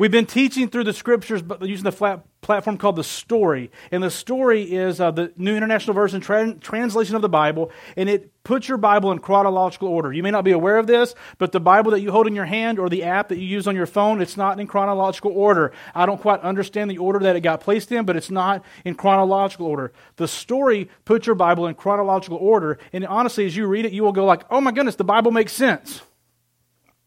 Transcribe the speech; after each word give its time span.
We've 0.00 0.10
been 0.10 0.24
teaching 0.24 0.70
through 0.70 0.84
the 0.84 0.94
scriptures, 0.94 1.42
but 1.42 1.60
using 1.60 1.84
the 1.84 1.92
flat 1.92 2.24
platform 2.40 2.78
called 2.78 2.96
the 2.96 3.04
Story, 3.04 3.70
and 3.90 4.02
the 4.02 4.10
Story 4.10 4.62
is 4.62 4.98
uh, 4.98 5.10
the 5.10 5.30
New 5.36 5.54
International 5.54 5.92
Version 5.92 6.22
tra- 6.22 6.54
translation 6.54 7.16
of 7.16 7.20
the 7.20 7.28
Bible, 7.28 7.70
and 7.98 8.08
it 8.08 8.32
puts 8.42 8.66
your 8.66 8.78
Bible 8.78 9.12
in 9.12 9.18
chronological 9.18 9.88
order. 9.88 10.10
You 10.10 10.22
may 10.22 10.30
not 10.30 10.42
be 10.42 10.52
aware 10.52 10.78
of 10.78 10.86
this, 10.86 11.14
but 11.36 11.52
the 11.52 11.60
Bible 11.60 11.90
that 11.90 12.00
you 12.00 12.12
hold 12.12 12.26
in 12.26 12.34
your 12.34 12.46
hand 12.46 12.78
or 12.78 12.88
the 12.88 13.02
app 13.02 13.28
that 13.28 13.36
you 13.36 13.46
use 13.46 13.66
on 13.66 13.76
your 13.76 13.84
phone, 13.84 14.22
it's 14.22 14.38
not 14.38 14.58
in 14.58 14.66
chronological 14.66 15.32
order. 15.32 15.70
I 15.94 16.06
don't 16.06 16.18
quite 16.18 16.40
understand 16.40 16.90
the 16.90 16.96
order 16.96 17.18
that 17.18 17.36
it 17.36 17.42
got 17.42 17.60
placed 17.60 17.92
in, 17.92 18.06
but 18.06 18.16
it's 18.16 18.30
not 18.30 18.64
in 18.86 18.94
chronological 18.94 19.66
order. 19.66 19.92
The 20.16 20.28
Story 20.28 20.88
puts 21.04 21.26
your 21.26 21.36
Bible 21.36 21.66
in 21.66 21.74
chronological 21.74 22.38
order, 22.38 22.78
and 22.94 23.06
honestly, 23.06 23.44
as 23.44 23.54
you 23.54 23.66
read 23.66 23.84
it, 23.84 23.92
you 23.92 24.02
will 24.02 24.12
go 24.12 24.24
like, 24.24 24.44
"Oh 24.48 24.62
my 24.62 24.72
goodness, 24.72 24.96
the 24.96 25.04
Bible 25.04 25.30
makes 25.30 25.52
sense." 25.52 26.00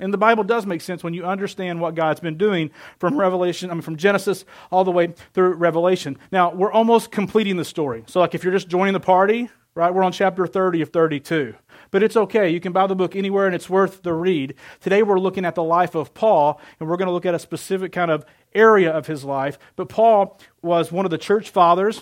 And 0.04 0.14
the 0.14 0.18
Bible 0.18 0.44
does 0.44 0.66
make 0.66 0.82
sense 0.82 1.04
when 1.04 1.14
you 1.14 1.24
understand 1.24 1.80
what 1.80 1.96
God's 1.96 2.20
been 2.20 2.38
doing 2.38 2.72
from 3.00 3.18
Revelation, 3.18 3.72
I 3.72 3.74
mean 3.74 3.82
from 3.82 3.96
Genesis 3.96 4.44
all 4.70 4.84
the 4.84 4.92
way 4.92 5.14
through 5.34 5.54
Revelation. 5.54 6.18
Now, 6.32 6.54
we're 6.54 6.72
almost 6.72 7.10
completing 7.10 7.56
the 7.56 7.66
story. 7.66 8.04
So 8.08 8.20
like 8.20 8.36
if 8.36 8.44
you're 8.44 8.54
just 8.54 8.68
joining 8.68 8.94
the 8.94 9.00
party, 9.00 9.50
right? 9.76 9.94
We're 9.94 10.04
on 10.04 10.12
chapter 10.12 10.46
30 10.46 10.82
of 10.82 10.90
32. 10.90 11.56
But 11.90 12.04
it's 12.04 12.18
okay. 12.18 12.50
You 12.50 12.60
can 12.60 12.74
buy 12.74 12.86
the 12.88 12.96
book 12.96 13.16
anywhere 13.16 13.46
and 13.46 13.56
it's 13.56 13.70
worth 13.70 14.04
the 14.04 14.14
read. 14.14 14.56
Today 14.82 15.04
we're 15.04 15.20
looking 15.20 15.46
at 15.46 15.56
the 15.56 15.64
life 15.64 15.96
of 15.96 16.14
Paul 16.14 16.60
and 16.80 16.90
we're 16.90 16.98
going 16.98 17.08
to 17.08 17.14
look 17.14 17.26
at 17.26 17.34
a 17.34 17.40
specific 17.40 17.92
kind 17.92 18.12
of 18.12 18.26
area 18.54 18.92
of 18.92 19.08
his 19.08 19.24
life. 19.24 19.58
But 19.76 19.90
Paul 19.90 20.40
was 20.62 20.92
one 20.92 21.06
of 21.06 21.12
the 21.12 21.18
church 21.18 21.50
fathers. 21.50 22.02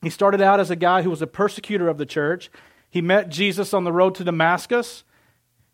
He 0.00 0.10
started 0.10 0.40
out 0.40 0.60
as 0.60 0.70
a 0.70 0.76
guy 0.76 1.02
who 1.02 1.10
was 1.10 1.22
a 1.22 1.26
persecutor 1.26 1.88
of 1.88 1.98
the 1.98 2.06
church. 2.06 2.50
He 2.88 3.00
met 3.00 3.28
Jesus 3.28 3.74
on 3.74 3.84
the 3.84 3.92
road 3.92 4.14
to 4.16 4.24
Damascus. 4.24 5.04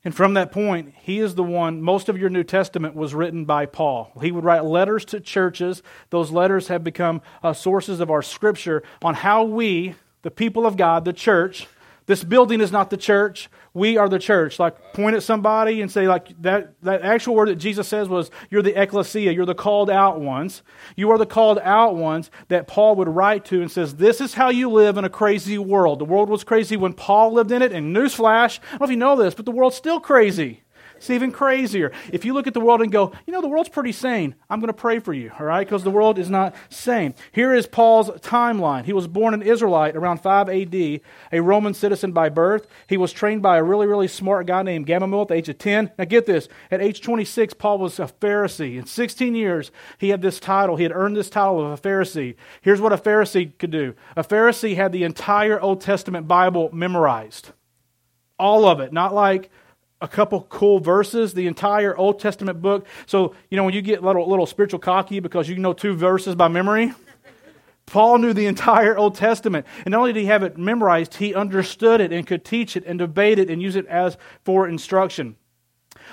And 0.04 0.14
from 0.14 0.34
that 0.34 0.52
point, 0.52 0.94
he 1.00 1.18
is 1.18 1.34
the 1.34 1.42
one, 1.42 1.82
most 1.82 2.08
of 2.08 2.16
your 2.16 2.30
New 2.30 2.44
Testament 2.44 2.94
was 2.94 3.14
written 3.14 3.44
by 3.44 3.66
Paul. 3.66 4.12
He 4.22 4.30
would 4.30 4.44
write 4.44 4.64
letters 4.64 5.04
to 5.06 5.20
churches. 5.20 5.82
Those 6.10 6.30
letters 6.30 6.68
have 6.68 6.84
become 6.84 7.20
uh, 7.42 7.52
sources 7.52 7.98
of 7.98 8.10
our 8.10 8.22
scripture 8.22 8.82
on 9.02 9.14
how 9.14 9.42
we, 9.42 9.96
the 10.22 10.30
people 10.30 10.66
of 10.66 10.76
God, 10.76 11.04
the 11.04 11.12
church, 11.12 11.66
this 12.08 12.24
building 12.24 12.62
is 12.62 12.72
not 12.72 12.88
the 12.88 12.96
church. 12.96 13.50
We 13.74 13.98
are 13.98 14.08
the 14.08 14.18
church. 14.18 14.58
Like, 14.58 14.94
point 14.94 15.14
at 15.14 15.22
somebody 15.22 15.82
and 15.82 15.92
say, 15.92 16.08
like, 16.08 16.30
that, 16.40 16.72
that 16.82 17.02
actual 17.02 17.34
word 17.34 17.50
that 17.50 17.56
Jesus 17.56 17.86
says 17.86 18.08
was, 18.08 18.30
you're 18.48 18.62
the 18.62 18.80
ecclesia, 18.80 19.30
you're 19.30 19.44
the 19.44 19.54
called 19.54 19.90
out 19.90 20.18
ones. 20.18 20.62
You 20.96 21.10
are 21.10 21.18
the 21.18 21.26
called 21.26 21.58
out 21.62 21.96
ones 21.96 22.30
that 22.48 22.66
Paul 22.66 22.96
would 22.96 23.08
write 23.08 23.44
to 23.46 23.60
and 23.60 23.70
says, 23.70 23.96
this 23.96 24.22
is 24.22 24.32
how 24.32 24.48
you 24.48 24.70
live 24.70 24.96
in 24.96 25.04
a 25.04 25.10
crazy 25.10 25.58
world. 25.58 25.98
The 25.98 26.06
world 26.06 26.30
was 26.30 26.44
crazy 26.44 26.78
when 26.78 26.94
Paul 26.94 27.34
lived 27.34 27.52
in 27.52 27.60
it, 27.60 27.72
and 27.72 27.94
newsflash, 27.94 28.58
I 28.58 28.70
don't 28.70 28.80
know 28.80 28.84
if 28.86 28.90
you 28.90 28.96
know 28.96 29.16
this, 29.16 29.34
but 29.34 29.44
the 29.44 29.52
world's 29.52 29.76
still 29.76 30.00
crazy. 30.00 30.62
It's 30.98 31.10
even 31.10 31.30
crazier. 31.30 31.92
If 32.12 32.24
you 32.24 32.34
look 32.34 32.48
at 32.48 32.54
the 32.54 32.60
world 32.60 32.82
and 32.82 32.90
go, 32.90 33.12
you 33.24 33.32
know, 33.32 33.40
the 33.40 33.48
world's 33.48 33.68
pretty 33.68 33.92
sane, 33.92 34.34
I'm 34.50 34.58
going 34.58 34.66
to 34.66 34.72
pray 34.72 34.98
for 34.98 35.12
you, 35.12 35.30
all 35.38 35.46
right? 35.46 35.64
Because 35.64 35.84
the 35.84 35.90
world 35.90 36.18
is 36.18 36.28
not 36.28 36.56
sane. 36.70 37.14
Here 37.30 37.54
is 37.54 37.68
Paul's 37.68 38.10
timeline. 38.20 38.84
He 38.84 38.92
was 38.92 39.06
born 39.06 39.32
an 39.32 39.42
Israelite 39.42 39.94
around 39.94 40.18
5 40.18 40.48
AD, 40.48 40.74
a 40.74 41.40
Roman 41.40 41.72
citizen 41.72 42.10
by 42.10 42.28
birth. 42.28 42.66
He 42.88 42.96
was 42.96 43.12
trained 43.12 43.42
by 43.42 43.58
a 43.58 43.62
really, 43.62 43.86
really 43.86 44.08
smart 44.08 44.48
guy 44.48 44.62
named 44.62 44.86
Gamaliel 44.86 45.22
at 45.22 45.28
the 45.28 45.34
age 45.34 45.48
of 45.48 45.58
10. 45.58 45.92
Now, 45.96 46.04
get 46.04 46.26
this. 46.26 46.48
At 46.68 46.82
age 46.82 47.00
26, 47.00 47.54
Paul 47.54 47.78
was 47.78 48.00
a 48.00 48.06
Pharisee. 48.06 48.76
In 48.76 48.84
16 48.84 49.36
years, 49.36 49.70
he 49.98 50.08
had 50.08 50.20
this 50.20 50.40
title. 50.40 50.74
He 50.74 50.82
had 50.82 50.92
earned 50.92 51.16
this 51.16 51.30
title 51.30 51.64
of 51.64 51.78
a 51.78 51.88
Pharisee. 51.88 52.34
Here's 52.60 52.80
what 52.80 52.92
a 52.92 52.96
Pharisee 52.98 53.56
could 53.56 53.70
do 53.70 53.94
a 54.16 54.24
Pharisee 54.24 54.74
had 54.74 54.90
the 54.90 55.04
entire 55.04 55.60
Old 55.60 55.80
Testament 55.80 56.26
Bible 56.26 56.70
memorized. 56.72 57.52
All 58.36 58.66
of 58.66 58.80
it. 58.80 58.92
Not 58.92 59.14
like 59.14 59.50
a 60.00 60.08
couple 60.08 60.42
cool 60.42 60.78
verses, 60.78 61.34
the 61.34 61.46
entire 61.46 61.96
Old 61.96 62.20
Testament 62.20 62.62
book. 62.62 62.86
So, 63.06 63.34
you 63.50 63.56
know, 63.56 63.64
when 63.64 63.74
you 63.74 63.82
get 63.82 64.02
a 64.02 64.06
little, 64.06 64.28
little 64.28 64.46
spiritual 64.46 64.78
cocky 64.78 65.20
because 65.20 65.48
you 65.48 65.56
know 65.56 65.72
two 65.72 65.94
verses 65.94 66.34
by 66.34 66.48
memory, 66.48 66.92
Paul 67.86 68.18
knew 68.18 68.32
the 68.32 68.46
entire 68.46 68.96
Old 68.96 69.14
Testament. 69.14 69.66
And 69.84 69.92
not 69.92 70.00
only 70.00 70.12
did 70.12 70.20
he 70.20 70.26
have 70.26 70.42
it 70.42 70.56
memorized, 70.58 71.14
he 71.14 71.34
understood 71.34 72.00
it 72.00 72.12
and 72.12 72.26
could 72.26 72.44
teach 72.44 72.76
it 72.76 72.84
and 72.86 72.98
debate 72.98 73.38
it 73.38 73.50
and 73.50 73.60
use 73.60 73.76
it 73.76 73.86
as 73.86 74.16
for 74.44 74.68
instruction. 74.68 75.36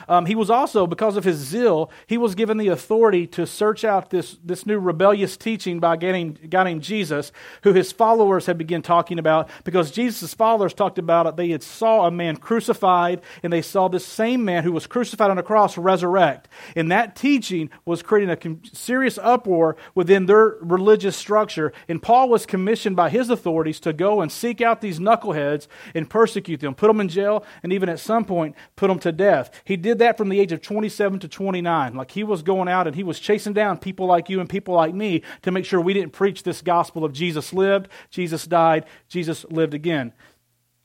Um, 0.08 0.26
he 0.26 0.36
was 0.36 0.50
also, 0.50 0.88
because 0.88 1.18
of 1.18 1.24
his 1.24 1.38
zeal, 1.38 1.90
he 2.08 2.18
was 2.18 2.36
given 2.36 2.58
the 2.58 2.68
authority 2.68 3.28
to 3.28 3.46
search 3.46 3.84
out 3.84 4.10
this, 4.10 4.38
this 4.44 4.66
new 4.66 4.80
rebellious 4.80 5.38
teaching 5.38 5.80
by 5.80 5.96
a 5.96 5.98
guy 5.98 6.64
named 6.64 6.84
Jesus, 6.84 7.32
who 7.64 7.74
his 7.74 7.92
followers 7.92 8.46
had 8.46 8.58
begun 8.58 8.82
talking 8.82 9.20
about, 9.20 9.50
because 9.64 9.92
Jesus' 9.92 10.34
followers 10.34 10.74
talked 10.74 11.00
about 11.00 11.28
it. 11.28 11.36
They 11.36 11.50
had 11.50 11.64
saw 11.64 12.06
a 12.06 12.12
man 12.12 12.38
crucified, 12.38 13.22
and 13.44 13.52
they 13.52 13.62
saw 13.62 13.88
this 13.88 14.06
same 14.06 14.46
man 14.46 14.64
who 14.64 14.72
was 14.72 14.88
crucified 14.88 15.32
on 15.32 15.38
a 15.38 15.44
cross 15.44 15.78
resurrect. 15.78 16.48
And 16.76 16.92
that 16.92 17.16
teaching 17.16 17.70
was 17.86 18.02
creating 18.02 18.30
a 18.30 18.76
serious 18.76 19.18
uproar 19.18 19.78
within 19.94 20.26
their 20.26 20.58
religious 20.62 21.16
structure. 21.16 21.74
And 21.88 22.02
Paul 22.02 22.30
was 22.30 22.46
commissioned 22.46 22.96
by 22.96 23.10
his 23.10 23.30
authorities 23.30 23.80
to 23.82 23.94
go 23.94 24.22
and 24.22 24.32
seek 24.32 24.62
out 24.62 24.82
these 24.82 25.00
knuckleheads 25.00 25.68
and 25.94 26.10
persecute 26.10 26.60
them, 26.60 26.76
put 26.76 26.88
them 26.88 27.02
in 27.02 27.10
jail, 27.10 27.46
and 27.64 27.74
even 27.74 27.90
at 27.90 28.00
some 28.00 28.26
point 28.26 28.56
put 28.76 28.88
them 28.88 29.00
to 29.00 29.12
death. 29.12 29.50
He 29.64 29.78
did 29.78 29.95
that 30.00 30.18
from 30.18 30.30
the 30.30 30.40
age 30.40 30.52
of 30.52 30.62
27 30.62 31.20
to 31.20 31.28
29. 31.28 31.96
Like 31.96 32.12
he 32.12 32.24
was 32.24 32.44
going 32.44 32.68
out 32.68 32.88
and 32.88 32.96
he 32.96 33.04
was 33.04 33.20
chasing 33.20 33.54
down 33.54 33.78
people 33.78 34.06
like 34.06 34.30
you 34.30 34.40
and 34.40 34.50
people 34.50 34.76
like 34.76 34.94
me 34.94 35.22
to 35.44 35.52
make 35.52 35.66
sure 35.66 35.80
we 35.82 35.94
didn't 35.94 36.14
preach 36.14 36.44
this 36.44 36.62
gospel 36.62 37.04
of 37.04 37.14
Jesus 37.14 37.54
lived, 37.54 37.90
Jesus 38.10 38.46
died, 38.46 38.86
Jesus 39.08 39.46
lived 39.46 39.74
again. 39.74 40.14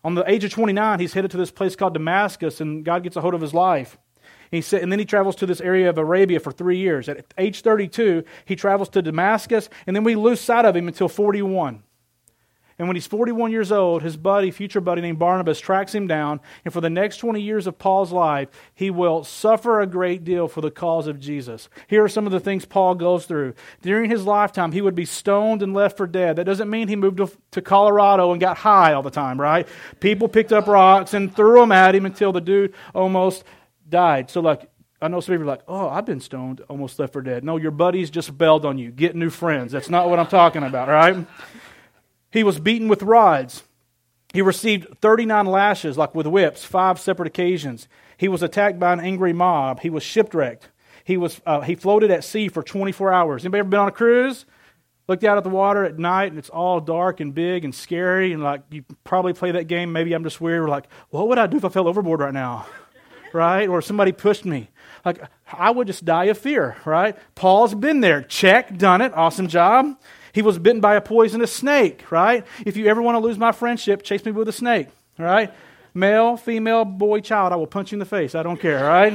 On 0.03 0.15
the 0.15 0.28
age 0.31 0.44
of 0.44 0.50
29, 0.50 0.98
he's 0.98 1.12
headed 1.12 1.31
to 1.32 1.37
this 1.37 1.50
place 1.50 1.76
called 1.76 1.93
Damascus, 1.93 2.60
and 2.60 2.84
God 2.84 3.03
gets 3.03 3.16
a 3.16 3.21
hold 3.21 3.34
of 3.34 3.41
his 3.41 3.53
life. 3.53 3.98
He 4.50 4.62
said, 4.62 4.82
and 4.82 4.91
then 4.91 4.98
he 4.98 5.04
travels 5.04 5.37
to 5.37 5.47
this 5.47 5.60
area 5.60 5.88
of 5.88 5.98
Arabia 5.98 6.41
for 6.41 6.50
three 6.50 6.78
years. 6.78 7.09
At 7.09 7.32
age 7.38 7.60
32, 7.60 8.25
he 8.44 8.56
travels 8.56 8.88
to 8.91 9.03
Damascus, 9.03 9.69
and 9.87 9.94
then 9.94 10.03
we 10.03 10.16
lose 10.16 10.41
sight 10.41 10.65
of 10.65 10.75
him 10.75 10.88
until 10.88 11.09
41. 11.09 11.82
And 12.80 12.88
when 12.88 12.96
he's 12.96 13.06
41 13.06 13.52
years 13.52 13.70
old, 13.70 14.02
his 14.02 14.16
buddy, 14.16 14.50
future 14.50 14.80
buddy 14.80 15.02
named 15.02 15.18
Barnabas, 15.18 15.60
tracks 15.60 15.94
him 15.94 16.06
down. 16.06 16.41
And 16.64 16.72
for 16.72 16.80
the 16.80 16.88
next 16.88 17.18
20 17.18 17.38
years 17.38 17.66
of 17.66 17.78
Paul's 17.78 18.10
life, 18.10 18.48
he 18.74 18.91
will 18.91 19.22
suffer 19.22 19.82
a 19.82 19.86
great 19.86 20.24
deal 20.24 20.48
for 20.48 20.62
the 20.62 20.70
cause 20.70 21.06
of 21.06 21.20
Jesus. 21.20 21.68
Here 21.88 22.02
are 22.02 22.08
some 22.08 22.24
of 22.24 22.32
the 22.32 22.41
things 22.41 22.64
Paul 22.64 22.94
goes 22.94 23.26
through. 23.26 23.52
During 23.82 24.08
his 24.08 24.24
lifetime, 24.24 24.72
he 24.72 24.80
would 24.80 24.94
be 24.94 25.04
stoned 25.04 25.62
and 25.62 25.74
left 25.74 25.98
for 25.98 26.06
dead. 26.06 26.36
That 26.36 26.44
doesn't 26.44 26.70
mean 26.70 26.88
he 26.88 26.96
moved 26.96 27.20
to, 27.50 27.60
Colorado 27.60 28.32
and 28.32 28.41
got 28.41 28.56
high 28.56 28.94
all 28.94 29.02
the 29.02 29.10
time, 29.10 29.38
right? 29.38 29.68
People 30.00 30.26
picked 30.26 30.50
up 30.50 30.66
rocks 30.66 31.12
and 31.12 31.36
threw 31.36 31.60
them 31.60 31.72
at 31.72 31.94
him 31.94 32.06
until 32.06 32.32
the 32.32 32.41
dude 32.41 32.72
almost 32.94 33.44
died. 33.91 34.30
So, 34.30 34.41
like, 34.41 34.70
I 35.02 35.08
know 35.08 35.20
some 35.20 35.34
people 35.34 35.44
are 35.44 35.52
like, 35.52 35.64
oh, 35.68 35.91
I've 35.91 36.06
been 36.06 36.20
stoned, 36.20 36.62
almost 36.70 36.98
left 36.98 37.12
for 37.12 37.20
dead. 37.20 37.44
No, 37.44 37.58
your 37.58 37.72
buddies 37.72 38.08
just 38.08 38.38
bailed 38.38 38.64
on 38.64 38.78
you. 38.78 38.91
Get 38.91 39.14
new 39.14 39.28
friends. 39.28 39.70
That's 39.72 39.91
not 39.91 40.08
what 40.08 40.18
I'm 40.18 40.28
talking 40.28 40.62
about, 40.62 40.88
right? 40.88 41.26
He 42.30 42.42
was 42.44 42.58
beaten 42.58 42.88
with 42.88 43.02
rods. 43.02 43.64
He 44.32 44.42
received 44.42 44.98
39 45.00 45.46
lashes, 45.46 45.98
like 45.98 46.14
with 46.14 46.26
whips, 46.26 46.64
five 46.64 47.00
separate 47.00 47.26
occasions. 47.26 47.88
He 48.16 48.28
was 48.28 48.42
attacked 48.42 48.78
by 48.78 48.92
an 48.92 49.00
angry 49.00 49.32
mob. 49.32 49.80
He 49.80 49.91
was 49.91 50.02
shipwrecked. 50.02 50.68
He, 51.04 51.16
was, 51.16 51.41
uh, 51.44 51.62
he 51.62 51.74
floated 51.74 52.10
at 52.10 52.22
sea 52.22 52.48
for 52.48 52.62
24 52.62 53.12
hours. 53.12 53.42
Anybody 53.42 53.60
ever 53.60 53.68
been 53.68 53.80
on 53.80 53.88
a 53.88 53.92
cruise? 53.92 54.46
Looked 55.08 55.24
out 55.24 55.38
at 55.38 55.42
the 55.42 55.50
water 55.50 55.84
at 55.84 55.98
night 55.98 56.30
and 56.30 56.38
it's 56.38 56.50
all 56.50 56.78
dark 56.78 57.18
and 57.18 57.34
big 57.34 57.64
and 57.64 57.74
scary. 57.74 58.32
And 58.32 58.44
like 58.44 58.62
you 58.70 58.84
probably 59.02 59.32
play 59.32 59.50
that 59.50 59.64
game. 59.64 59.92
Maybe 59.92 60.12
I'm 60.12 60.22
just 60.22 60.41
weird. 60.41 60.68
Like, 60.68 60.84
what 61.08 61.26
would 61.26 61.38
I 61.38 61.48
do 61.48 61.56
if 61.56 61.64
I 61.64 61.68
fell 61.68 61.88
overboard 61.88 62.20
right 62.20 62.32
now? 62.32 62.66
right? 63.32 63.68
Or 63.68 63.82
somebody 63.82 64.12
pushed 64.12 64.44
me. 64.44 64.70
Like 65.04 65.20
I 65.52 65.70
would 65.70 65.88
just 65.88 66.04
die 66.04 66.26
of 66.26 66.38
fear, 66.38 66.76
right? 66.84 67.16
Paul's 67.34 67.74
been 67.74 68.00
there. 68.00 68.22
Check, 68.22 68.76
done 68.76 69.00
it. 69.00 69.12
Awesome 69.14 69.48
job. 69.48 69.97
He 70.32 70.42
was 70.42 70.58
bitten 70.58 70.80
by 70.80 70.96
a 70.96 71.00
poisonous 71.00 71.52
snake, 71.52 72.10
right? 72.10 72.46
If 72.64 72.76
you 72.76 72.86
ever 72.86 73.02
want 73.02 73.16
to 73.16 73.20
lose 73.20 73.38
my 73.38 73.52
friendship, 73.52 74.02
chase 74.02 74.24
me 74.24 74.32
with 74.32 74.48
a 74.48 74.52
snake, 74.52 74.88
right? 75.18 75.52
Male, 75.94 76.36
female, 76.36 76.84
boy, 76.84 77.20
child, 77.20 77.52
I 77.52 77.56
will 77.56 77.66
punch 77.66 77.92
you 77.92 77.96
in 77.96 78.00
the 78.00 78.04
face. 78.06 78.34
I 78.34 78.42
don't 78.42 78.60
care, 78.60 78.84
right? 78.84 79.12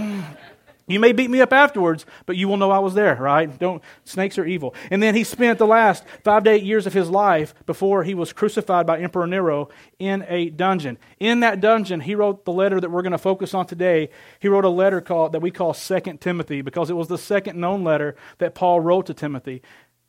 You 0.87 0.99
may 0.99 1.13
beat 1.13 1.31
me 1.31 1.41
up 1.41 1.51
afterwards, 1.51 2.05
but 2.27 2.35
you 2.35 2.47
will 2.47 2.57
know 2.57 2.69
I 2.69 2.77
was 2.77 2.93
there, 2.93 3.15
right? 3.15 3.57
Don't 3.57 3.81
snakes 4.03 4.37
are 4.37 4.45
evil. 4.45 4.75
And 4.91 5.01
then 5.01 5.15
he 5.15 5.23
spent 5.23 5.57
the 5.57 5.65
last 5.65 6.03
five 6.23 6.43
to 6.43 6.51
eight 6.51 6.63
years 6.63 6.85
of 6.85 6.93
his 6.93 7.09
life 7.09 7.55
before 7.65 8.03
he 8.03 8.13
was 8.13 8.31
crucified 8.31 8.85
by 8.85 8.99
Emperor 8.99 9.25
Nero 9.25 9.69
in 9.97 10.23
a 10.27 10.51
dungeon. 10.51 10.99
In 11.19 11.39
that 11.39 11.59
dungeon, 11.59 12.01
he 12.01 12.13
wrote 12.13 12.45
the 12.45 12.51
letter 12.51 12.79
that 12.79 12.91
we're 12.91 13.01
going 13.01 13.13
to 13.13 13.17
focus 13.17 13.55
on 13.55 13.65
today. 13.65 14.09
He 14.39 14.47
wrote 14.47 14.63
a 14.63 14.69
letter 14.69 15.01
called 15.01 15.31
that 15.31 15.41
we 15.41 15.49
call 15.49 15.73
Second 15.73 16.21
Timothy 16.21 16.61
because 16.61 16.91
it 16.91 16.95
was 16.95 17.07
the 17.07 17.17
second 17.17 17.59
known 17.59 17.83
letter 17.83 18.15
that 18.37 18.53
Paul 18.53 18.79
wrote 18.79 19.07
to 19.07 19.15
Timothy. 19.15 19.63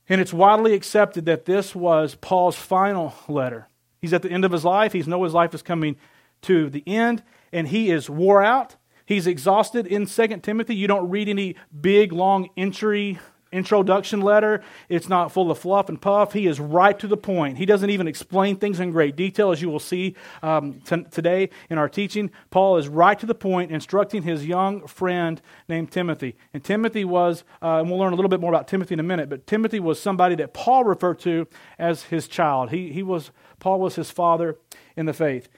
And 0.09 0.21
it's 0.21 0.33
widely 0.33 0.75
accepted 0.75 1.27
that 1.27 1.47
this 1.47 1.75
was 1.75 2.15
Paul's 2.15 2.57
final 2.57 3.15
letter. 3.29 3.69
He's 4.01 4.13
at 4.13 4.23
the 4.23 4.31
end 4.31 4.45
of 4.45 4.53
his 4.53 4.65
life. 4.65 4.93
He 4.93 5.03
knows 5.03 5.27
his 5.27 5.35
life 5.35 5.55
is 5.55 5.63
coming 5.63 5.97
to 6.43 6.71
the 6.71 6.85
end, 6.87 7.23
and 7.53 7.69
he 7.69 7.91
is 7.91 8.09
wore 8.09 8.43
out. 8.43 8.77
He's 9.05 9.27
exhausted 9.27 9.87
in 9.87 10.07
2 10.07 10.27
Timothy. 10.39 10.75
You 10.75 10.87
don't 10.87 11.09
read 11.09 11.29
any 11.29 11.57
big, 11.81 12.13
long 12.13 12.51
entry 12.57 13.19
introduction 13.53 14.21
letter. 14.21 14.63
It's 14.89 15.09
not 15.09 15.33
full 15.33 15.51
of 15.51 15.59
fluff 15.59 15.89
and 15.89 16.01
puff. 16.01 16.33
He 16.33 16.47
is 16.47 16.59
right 16.59 16.99
to 16.99 17.07
the 17.07 17.17
point. 17.17 17.59
He 17.59 17.67
doesn't 17.67 17.91
even 17.91 18.09
explain 18.09 18.57
things 18.57 18.81
in 18.81 18.91
great 18.91 19.17
detail, 19.17 19.53
as 19.53 19.63
you 19.63 19.71
will 19.71 19.81
see 19.81 20.17
um, 20.43 20.81
t- 20.81 21.05
today 21.11 21.51
in 21.71 21.79
our 21.79 21.89
teaching. 21.89 22.31
Paul 22.51 22.77
is 22.77 22.89
right 22.89 23.19
to 23.19 23.27
the 23.27 23.35
point, 23.35 23.71
instructing 23.71 24.23
his 24.23 24.47
young 24.47 24.87
friend 24.87 25.41
named 25.69 25.91
Timothy. 25.93 26.37
And 26.53 26.63
Timothy 26.63 27.05
was, 27.05 27.45
uh, 27.63 27.79
and 27.79 27.89
we'll 27.89 27.99
learn 27.99 28.13
a 28.13 28.17
little 28.17 28.29
bit 28.29 28.41
more 28.41 28.53
about 28.53 28.69
Timothy 28.69 28.95
in 28.95 29.01
a 29.01 29.05
minute, 29.05 29.29
but 29.29 29.47
Timothy 29.47 29.81
was 29.81 30.01
somebody 30.01 30.35
that 30.37 30.53
Paul 30.53 30.85
referred 30.85 31.21
to 31.21 31.47
as 31.79 32.05
his 32.05 32.29
child. 32.29 32.71
He, 32.71 32.93
he 32.93 33.03
was, 33.03 33.31
Paul 33.61 33.81
was 33.81 33.95
his 33.95 34.11
father 34.11 34.59
in 34.97 35.07
the 35.07 35.13
faith. 35.13 35.49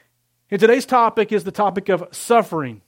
And 0.51 0.61
today's 0.61 0.87
topic 0.87 1.33
is 1.33 1.45
the 1.45 1.53
topic 1.53 1.89
of 1.89 2.09
suffering. 2.11 2.83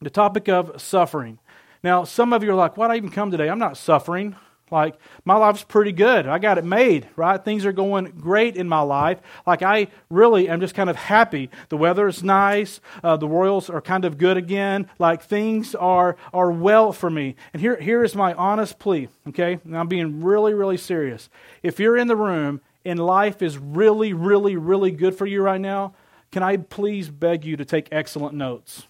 The 0.00 0.10
topic 0.10 0.48
of 0.48 0.80
suffering. 0.80 1.38
Now, 1.82 2.04
some 2.04 2.32
of 2.32 2.42
you 2.44 2.50
are 2.50 2.54
like, 2.54 2.76
why'd 2.76 2.90
I 2.90 2.96
even 2.96 3.10
come 3.10 3.30
today? 3.30 3.48
I'm 3.48 3.58
not 3.58 3.76
suffering. 3.76 4.36
Like, 4.70 4.96
my 5.26 5.36
life's 5.36 5.64
pretty 5.64 5.92
good. 5.92 6.26
I 6.26 6.38
got 6.38 6.56
it 6.56 6.64
made, 6.64 7.06
right? 7.14 7.44
Things 7.44 7.66
are 7.66 7.72
going 7.72 8.06
great 8.18 8.56
in 8.56 8.68
my 8.70 8.80
life. 8.80 9.20
Like, 9.46 9.60
I 9.62 9.88
really 10.08 10.48
am 10.48 10.60
just 10.60 10.74
kind 10.74 10.88
of 10.88 10.96
happy. 10.96 11.50
The 11.68 11.76
weather 11.76 12.08
is 12.08 12.22
nice. 12.22 12.80
Uh, 13.04 13.18
the 13.18 13.28
Royals 13.28 13.68
are 13.68 13.82
kind 13.82 14.06
of 14.06 14.16
good 14.16 14.38
again. 14.38 14.88
Like, 14.98 15.22
things 15.22 15.74
are, 15.74 16.16
are 16.32 16.50
well 16.50 16.92
for 16.92 17.10
me. 17.10 17.36
And 17.52 17.60
here, 17.60 17.78
here 17.78 18.02
is 18.02 18.14
my 18.14 18.32
honest 18.32 18.78
plea, 18.78 19.08
okay? 19.28 19.58
And 19.62 19.76
I'm 19.76 19.88
being 19.88 20.22
really, 20.22 20.54
really 20.54 20.78
serious. 20.78 21.28
If 21.62 21.78
you're 21.78 21.98
in 21.98 22.08
the 22.08 22.16
room 22.16 22.62
and 22.82 22.98
life 22.98 23.42
is 23.42 23.58
really, 23.58 24.14
really, 24.14 24.56
really 24.56 24.90
good 24.90 25.14
for 25.14 25.26
you 25.26 25.42
right 25.42 25.60
now, 25.60 25.92
can 26.30 26.42
I 26.42 26.56
please 26.56 27.10
beg 27.10 27.44
you 27.44 27.58
to 27.58 27.64
take 27.66 27.88
excellent 27.92 28.34
notes? 28.34 28.86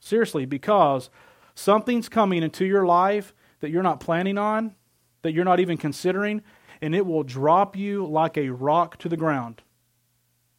Seriously, 0.00 0.44
because 0.44 1.08
something's 1.54 2.08
coming 2.08 2.42
into 2.42 2.64
your 2.64 2.86
life 2.86 3.34
that 3.60 3.70
you're 3.70 3.82
not 3.82 4.00
planning 4.00 4.38
on, 4.38 4.74
that 5.22 5.32
you're 5.32 5.44
not 5.44 5.60
even 5.60 5.76
considering, 5.76 6.42
and 6.82 6.94
it 6.94 7.06
will 7.06 7.22
drop 7.22 7.76
you 7.76 8.06
like 8.06 8.36
a 8.36 8.50
rock 8.50 8.98
to 8.98 9.08
the 9.08 9.16
ground. 9.16 9.62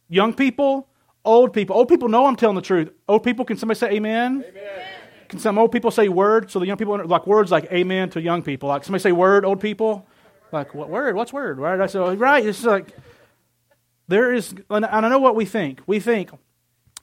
Young 0.08 0.34
people, 0.34 0.88
old 1.24 1.52
people. 1.52 1.76
Old 1.76 1.88
people 1.88 2.08
know 2.08 2.26
I'm 2.26 2.36
telling 2.36 2.56
the 2.56 2.62
truth. 2.62 2.90
Old 3.08 3.22
people, 3.22 3.44
can 3.44 3.56
somebody 3.56 3.78
say 3.78 3.90
amen? 3.92 4.44
Amen. 4.48 4.62
Can 5.28 5.38
some 5.40 5.58
old 5.58 5.72
people 5.72 5.90
say 5.90 6.08
word? 6.08 6.50
So 6.50 6.58
the 6.60 6.66
young 6.66 6.76
people, 6.76 7.04
like 7.04 7.26
words 7.26 7.50
like 7.50 7.64
amen 7.72 8.10
to 8.10 8.20
young 8.20 8.42
people. 8.42 8.68
Like 8.68 8.84
somebody 8.84 9.02
say 9.02 9.12
word, 9.12 9.44
old 9.44 9.60
people? 9.60 10.06
Like, 10.52 10.74
what 10.74 10.88
word? 10.88 11.16
What's 11.16 11.32
word? 11.32 11.58
Right? 11.58 11.80
I 11.80 11.86
said, 11.86 12.00
oh, 12.00 12.14
right. 12.14 12.46
It's 12.46 12.62
like, 12.64 12.94
there 14.08 14.32
is, 14.32 14.54
and 14.70 14.86
I 14.86 15.00
know 15.08 15.18
what 15.18 15.34
we 15.34 15.44
think. 15.44 15.80
We 15.86 15.98
think, 15.98 16.30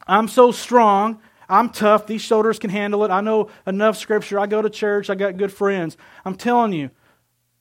I'm 0.08 0.30
so 0.30 0.52
strong, 0.52 1.20
I'm 1.50 1.70
tough, 1.70 2.08
these 2.08 2.22
shoulders 2.22 2.60
can 2.60 2.70
handle 2.70 3.04
it. 3.04 3.12
I 3.12 3.22
know 3.22 3.50
enough 3.68 3.98
scripture. 3.98 4.40
I 4.40 4.48
go 4.48 4.62
to 4.62 4.70
church, 4.70 5.10
I 5.10 5.16
got 5.16 5.38
good 5.38 5.52
friends. 5.52 5.98
I'm 6.26 6.36
telling 6.36 6.74
you, 6.74 6.90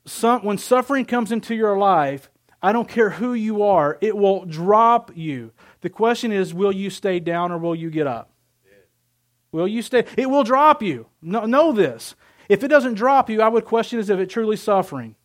some, 0.05 0.44
when 0.44 0.58
suffering 0.58 1.05
comes 1.05 1.32
into 1.32 1.55
your 1.55 1.79
life, 1.79 2.31
I 2.62 2.73
don't 2.73 2.88
care 2.88 3.11
who 3.11 3.34
you 3.34 3.62
are, 3.62 3.99
it 4.00 4.17
will 4.17 4.44
drop 4.44 5.17
you. 5.17 5.52
The 5.81 5.90
question 5.90 6.31
is, 6.31 6.55
will 6.55 6.73
you 6.73 6.90
stay 6.90 7.19
down 7.19 7.50
or 7.50 7.58
will 7.58 7.75
you 7.75 7.90
get 7.90 8.06
up? 8.06 8.31
Will 9.50 9.69
you 9.69 9.82
stay? 9.82 10.05
It 10.17 10.31
will 10.31 10.44
drop 10.44 10.82
you. 10.82 11.06
No, 11.20 11.44
know 11.44 11.73
this. 11.73 12.14
If 12.49 12.64
it 12.64 12.69
doesn't 12.69 12.94
drop 12.94 13.29
you, 13.29 13.43
I 13.43 13.49
would 13.49 13.64
question 13.64 13.99
is 13.99 14.11
if 14.11 14.19
it 14.19 14.31
truly 14.31 14.56
suffering. 14.56 15.17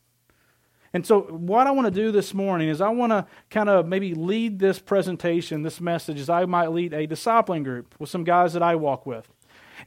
And 0.94 1.06
so, 1.06 1.22
what 1.22 1.68
I 1.68 1.72
want 1.72 1.86
to 1.86 1.92
do 1.92 2.12
this 2.12 2.34
morning 2.34 2.69
is 2.69 2.81
I 2.81 2.89
want 2.89 3.12
to 3.12 3.25
kind 3.50 3.69
of 3.69 3.88
maybe 3.88 4.13
lead 4.13 4.60
this 4.60 4.80
presentation, 4.80 5.63
this 5.63 5.81
message, 5.81 6.19
as 6.19 6.30
I 6.30 6.45
might 6.45 6.72
lead 6.72 6.94
a 6.94 7.07
discipling 7.07 7.63
group 7.63 7.95
with 8.00 8.10
some 8.10 8.24
guys 8.24 8.54
that 8.54 8.63
I 8.63 8.75
walk 8.75 9.06
with. 9.06 9.28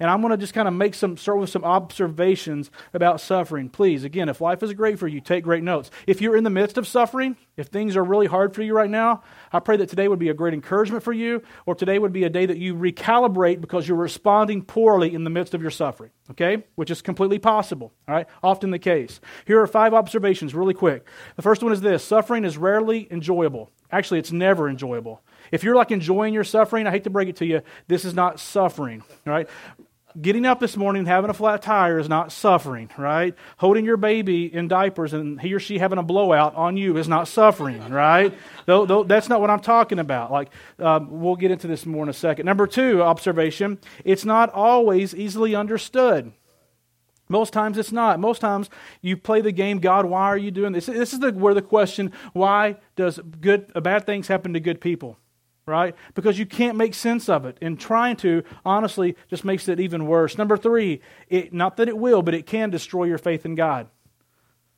And 0.00 0.10
I'm 0.10 0.22
going 0.22 0.30
to 0.30 0.38
just 0.38 0.54
kind 0.54 0.66
of 0.66 0.72
make 0.72 0.94
some, 0.94 1.18
start 1.18 1.38
with 1.38 1.50
some 1.50 1.62
observations 1.62 2.70
about 2.94 3.20
suffering. 3.20 3.68
Please, 3.68 4.02
again, 4.02 4.30
if 4.30 4.40
life 4.40 4.62
is 4.62 4.72
great 4.72 4.98
for 4.98 5.06
you, 5.06 5.20
take 5.20 5.44
great 5.44 5.62
notes. 5.62 5.90
If 6.06 6.22
you're 6.22 6.36
in 6.36 6.44
the 6.44 6.50
midst 6.50 6.78
of 6.78 6.86
suffering, 6.86 7.36
if 7.58 7.66
things 7.66 7.96
are 7.96 8.02
really 8.02 8.26
hard 8.26 8.54
for 8.54 8.62
you 8.62 8.74
right 8.74 8.88
now, 8.88 9.22
I 9.52 9.60
pray 9.60 9.76
that 9.76 9.90
today 9.90 10.08
would 10.08 10.18
be 10.18 10.30
a 10.30 10.34
great 10.34 10.54
encouragement 10.54 11.04
for 11.04 11.12
you, 11.12 11.42
or 11.66 11.74
today 11.74 11.98
would 11.98 12.14
be 12.14 12.24
a 12.24 12.30
day 12.30 12.46
that 12.46 12.56
you 12.56 12.74
recalibrate 12.74 13.60
because 13.60 13.86
you're 13.86 13.96
responding 13.98 14.62
poorly 14.62 15.14
in 15.14 15.24
the 15.24 15.30
midst 15.30 15.52
of 15.52 15.60
your 15.60 15.70
suffering, 15.70 16.10
okay? 16.30 16.64
Which 16.76 16.90
is 16.90 17.02
completely 17.02 17.38
possible, 17.38 17.92
all 18.08 18.14
right? 18.14 18.26
Often 18.42 18.70
the 18.70 18.78
case. 18.78 19.20
Here 19.44 19.60
are 19.60 19.66
five 19.66 19.92
observations, 19.92 20.54
really 20.54 20.74
quick. 20.74 21.06
The 21.36 21.42
first 21.42 21.62
one 21.62 21.72
is 21.72 21.82
this 21.82 22.02
suffering 22.02 22.46
is 22.46 22.56
rarely 22.56 23.06
enjoyable. 23.10 23.70
Actually, 23.92 24.20
it's 24.20 24.32
never 24.32 24.70
enjoyable. 24.70 25.20
If 25.52 25.62
you're 25.62 25.76
like 25.76 25.90
enjoying 25.90 26.32
your 26.32 26.44
suffering, 26.44 26.86
I 26.86 26.90
hate 26.90 27.04
to 27.04 27.10
break 27.10 27.28
it 27.28 27.36
to 27.36 27.46
you, 27.46 27.60
this 27.88 28.06
is 28.06 28.14
not 28.14 28.40
suffering, 28.40 29.02
right? 29.26 29.48
Getting 30.20 30.44
up 30.44 30.58
this 30.58 30.76
morning 30.76 31.00
and 31.00 31.08
having 31.08 31.30
a 31.30 31.34
flat 31.34 31.62
tire 31.62 31.98
is 31.98 32.08
not 32.08 32.32
suffering, 32.32 32.90
right? 32.98 33.34
Holding 33.58 33.84
your 33.84 33.96
baby 33.96 34.52
in 34.52 34.66
diapers 34.66 35.12
and 35.12 35.40
he 35.40 35.54
or 35.54 35.60
she 35.60 35.78
having 35.78 35.98
a 35.98 36.02
blowout 36.02 36.54
on 36.56 36.76
you 36.76 36.96
is 36.96 37.06
not 37.06 37.28
suffering, 37.28 37.90
right? 37.90 38.34
though, 38.66 38.86
though, 38.86 39.04
that's 39.04 39.28
not 39.28 39.40
what 39.40 39.50
I'm 39.50 39.60
talking 39.60 40.00
about. 40.00 40.32
Like, 40.32 40.50
um, 40.80 41.20
we'll 41.20 41.36
get 41.36 41.52
into 41.52 41.68
this 41.68 41.86
more 41.86 42.02
in 42.02 42.08
a 42.08 42.14
second. 42.14 42.46
Number 42.46 42.66
two 42.66 43.02
observation 43.02 43.78
it's 44.04 44.24
not 44.24 44.50
always 44.50 45.14
easily 45.14 45.54
understood. 45.54 46.32
Most 47.28 47.52
times 47.52 47.78
it's 47.78 47.92
not. 47.92 48.18
Most 48.18 48.40
times 48.40 48.68
you 49.02 49.16
play 49.16 49.40
the 49.40 49.52
game, 49.52 49.78
God, 49.78 50.06
why 50.06 50.24
are 50.24 50.36
you 50.36 50.50
doing 50.50 50.72
this? 50.72 50.86
This 50.86 51.12
is 51.12 51.20
the, 51.20 51.30
where 51.30 51.54
the 51.54 51.62
question, 51.62 52.12
why 52.32 52.78
does 52.96 53.20
good, 53.40 53.72
bad 53.80 54.04
things 54.04 54.26
happen 54.26 54.54
to 54.54 54.60
good 54.60 54.80
people? 54.80 55.16
Right? 55.70 55.94
Because 56.14 56.38
you 56.38 56.44
can't 56.44 56.76
make 56.76 56.92
sense 56.92 57.28
of 57.28 57.46
it. 57.46 57.56
And 57.62 57.78
trying 57.78 58.16
to, 58.16 58.42
honestly, 58.64 59.16
just 59.28 59.44
makes 59.44 59.68
it 59.68 59.80
even 59.80 60.06
worse. 60.06 60.36
Number 60.36 60.56
three, 60.56 61.00
it, 61.28 61.52
not 61.52 61.76
that 61.78 61.88
it 61.88 61.96
will, 61.96 62.22
but 62.22 62.34
it 62.34 62.46
can 62.46 62.68
destroy 62.70 63.04
your 63.04 63.18
faith 63.18 63.46
in 63.46 63.54
God. 63.54 63.88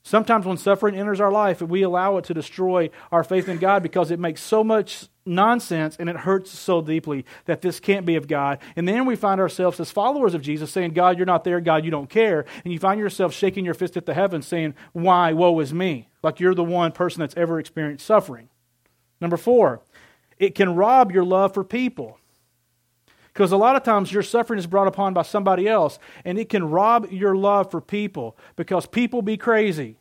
Sometimes 0.05 0.45
when 0.45 0.57
suffering 0.57 0.97
enters 0.97 1.21
our 1.21 1.31
life, 1.31 1.63
we 1.63 1.83
allow 1.83 2.17
it 2.17 2.25
to 2.25 2.35
destroy 2.35 2.91
our 3.13 3.23
faith 3.23 3.49
in 3.49 3.59
God 3.59 3.85
because 3.85 4.11
it 4.11 4.19
makes 4.19 4.41
so 4.41 4.65
much 4.65 5.09
nonsense 5.25 5.97
and 5.97 6.11
it 6.11 6.17
hurts 6.17 6.51
so 6.51 6.83
deeply 6.83 7.25
that 7.45 7.63
this 7.63 7.79
can't 7.79 8.05
be 8.05 8.17
of 8.17 8.27
God. 8.27 8.59
And 8.75 8.89
then 8.89 9.07
we 9.07 9.15
find 9.15 9.41
ourselves 9.41 9.79
as 9.79 9.93
followers 9.93 10.35
of 10.35 10.43
Jesus 10.43 10.73
saying, 10.73 10.93
God, 10.93 11.19
you're 11.19 11.27
not 11.27 11.45
there. 11.45 11.61
God, 11.61 11.85
you 11.85 11.93
don't 11.93 12.11
care. 12.11 12.45
And 12.65 12.73
you 12.73 12.81
find 12.81 12.99
yourself 12.99 13.33
shaking 13.33 13.65
your 13.65 13.75
fist 13.75 13.97
at 13.97 14.05
the 14.05 14.15
heavens 14.15 14.47
saying, 14.47 14.75
Why? 14.93 15.33
Woe 15.33 15.61
is 15.61 15.73
me. 15.73 16.09
Like 16.21 16.41
you're 16.41 16.55
the 16.55 16.65
one 16.65 16.91
person 16.91 17.21
that's 17.21 17.37
ever 17.37 17.61
experienced 17.61 18.05
suffering. 18.05 18.49
Number 19.21 19.37
four, 19.37 19.83
it 20.43 20.57
can 20.57 20.75
rob 20.75 21.13
your 21.13 21.25
love 21.25 21.55
for 21.55 21.63
people. 21.63 22.19
Because 23.33 23.53
a 23.53 23.57
lot 23.57 23.77
of 23.77 23.85
times 23.85 24.13
your 24.13 24.25
suffering 24.25 24.59
is 24.59 24.67
brought 24.67 24.89
upon 24.89 25.15
by 25.15 25.23
somebody 25.23 25.69
else, 25.69 26.01
and 26.25 26.37
it 26.37 26.49
can 26.49 26.69
rob 26.69 27.11
your 27.13 27.37
love 27.37 27.71
for 27.71 27.81
people 27.81 28.37
because 28.57 28.85
people 28.85 29.23
be 29.23 29.37
crazy. 29.37 29.97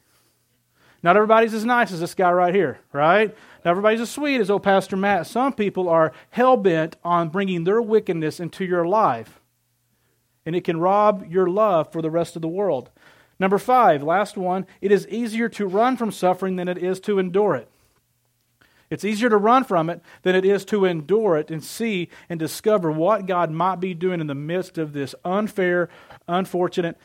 Not 1.03 1.15
everybody's 1.15 1.53
as 1.53 1.63
nice 1.63 1.91
as 1.91 1.99
this 1.99 2.15
guy 2.15 2.31
right 2.31 2.53
here, 2.53 2.79
right? 2.91 3.35
Not 3.63 3.71
everybody's 3.71 4.01
as 4.01 4.09
sweet 4.09 4.41
as 4.41 4.49
old 4.49 4.63
Pastor 4.63 4.97
Matt. 4.97 5.27
Some 5.27 5.53
people 5.53 5.88
are 5.88 6.11
hell 6.31 6.57
bent 6.57 6.95
on 7.03 7.29
bringing 7.29 7.63
their 7.63 7.81
wickedness 7.81 8.39
into 8.39 8.65
your 8.65 8.85
life, 8.85 9.39
and 10.45 10.55
it 10.55 10.63
can 10.63 10.79
rob 10.79 11.25
your 11.29 11.47
love 11.47 11.91
for 11.91 12.01
the 12.01 12.11
rest 12.11 12.35
of 12.35 12.41
the 12.41 12.47
world. 12.47 12.89
Number 13.39 13.57
five, 13.57 14.03
last 14.03 14.38
one, 14.38 14.65
it 14.81 14.91
is 14.91 15.07
easier 15.07 15.50
to 15.50 15.67
run 15.67 15.98
from 15.98 16.12
suffering 16.12 16.55
than 16.55 16.67
it 16.67 16.77
is 16.77 17.00
to 17.01 17.19
endure 17.19 17.55
it. 17.55 17.70
It's 18.91 19.05
easier 19.05 19.29
to 19.29 19.38
run 19.38 19.63
from 19.63 19.89
it 19.89 20.01
than 20.21 20.36
it 20.36 20.45
is 20.45 20.63
to 20.65 20.86
endure 20.86 21.38
it 21.38 21.50
and 21.50 21.63
see 21.63 22.10
and 22.29 22.39
discover 22.39 22.91
what 22.91 23.25
God 23.25 23.50
might 23.50 23.77
be 23.77 23.95
doing 23.95 24.21
in 24.21 24.27
the 24.27 24.36
midst 24.36 24.77
of 24.77 24.93
this 24.93 25.15
unfair, 25.25 25.89
unfortunate 26.27 26.98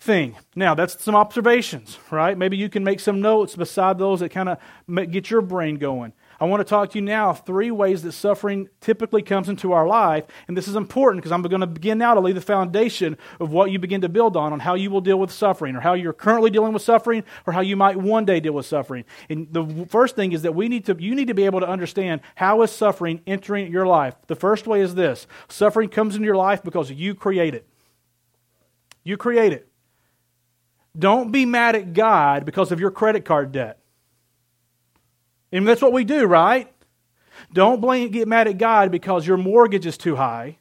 thing. 0.00 0.36
Now, 0.54 0.74
that's 0.74 1.02
some 1.02 1.14
observations, 1.14 1.98
right? 2.10 2.36
Maybe 2.36 2.56
you 2.56 2.68
can 2.68 2.84
make 2.84 3.00
some 3.00 3.20
notes 3.20 3.56
beside 3.56 3.98
those 3.98 4.20
that 4.20 4.30
kind 4.30 4.48
of 4.48 4.58
get 5.10 5.30
your 5.30 5.40
brain 5.40 5.76
going. 5.76 6.12
I 6.40 6.44
want 6.44 6.60
to 6.60 6.64
talk 6.64 6.90
to 6.90 6.98
you 6.98 7.04
now 7.04 7.32
three 7.32 7.72
ways 7.72 8.02
that 8.02 8.12
suffering 8.12 8.68
typically 8.80 9.22
comes 9.22 9.48
into 9.48 9.72
our 9.72 9.88
life. 9.88 10.24
And 10.46 10.56
this 10.56 10.68
is 10.68 10.76
important 10.76 11.20
because 11.20 11.32
I'm 11.32 11.42
going 11.42 11.60
to 11.62 11.66
begin 11.66 11.98
now 11.98 12.14
to 12.14 12.20
lay 12.20 12.30
the 12.30 12.40
foundation 12.40 13.18
of 13.40 13.50
what 13.50 13.72
you 13.72 13.80
begin 13.80 14.02
to 14.02 14.08
build 14.08 14.36
on, 14.36 14.52
on 14.52 14.60
how 14.60 14.74
you 14.74 14.90
will 14.90 15.00
deal 15.00 15.18
with 15.18 15.32
suffering, 15.32 15.74
or 15.74 15.80
how 15.80 15.94
you're 15.94 16.12
currently 16.12 16.50
dealing 16.50 16.72
with 16.72 16.82
suffering, 16.82 17.24
or 17.44 17.52
how 17.52 17.60
you 17.60 17.74
might 17.76 17.96
one 17.96 18.24
day 18.24 18.38
deal 18.38 18.52
with 18.52 18.66
suffering. 18.66 19.04
And 19.28 19.48
the 19.52 19.86
first 19.88 20.14
thing 20.14 20.30
is 20.30 20.42
that 20.42 20.54
we 20.54 20.68
need 20.68 20.86
to, 20.86 20.96
you 20.98 21.16
need 21.16 21.26
to 21.26 21.34
be 21.34 21.44
able 21.44 21.58
to 21.60 21.68
understand 21.68 22.20
how 22.36 22.62
is 22.62 22.70
suffering 22.70 23.20
entering 23.26 23.72
your 23.72 23.86
life. 23.86 24.14
The 24.28 24.36
first 24.36 24.68
way 24.68 24.80
is 24.80 24.94
this 24.94 25.26
suffering 25.48 25.88
comes 25.88 26.14
into 26.14 26.26
your 26.26 26.36
life 26.36 26.62
because 26.62 26.90
you 26.90 27.16
create 27.16 27.54
it. 27.54 27.68
You 29.02 29.16
create 29.16 29.52
it. 29.52 29.68
Don't 30.96 31.32
be 31.32 31.44
mad 31.46 31.74
at 31.74 31.94
God 31.94 32.44
because 32.44 32.70
of 32.70 32.78
your 32.78 32.90
credit 32.90 33.24
card 33.24 33.50
debt. 33.50 33.80
And 35.52 35.66
that's 35.66 35.82
what 35.82 35.92
we 35.92 36.04
do, 36.04 36.26
right? 36.26 36.72
Don't 37.52 37.80
blame, 37.80 38.10
get 38.10 38.28
mad 38.28 38.48
at 38.48 38.58
God 38.58 38.90
because 38.90 39.26
your 39.26 39.36
mortgage 39.36 39.86
is 39.86 39.96
too 39.96 40.16
high. 40.16 40.58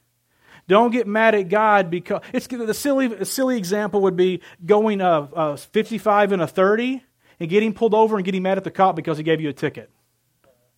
Don't 0.68 0.92
get 0.92 1.08
mad 1.08 1.34
at 1.34 1.50
God 1.50 1.90
because 1.90 2.22
it's 2.34 2.48
the 2.48 2.74
silly, 2.74 3.26
silly 3.26 3.58
example 3.58 4.02
would 4.02 4.18
be 4.18 4.42
going 4.66 5.02
a, 5.02 5.30
a 5.34 5.58
55 5.58 6.34
and 6.34 6.42
a 6.42 6.48
30 6.48 7.04
and 7.40 7.50
getting 7.50 7.74
pulled 7.74 7.94
over 7.94 8.18
and 8.18 8.26
getting 8.26 8.44
mad 8.44 8.58
at 8.58 8.64
the 8.64 8.72
cop 8.72 8.96
because 8.96 9.18
he 9.18 9.24
gave 9.24 9.40
you 9.40 9.50
a 9.50 9.54
ticket. 9.54 9.90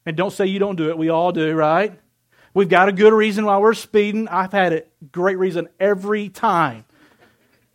And 0.06 0.16
don't 0.16 0.32
say 0.32 0.46
you 0.46 0.60
don't 0.60 0.76
do 0.76 0.90
it. 0.90 0.98
We 0.98 1.10
all 1.10 1.32
do, 1.32 1.54
right? 1.54 2.00
We've 2.54 2.70
got 2.70 2.90
a 2.90 2.92
good 2.92 3.14
reason 3.14 3.46
why 3.46 3.58
we're 3.60 3.74
speeding. 3.74 4.28
I've 4.28 4.52
had 4.52 4.74
a 4.74 4.84
great 5.12 5.38
reason 5.38 5.70
every 5.80 6.30
time. 6.30 6.86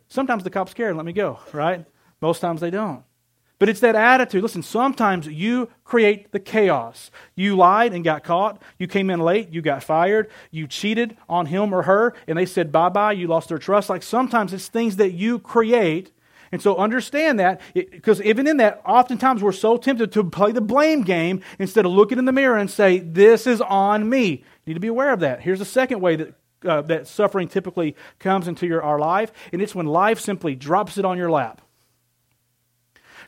Sometimes 0.07 0.43
the 0.43 0.49
cops 0.49 0.73
care 0.73 0.89
and 0.89 0.97
let 0.97 1.05
me 1.05 1.13
go, 1.13 1.39
right? 1.53 1.85
Most 2.21 2.39
times 2.39 2.61
they 2.61 2.71
don't. 2.71 3.03
But 3.57 3.69
it's 3.69 3.79
that 3.79 3.95
attitude. 3.95 4.43
Listen, 4.43 4.63
sometimes 4.63 5.27
you 5.27 5.69
create 5.85 6.31
the 6.31 6.39
chaos. 6.39 7.09
You 7.35 7.55
lied 7.55 7.93
and 7.93 8.03
got 8.03 8.23
caught. 8.23 8.61
You 8.77 8.87
came 8.87 9.09
in 9.09 9.19
late. 9.21 9.49
You 9.49 9.61
got 9.61 9.81
fired. 9.81 10.29
You 10.51 10.67
cheated 10.67 11.15
on 11.29 11.45
him 11.45 11.73
or 11.73 11.83
her, 11.83 12.13
and 12.27 12.37
they 12.37 12.45
said 12.45 12.71
bye 12.71 12.89
bye. 12.89 13.13
You 13.13 13.27
lost 13.27 13.49
their 13.49 13.57
trust. 13.57 13.89
Like 13.89 14.03
sometimes 14.03 14.51
it's 14.51 14.67
things 14.67 14.97
that 14.97 15.11
you 15.11 15.39
create. 15.39 16.11
And 16.51 16.61
so 16.61 16.75
understand 16.75 17.39
that, 17.39 17.59
because 17.73 18.21
even 18.21 18.47
in 18.47 18.57
that, 18.57 18.81
oftentimes 18.85 19.41
we're 19.41 19.51
so 19.51 19.77
tempted 19.77 20.11
to 20.13 20.23
play 20.23 20.51
the 20.51 20.61
blame 20.61 21.01
game 21.01 21.41
instead 21.57 21.85
of 21.85 21.91
looking 21.91 22.19
in 22.19 22.25
the 22.25 22.31
mirror 22.31 22.57
and 22.57 22.69
say, 22.69 22.99
This 22.99 23.47
is 23.47 23.61
on 23.61 24.09
me. 24.09 24.27
You 24.27 24.43
need 24.67 24.73
to 24.75 24.79
be 24.79 24.87
aware 24.87 25.11
of 25.11 25.21
that. 25.21 25.41
Here's 25.41 25.59
the 25.59 25.65
second 25.65 26.01
way 26.01 26.15
that 26.17 26.33
uh, 26.63 26.81
that 26.81 27.07
suffering 27.07 27.47
typically 27.47 27.95
comes 28.19 28.47
into 28.47 28.67
your, 28.67 28.81
our 28.83 28.99
life, 28.99 29.31
and 29.51 29.61
it's 29.61 29.75
when 29.75 29.85
life 29.85 30.19
simply 30.19 30.55
drops 30.55 30.97
it 30.97 31.05
on 31.05 31.17
your 31.17 31.29
lap. 31.29 31.61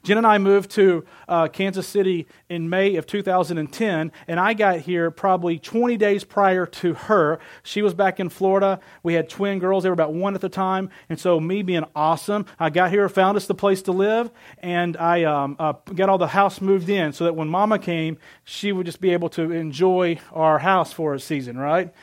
Jen 0.07 0.19
and 0.19 0.25
I 0.25 0.37
moved 0.37 0.71
to 0.71 1.03
uh, 1.27 1.49
Kansas 1.49 1.85
City 1.85 2.27
in 2.47 2.69
May 2.69 2.95
of 2.95 3.05
2010, 3.05 4.11
and 4.29 4.39
I 4.39 4.53
got 4.53 4.79
here 4.79 5.11
probably 5.11 5.59
20 5.59 5.97
days 5.97 6.23
prior 6.23 6.65
to 6.65 6.93
her. 6.93 7.39
She 7.61 7.81
was 7.81 7.93
back 7.93 8.21
in 8.21 8.29
Florida. 8.29 8.79
We 9.03 9.15
had 9.15 9.29
twin 9.29 9.59
girls, 9.59 9.83
they 9.83 9.89
were 9.89 9.93
about 9.93 10.13
one 10.13 10.33
at 10.33 10.39
the 10.39 10.47
time. 10.47 10.91
And 11.09 11.19
so, 11.19 11.41
me 11.41 11.61
being 11.61 11.83
awesome, 11.93 12.45
I 12.57 12.69
got 12.69 12.89
here, 12.89 13.09
found 13.09 13.35
us 13.35 13.47
the 13.47 13.53
place 13.53 13.81
to 13.81 13.91
live, 13.91 14.31
and 14.59 14.95
I 14.95 15.25
um, 15.25 15.57
uh, 15.59 15.73
got 15.93 16.07
all 16.07 16.17
the 16.17 16.27
house 16.27 16.61
moved 16.61 16.87
in 16.87 17.11
so 17.11 17.25
that 17.25 17.35
when 17.35 17.49
Mama 17.49 17.77
came, 17.77 18.17
she 18.45 18.71
would 18.71 18.85
just 18.85 19.01
be 19.01 19.11
able 19.11 19.27
to 19.31 19.51
enjoy 19.51 20.21
our 20.31 20.59
house 20.59 20.93
for 20.93 21.15
a 21.15 21.19
season, 21.19 21.57
right? 21.57 21.93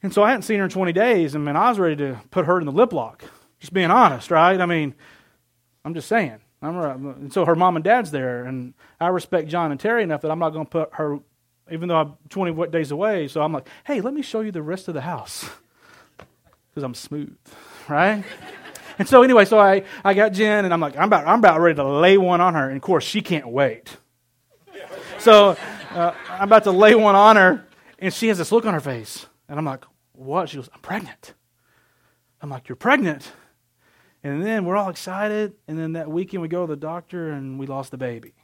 And 0.00 0.14
so 0.14 0.22
I 0.22 0.28
hadn't 0.28 0.42
seen 0.42 0.60
her 0.60 0.64
in 0.66 0.70
20 0.70 0.92
days, 0.92 1.34
and 1.34 1.44
man, 1.44 1.56
I 1.56 1.70
was 1.70 1.80
ready 1.80 1.96
to 1.96 2.20
put 2.30 2.46
her 2.46 2.60
in 2.60 2.66
the 2.66 2.72
lip 2.72 2.92
lock. 2.92 3.24
Just 3.58 3.72
being 3.72 3.90
honest, 3.90 4.30
right? 4.30 4.60
I 4.60 4.66
mean, 4.66 4.94
I'm 5.84 5.94
just 5.94 6.06
saying. 6.06 6.38
I'm 6.62 6.78
and 6.78 7.32
so 7.32 7.44
her 7.44 7.56
mom 7.56 7.76
and 7.76 7.84
dad's 7.84 8.12
there, 8.12 8.44
and 8.44 8.74
I 9.00 9.08
respect 9.08 9.48
John 9.48 9.72
and 9.72 9.80
Terry 9.80 10.04
enough 10.04 10.20
that 10.22 10.30
I'm 10.30 10.38
not 10.38 10.50
going 10.50 10.64
to 10.64 10.70
put 10.70 10.94
her, 10.94 11.18
even 11.70 11.88
though 11.88 11.96
I'm 11.96 12.14
20 12.28 12.68
days 12.68 12.92
away. 12.92 13.26
So 13.26 13.42
I'm 13.42 13.52
like, 13.52 13.68
hey, 13.84 14.00
let 14.00 14.14
me 14.14 14.22
show 14.22 14.40
you 14.40 14.52
the 14.52 14.62
rest 14.62 14.86
of 14.86 14.94
the 14.94 15.00
house 15.00 15.48
because 16.70 16.84
I'm 16.84 16.94
smooth, 16.94 17.36
right? 17.88 18.22
and 18.98 19.08
so 19.08 19.22
anyway, 19.22 19.44
so 19.44 19.58
I, 19.58 19.82
I 20.04 20.14
got 20.14 20.32
Jen, 20.32 20.64
and 20.64 20.72
I'm 20.72 20.80
like, 20.80 20.96
I'm 20.96 21.04
about 21.04 21.26
I'm 21.26 21.40
about 21.40 21.60
ready 21.60 21.76
to 21.76 21.84
lay 21.84 22.16
one 22.16 22.40
on 22.40 22.54
her, 22.54 22.68
and 22.68 22.76
of 22.76 22.82
course 22.82 23.04
she 23.04 23.20
can't 23.20 23.48
wait. 23.48 23.96
So 25.18 25.56
uh, 25.92 26.14
I'm 26.28 26.48
about 26.48 26.64
to 26.64 26.72
lay 26.72 26.96
one 26.96 27.14
on 27.14 27.36
her, 27.36 27.64
and 28.00 28.12
she 28.12 28.26
has 28.26 28.38
this 28.38 28.50
look 28.50 28.66
on 28.66 28.74
her 28.74 28.80
face, 28.80 29.24
and 29.48 29.56
I'm 29.56 29.64
like, 29.64 29.84
what? 30.14 30.48
She 30.48 30.56
goes, 30.56 30.68
I'm 30.74 30.80
pregnant. 30.80 31.34
I'm 32.40 32.50
like, 32.50 32.68
you're 32.68 32.74
pregnant. 32.74 33.30
And 34.24 34.44
then 34.44 34.64
we're 34.64 34.76
all 34.76 34.88
excited. 34.88 35.54
And 35.66 35.78
then 35.78 35.94
that 35.94 36.08
weekend 36.08 36.42
we 36.42 36.48
go 36.48 36.66
to 36.66 36.70
the 36.70 36.76
doctor 36.76 37.30
and 37.30 37.58
we 37.58 37.66
lost 37.66 37.90
the 37.90 37.98
baby. 37.98 38.34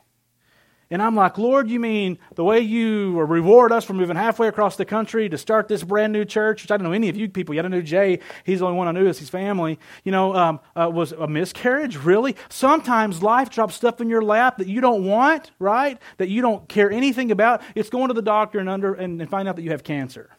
And 0.90 1.02
I'm 1.02 1.14
like, 1.14 1.36
Lord, 1.36 1.68
you 1.68 1.78
mean 1.78 2.18
the 2.34 2.44
way 2.44 2.60
you 2.60 3.20
reward 3.20 3.72
us 3.72 3.84
for 3.84 3.92
moving 3.92 4.16
halfway 4.16 4.48
across 4.48 4.76
the 4.76 4.86
country 4.86 5.28
to 5.28 5.36
start 5.36 5.68
this 5.68 5.82
brand 5.82 6.14
new 6.14 6.24
church, 6.24 6.62
which 6.62 6.70
I 6.70 6.78
don't 6.78 6.86
know 6.86 6.92
any 6.92 7.10
of 7.10 7.16
you 7.16 7.28
people. 7.28 7.54
Yet 7.54 7.66
I 7.66 7.68
knew 7.68 7.82
Jay. 7.82 8.20
He's 8.44 8.60
the 8.60 8.64
only 8.64 8.78
one 8.78 8.88
I 8.88 8.92
knew 8.92 9.06
as 9.06 9.18
his 9.18 9.28
family. 9.28 9.78
You 10.04 10.12
know, 10.12 10.34
um, 10.34 10.60
uh, 10.74 10.90
was 10.90 11.12
a 11.12 11.28
miscarriage, 11.28 11.98
really? 11.98 12.36
Sometimes 12.48 13.22
life 13.22 13.50
drops 13.50 13.74
stuff 13.74 14.00
in 14.00 14.08
your 14.08 14.22
lap 14.22 14.56
that 14.58 14.66
you 14.66 14.80
don't 14.80 15.04
want, 15.04 15.50
right? 15.58 15.98
That 16.16 16.30
you 16.30 16.40
don't 16.40 16.66
care 16.70 16.90
anything 16.90 17.30
about. 17.30 17.60
It's 17.74 17.90
going 17.90 18.08
to 18.08 18.14
the 18.14 18.22
doctor 18.22 18.58
and, 18.58 18.68
under, 18.68 18.94
and, 18.94 19.20
and 19.20 19.30
find 19.30 19.46
out 19.46 19.56
that 19.56 19.62
you 19.62 19.72
have 19.72 19.84
cancer. 19.84 20.30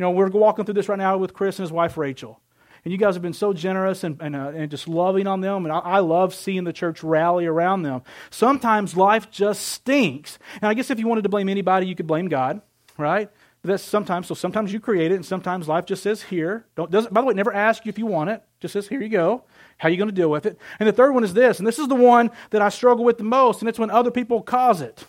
You 0.00 0.04
know, 0.04 0.10
we're 0.10 0.30
walking 0.30 0.64
through 0.64 0.74
this 0.74 0.88
right 0.88 0.98
now 0.98 1.16
with 1.16 1.32
Chris 1.32 1.60
and 1.60 1.64
his 1.64 1.72
wife, 1.72 1.96
Rachel. 1.96 2.40
And 2.84 2.92
you 2.92 2.98
guys 2.98 3.14
have 3.14 3.22
been 3.22 3.32
so 3.32 3.52
generous 3.52 4.04
and, 4.04 4.20
and, 4.20 4.34
uh, 4.34 4.52
and 4.54 4.70
just 4.70 4.88
loving 4.88 5.26
on 5.26 5.40
them. 5.40 5.64
And 5.64 5.72
I, 5.72 5.78
I, 5.78 5.98
love 5.98 6.34
seeing 6.34 6.64
the 6.64 6.72
church 6.72 7.02
rally 7.02 7.46
around 7.46 7.82
them. 7.82 8.02
Sometimes 8.30 8.96
life 8.96 9.30
just 9.30 9.62
stinks. 9.66 10.38
And 10.62 10.68
I 10.68 10.74
guess 10.74 10.90
if 10.90 10.98
you 10.98 11.06
wanted 11.06 11.22
to 11.22 11.28
blame 11.28 11.48
anybody, 11.48 11.86
you 11.86 11.94
could 11.94 12.06
blame 12.06 12.28
God, 12.28 12.62
right? 12.96 13.28
That's 13.62 13.82
sometimes. 13.82 14.26
So 14.26 14.34
sometimes 14.34 14.72
you 14.72 14.80
create 14.80 15.12
it, 15.12 15.16
and 15.16 15.26
sometimes 15.26 15.68
life 15.68 15.84
just 15.84 16.02
says 16.02 16.22
here. 16.22 16.64
Don't, 16.76 16.90
doesn't, 16.90 17.12
by 17.12 17.20
the 17.20 17.26
way, 17.26 17.34
never 17.34 17.52
ask 17.52 17.84
you 17.84 17.90
if 17.90 17.98
you 17.98 18.06
want 18.06 18.30
it. 18.30 18.42
Just 18.60 18.72
says 18.72 18.88
here 18.88 19.02
you 19.02 19.10
go. 19.10 19.44
How 19.76 19.88
are 19.88 19.90
you 19.90 19.98
going 19.98 20.08
to 20.08 20.14
deal 20.14 20.30
with 20.30 20.46
it? 20.46 20.58
And 20.78 20.88
the 20.88 20.92
third 20.92 21.12
one 21.12 21.24
is 21.24 21.34
this, 21.34 21.58
and 21.58 21.66
this 21.66 21.78
is 21.78 21.88
the 21.88 21.94
one 21.94 22.30
that 22.50 22.62
I 22.62 22.70
struggle 22.70 23.04
with 23.04 23.18
the 23.18 23.24
most, 23.24 23.60
and 23.60 23.68
it's 23.68 23.78
when 23.78 23.90
other 23.90 24.10
people 24.10 24.40
cause 24.42 24.80
it. 24.80 25.04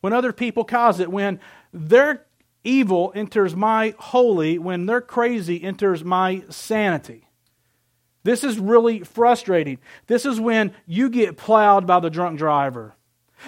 When 0.00 0.12
other 0.12 0.32
people 0.32 0.64
cause 0.64 1.00
it, 1.00 1.10
when 1.10 1.40
they're 1.72 2.26
evil 2.64 3.12
enters 3.14 3.54
my 3.54 3.94
holy 3.98 4.58
when 4.58 4.86
their 4.86 5.00
crazy 5.00 5.62
enters 5.62 6.02
my 6.02 6.42
sanity. 6.48 7.28
This 8.24 8.42
is 8.42 8.58
really 8.58 9.00
frustrating. 9.00 9.78
This 10.06 10.24
is 10.24 10.40
when 10.40 10.74
you 10.86 11.10
get 11.10 11.36
plowed 11.36 11.86
by 11.86 12.00
the 12.00 12.10
drunk 12.10 12.38
driver. 12.38 12.96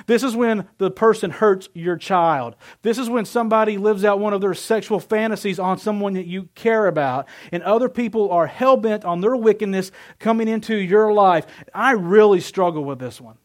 This 0.04 0.22
is 0.22 0.36
when 0.36 0.68
the 0.76 0.90
person 0.90 1.30
hurts 1.30 1.70
your 1.72 1.96
child. 1.96 2.54
This 2.82 2.98
is 2.98 3.08
when 3.08 3.24
somebody 3.24 3.78
lives 3.78 4.04
out 4.04 4.18
one 4.18 4.34
of 4.34 4.42
their 4.42 4.52
sexual 4.52 5.00
fantasies 5.00 5.58
on 5.58 5.78
someone 5.78 6.12
that 6.14 6.26
you 6.26 6.50
care 6.54 6.86
about. 6.86 7.26
And 7.50 7.62
other 7.62 7.88
people 7.88 8.30
are 8.30 8.46
hell 8.46 8.76
bent 8.76 9.06
on 9.06 9.22
their 9.22 9.36
wickedness 9.36 9.90
coming 10.18 10.48
into 10.48 10.76
your 10.76 11.14
life. 11.14 11.46
I 11.72 11.92
really 11.92 12.40
struggle 12.40 12.84
with 12.84 12.98
this 12.98 13.20
one. 13.20 13.38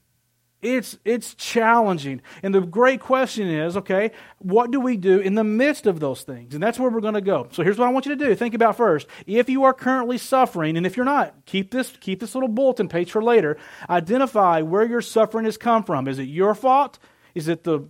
It's, 0.62 0.98
it's 1.04 1.34
challenging. 1.34 2.22
And 2.44 2.54
the 2.54 2.62
great 2.62 3.00
question 3.00 3.48
is 3.48 3.76
okay, 3.78 4.12
what 4.38 4.70
do 4.70 4.80
we 4.80 4.96
do 4.96 5.20
in 5.20 5.34
the 5.34 5.44
midst 5.44 5.88
of 5.88 6.00
those 6.00 6.22
things? 6.22 6.54
And 6.54 6.62
that's 6.62 6.78
where 6.78 6.92
we're 6.92 7.02
going 7.02 7.16
to 7.16 7.22
go. 7.22 7.48
So 7.52 7.64
here's 7.64 7.80
what 7.80 7.88
I 7.88 7.92
want 7.92 8.06
you 8.06 8.16
to 8.16 8.26
do. 8.26 8.36
Think 8.36 8.54
about 8.54 8.78
first. 8.78 9.08
If 9.26 9.50
you 9.50 9.64
are 9.64 9.74
currently 9.74 10.20
suffering, 10.20 10.78
and 10.78 10.86
if 10.86 10.96
you're 10.96 11.06
not, 11.06 11.46
keep 11.46 11.72
this, 11.72 11.92
keep 12.00 12.20
this 12.20 12.36
little 12.36 12.50
bulletin 12.50 12.88
page 12.88 13.12
for 13.12 13.24
later. 13.24 13.58
Identify 13.90 14.62
where 14.62 14.86
your 14.86 15.02
suffering 15.02 15.46
has 15.46 15.58
come 15.58 15.84
from. 15.84 16.08
Is 16.08 16.20
it 16.20 16.24
your 16.24 16.54
fault? 16.54 17.00
Is 17.34 17.48
it 17.48 17.64
the 17.64 17.88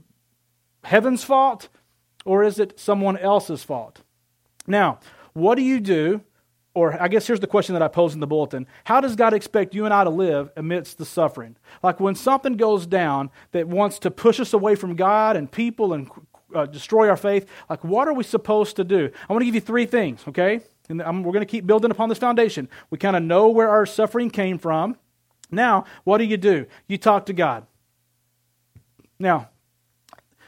heaven's 0.86 1.24
fault? 1.24 1.68
Or 2.24 2.44
is 2.44 2.58
it 2.60 2.80
someone 2.80 3.18
else's 3.18 3.64
fault? 3.64 4.02
Now, 4.66 5.00
what 5.34 5.56
do 5.56 5.62
you 5.62 5.80
do 5.80 6.22
or 6.74 7.02
I 7.02 7.08
guess 7.08 7.28
here's 7.28 7.40
the 7.40 7.48
question 7.48 7.74
that 7.74 7.82
I 7.82 7.88
posed 7.88 8.14
in 8.14 8.20
the 8.20 8.28
bulletin 8.28 8.68
How 8.86 9.02
does 9.02 9.16
God 9.16 9.34
expect 9.34 9.76
you 9.76 9.86
and 9.86 9.94
I 9.94 10.04
to 10.04 10.10
live 10.10 10.52
amidst 10.56 10.98
the 10.98 11.06
suffering? 11.06 11.56
Like 11.84 12.00
when 12.00 12.16
something 12.16 12.58
goes 12.58 12.86
down 12.86 13.30
that 13.52 13.68
wants 13.68 14.00
to 14.00 14.12
push 14.12 14.40
us 14.40 14.54
away 14.54 14.76
from 14.76 14.96
God 14.96 15.36
and 15.36 15.52
people 15.52 15.94
and 15.94 16.10
uh, 16.54 16.66
destroy 16.66 17.10
our 17.10 17.18
faith, 17.18 17.48
like 17.70 17.84
what 17.84 18.08
are 18.08 18.14
we 18.14 18.24
supposed 18.24 18.76
to 18.78 18.84
do? 18.84 19.10
I 19.30 19.34
want 19.34 19.42
to 19.42 19.46
give 19.46 19.56
you 19.56 19.62
three 19.62 19.86
things, 19.86 20.24
okay? 20.28 20.62
And 20.90 21.02
I'm, 21.02 21.24
we're 21.24 21.34
going 21.34 21.46
to 21.46 21.52
keep 21.52 21.66
building 21.66 21.92
upon 21.92 22.10
this 22.10 22.18
foundation. 22.18 22.68
We 22.90 22.98
kind 22.98 23.16
of 23.16 23.24
know 23.24 23.50
where 23.50 23.70
our 23.70 23.86
suffering 23.86 24.30
came 24.30 24.58
from. 24.58 24.98
Now, 25.50 25.86
what 26.04 26.18
do 26.18 26.24
you 26.24 26.38
do? 26.38 26.66
You 26.88 26.98
talk 26.98 27.26
to 27.28 27.34
God. 27.34 27.66
Now, 29.20 29.50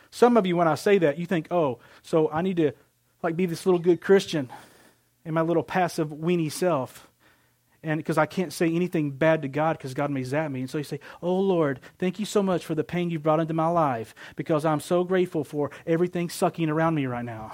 some 0.09 0.37
of 0.37 0.45
you, 0.45 0.55
when 0.55 0.67
I 0.67 0.75
say 0.75 0.97
that, 0.99 1.17
you 1.17 1.25
think, 1.25 1.47
oh, 1.51 1.79
so 2.01 2.29
I 2.31 2.41
need 2.41 2.57
to 2.57 2.71
like 3.21 3.35
be 3.35 3.45
this 3.45 3.65
little 3.65 3.79
good 3.79 4.01
Christian 4.01 4.49
in 5.25 5.33
my 5.33 5.41
little 5.41 5.63
passive 5.63 6.09
weenie 6.09 6.51
self. 6.51 7.07
And 7.83 7.97
because 7.97 8.17
I 8.17 8.25
can't 8.25 8.53
say 8.53 8.73
anything 8.73 9.11
bad 9.11 9.41
to 9.41 9.49
God 9.49 9.77
because 9.77 9.93
God 9.93 10.09
may 10.09 10.23
zap 10.23 10.49
me. 10.49 10.61
And 10.61 10.69
so 10.69 10.77
you 10.77 10.85
say, 10.85 11.01
Oh 11.21 11.39
Lord, 11.39 11.81
thank 11.99 12.17
you 12.19 12.25
so 12.25 12.41
much 12.41 12.65
for 12.65 12.75
the 12.75 12.83
pain 12.83 13.09
you've 13.09 13.23
brought 13.23 13.41
into 13.41 13.53
my 13.53 13.67
life 13.67 14.15
because 14.37 14.63
I'm 14.63 14.79
so 14.79 15.03
grateful 15.03 15.43
for 15.43 15.69
everything 15.85 16.29
sucking 16.29 16.69
around 16.69 16.95
me 16.95 17.05
right 17.07 17.25
now. 17.25 17.53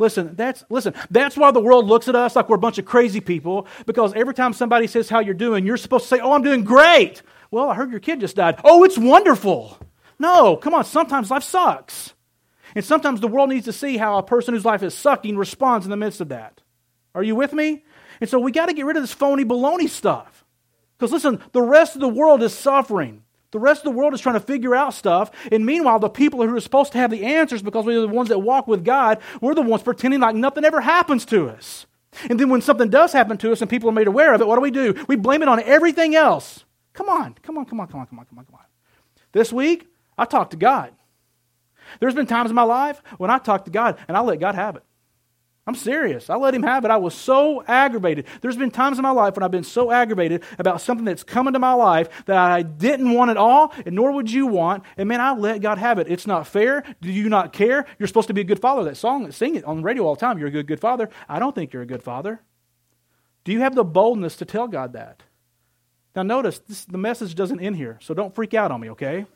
Listen, 0.00 0.34
that's 0.36 0.64
listen, 0.70 0.94
that's 1.10 1.36
why 1.36 1.50
the 1.50 1.60
world 1.60 1.86
looks 1.86 2.08
at 2.08 2.14
us 2.14 2.36
like 2.36 2.48
we're 2.48 2.56
a 2.56 2.60
bunch 2.60 2.78
of 2.78 2.84
crazy 2.84 3.20
people, 3.20 3.66
because 3.86 4.14
every 4.14 4.34
time 4.34 4.52
somebody 4.52 4.86
says 4.86 5.08
how 5.08 5.18
you're 5.20 5.34
doing, 5.34 5.66
you're 5.66 5.76
supposed 5.76 6.04
to 6.04 6.16
say, 6.16 6.20
Oh, 6.20 6.32
I'm 6.32 6.42
doing 6.42 6.64
great. 6.64 7.22
Well, 7.50 7.70
I 7.70 7.74
heard 7.74 7.90
your 7.90 8.00
kid 8.00 8.20
just 8.20 8.36
died. 8.36 8.60
Oh, 8.64 8.84
it's 8.84 8.98
wonderful. 8.98 9.78
No, 10.18 10.56
come 10.56 10.74
on, 10.74 10.84
sometimes 10.84 11.30
life 11.30 11.42
sucks. 11.42 12.14
And 12.74 12.84
sometimes 12.84 13.20
the 13.20 13.28
world 13.28 13.48
needs 13.48 13.64
to 13.64 13.72
see 13.72 13.96
how 13.96 14.18
a 14.18 14.22
person 14.22 14.54
whose 14.54 14.64
life 14.64 14.82
is 14.82 14.94
sucking 14.94 15.36
responds 15.36 15.86
in 15.86 15.90
the 15.90 15.96
midst 15.96 16.20
of 16.20 16.28
that. 16.28 16.60
Are 17.18 17.24
you 17.24 17.34
with 17.34 17.52
me? 17.52 17.84
And 18.20 18.30
so 18.30 18.38
we 18.38 18.52
got 18.52 18.66
to 18.66 18.74
get 18.74 18.86
rid 18.86 18.96
of 18.96 19.02
this 19.02 19.12
phony 19.12 19.44
baloney 19.44 19.88
stuff. 19.88 20.44
Because 20.96 21.12
listen, 21.12 21.42
the 21.52 21.62
rest 21.62 21.94
of 21.94 22.00
the 22.00 22.08
world 22.08 22.42
is 22.42 22.54
suffering. 22.54 23.22
The 23.50 23.58
rest 23.58 23.80
of 23.80 23.92
the 23.92 23.98
world 23.98 24.14
is 24.14 24.20
trying 24.20 24.34
to 24.34 24.40
figure 24.40 24.74
out 24.74 24.94
stuff. 24.94 25.30
And 25.50 25.64
meanwhile, 25.64 25.98
the 25.98 26.08
people 26.08 26.46
who 26.46 26.54
are 26.54 26.60
supposed 26.60 26.92
to 26.92 26.98
have 26.98 27.10
the 27.10 27.24
answers 27.24 27.62
because 27.62 27.84
we're 27.84 28.00
the 28.00 28.08
ones 28.08 28.28
that 28.28 28.38
walk 28.38 28.68
with 28.68 28.84
God, 28.84 29.18
we're 29.40 29.54
the 29.54 29.62
ones 29.62 29.82
pretending 29.82 30.20
like 30.20 30.36
nothing 30.36 30.64
ever 30.64 30.80
happens 30.80 31.24
to 31.26 31.48
us. 31.48 31.86
And 32.28 32.38
then 32.38 32.50
when 32.50 32.60
something 32.60 32.88
does 32.88 33.12
happen 33.12 33.36
to 33.38 33.52
us 33.52 33.60
and 33.60 33.70
people 33.70 33.88
are 33.88 33.92
made 33.92 34.06
aware 34.06 34.34
of 34.34 34.40
it, 34.40 34.46
what 34.46 34.56
do 34.56 34.60
we 34.60 34.70
do? 34.70 34.94
We 35.08 35.16
blame 35.16 35.42
it 35.42 35.48
on 35.48 35.62
everything 35.62 36.14
else. 36.14 36.64
Come 36.92 37.08
on, 37.08 37.34
come 37.42 37.58
on, 37.58 37.64
come 37.64 37.80
on, 37.80 37.86
come 37.86 38.00
on, 38.00 38.06
come 38.06 38.18
on, 38.18 38.26
come 38.26 38.38
on, 38.38 38.44
come 38.44 38.54
on. 38.56 38.64
This 39.32 39.52
week, 39.52 39.86
I 40.16 40.24
talked 40.24 40.52
to 40.52 40.56
God. 40.56 40.92
There's 42.00 42.14
been 42.14 42.26
times 42.26 42.50
in 42.50 42.56
my 42.56 42.62
life 42.62 43.02
when 43.18 43.30
I 43.30 43.38
talked 43.38 43.64
to 43.64 43.70
God 43.70 43.98
and 44.08 44.16
I 44.16 44.20
let 44.20 44.40
God 44.40 44.54
have 44.54 44.76
it. 44.76 44.82
I'm 45.68 45.74
serious. 45.74 46.30
I 46.30 46.36
let 46.36 46.54
him 46.54 46.62
have 46.62 46.86
it. 46.86 46.90
I 46.90 46.96
was 46.96 47.12
so 47.12 47.62
aggravated. 47.64 48.24
There's 48.40 48.56
been 48.56 48.70
times 48.70 48.96
in 48.98 49.02
my 49.02 49.10
life 49.10 49.36
when 49.36 49.42
I've 49.42 49.50
been 49.50 49.62
so 49.62 49.92
aggravated 49.92 50.42
about 50.58 50.80
something 50.80 51.04
that's 51.04 51.22
come 51.22 51.46
into 51.46 51.58
my 51.58 51.74
life 51.74 52.08
that 52.24 52.38
I 52.38 52.62
didn't 52.62 53.12
want 53.12 53.30
at 53.30 53.36
all, 53.36 53.74
and 53.84 53.94
nor 53.94 54.12
would 54.12 54.30
you 54.30 54.46
want. 54.46 54.84
And 54.96 55.10
man, 55.10 55.20
I 55.20 55.34
let 55.34 55.60
God 55.60 55.76
have 55.76 55.98
it. 55.98 56.08
It's 56.08 56.26
not 56.26 56.46
fair. 56.46 56.84
Do 57.02 57.12
you 57.12 57.28
not 57.28 57.52
care? 57.52 57.84
You're 57.98 58.06
supposed 58.06 58.28
to 58.28 58.34
be 58.34 58.40
a 58.40 58.44
good 58.44 58.62
father. 58.62 58.82
That 58.82 58.96
song, 58.96 59.30
sing 59.30 59.56
it 59.56 59.64
on 59.66 59.76
the 59.76 59.82
radio 59.82 60.06
all 60.06 60.14
the 60.14 60.20
time. 60.20 60.38
You're 60.38 60.48
a 60.48 60.50
good, 60.50 60.66
good 60.66 60.80
father. 60.80 61.10
I 61.28 61.38
don't 61.38 61.54
think 61.54 61.74
you're 61.74 61.82
a 61.82 61.86
good 61.86 62.02
father. 62.02 62.40
Do 63.44 63.52
you 63.52 63.60
have 63.60 63.74
the 63.74 63.84
boldness 63.84 64.36
to 64.36 64.46
tell 64.46 64.68
God 64.68 64.94
that? 64.94 65.22
Now, 66.16 66.22
notice 66.22 66.60
this, 66.60 66.86
the 66.86 66.96
message 66.96 67.34
doesn't 67.34 67.60
end 67.60 67.76
here, 67.76 67.98
so 68.00 68.14
don't 68.14 68.34
freak 68.34 68.54
out 68.54 68.70
on 68.70 68.80
me, 68.80 68.88
okay? 68.92 69.26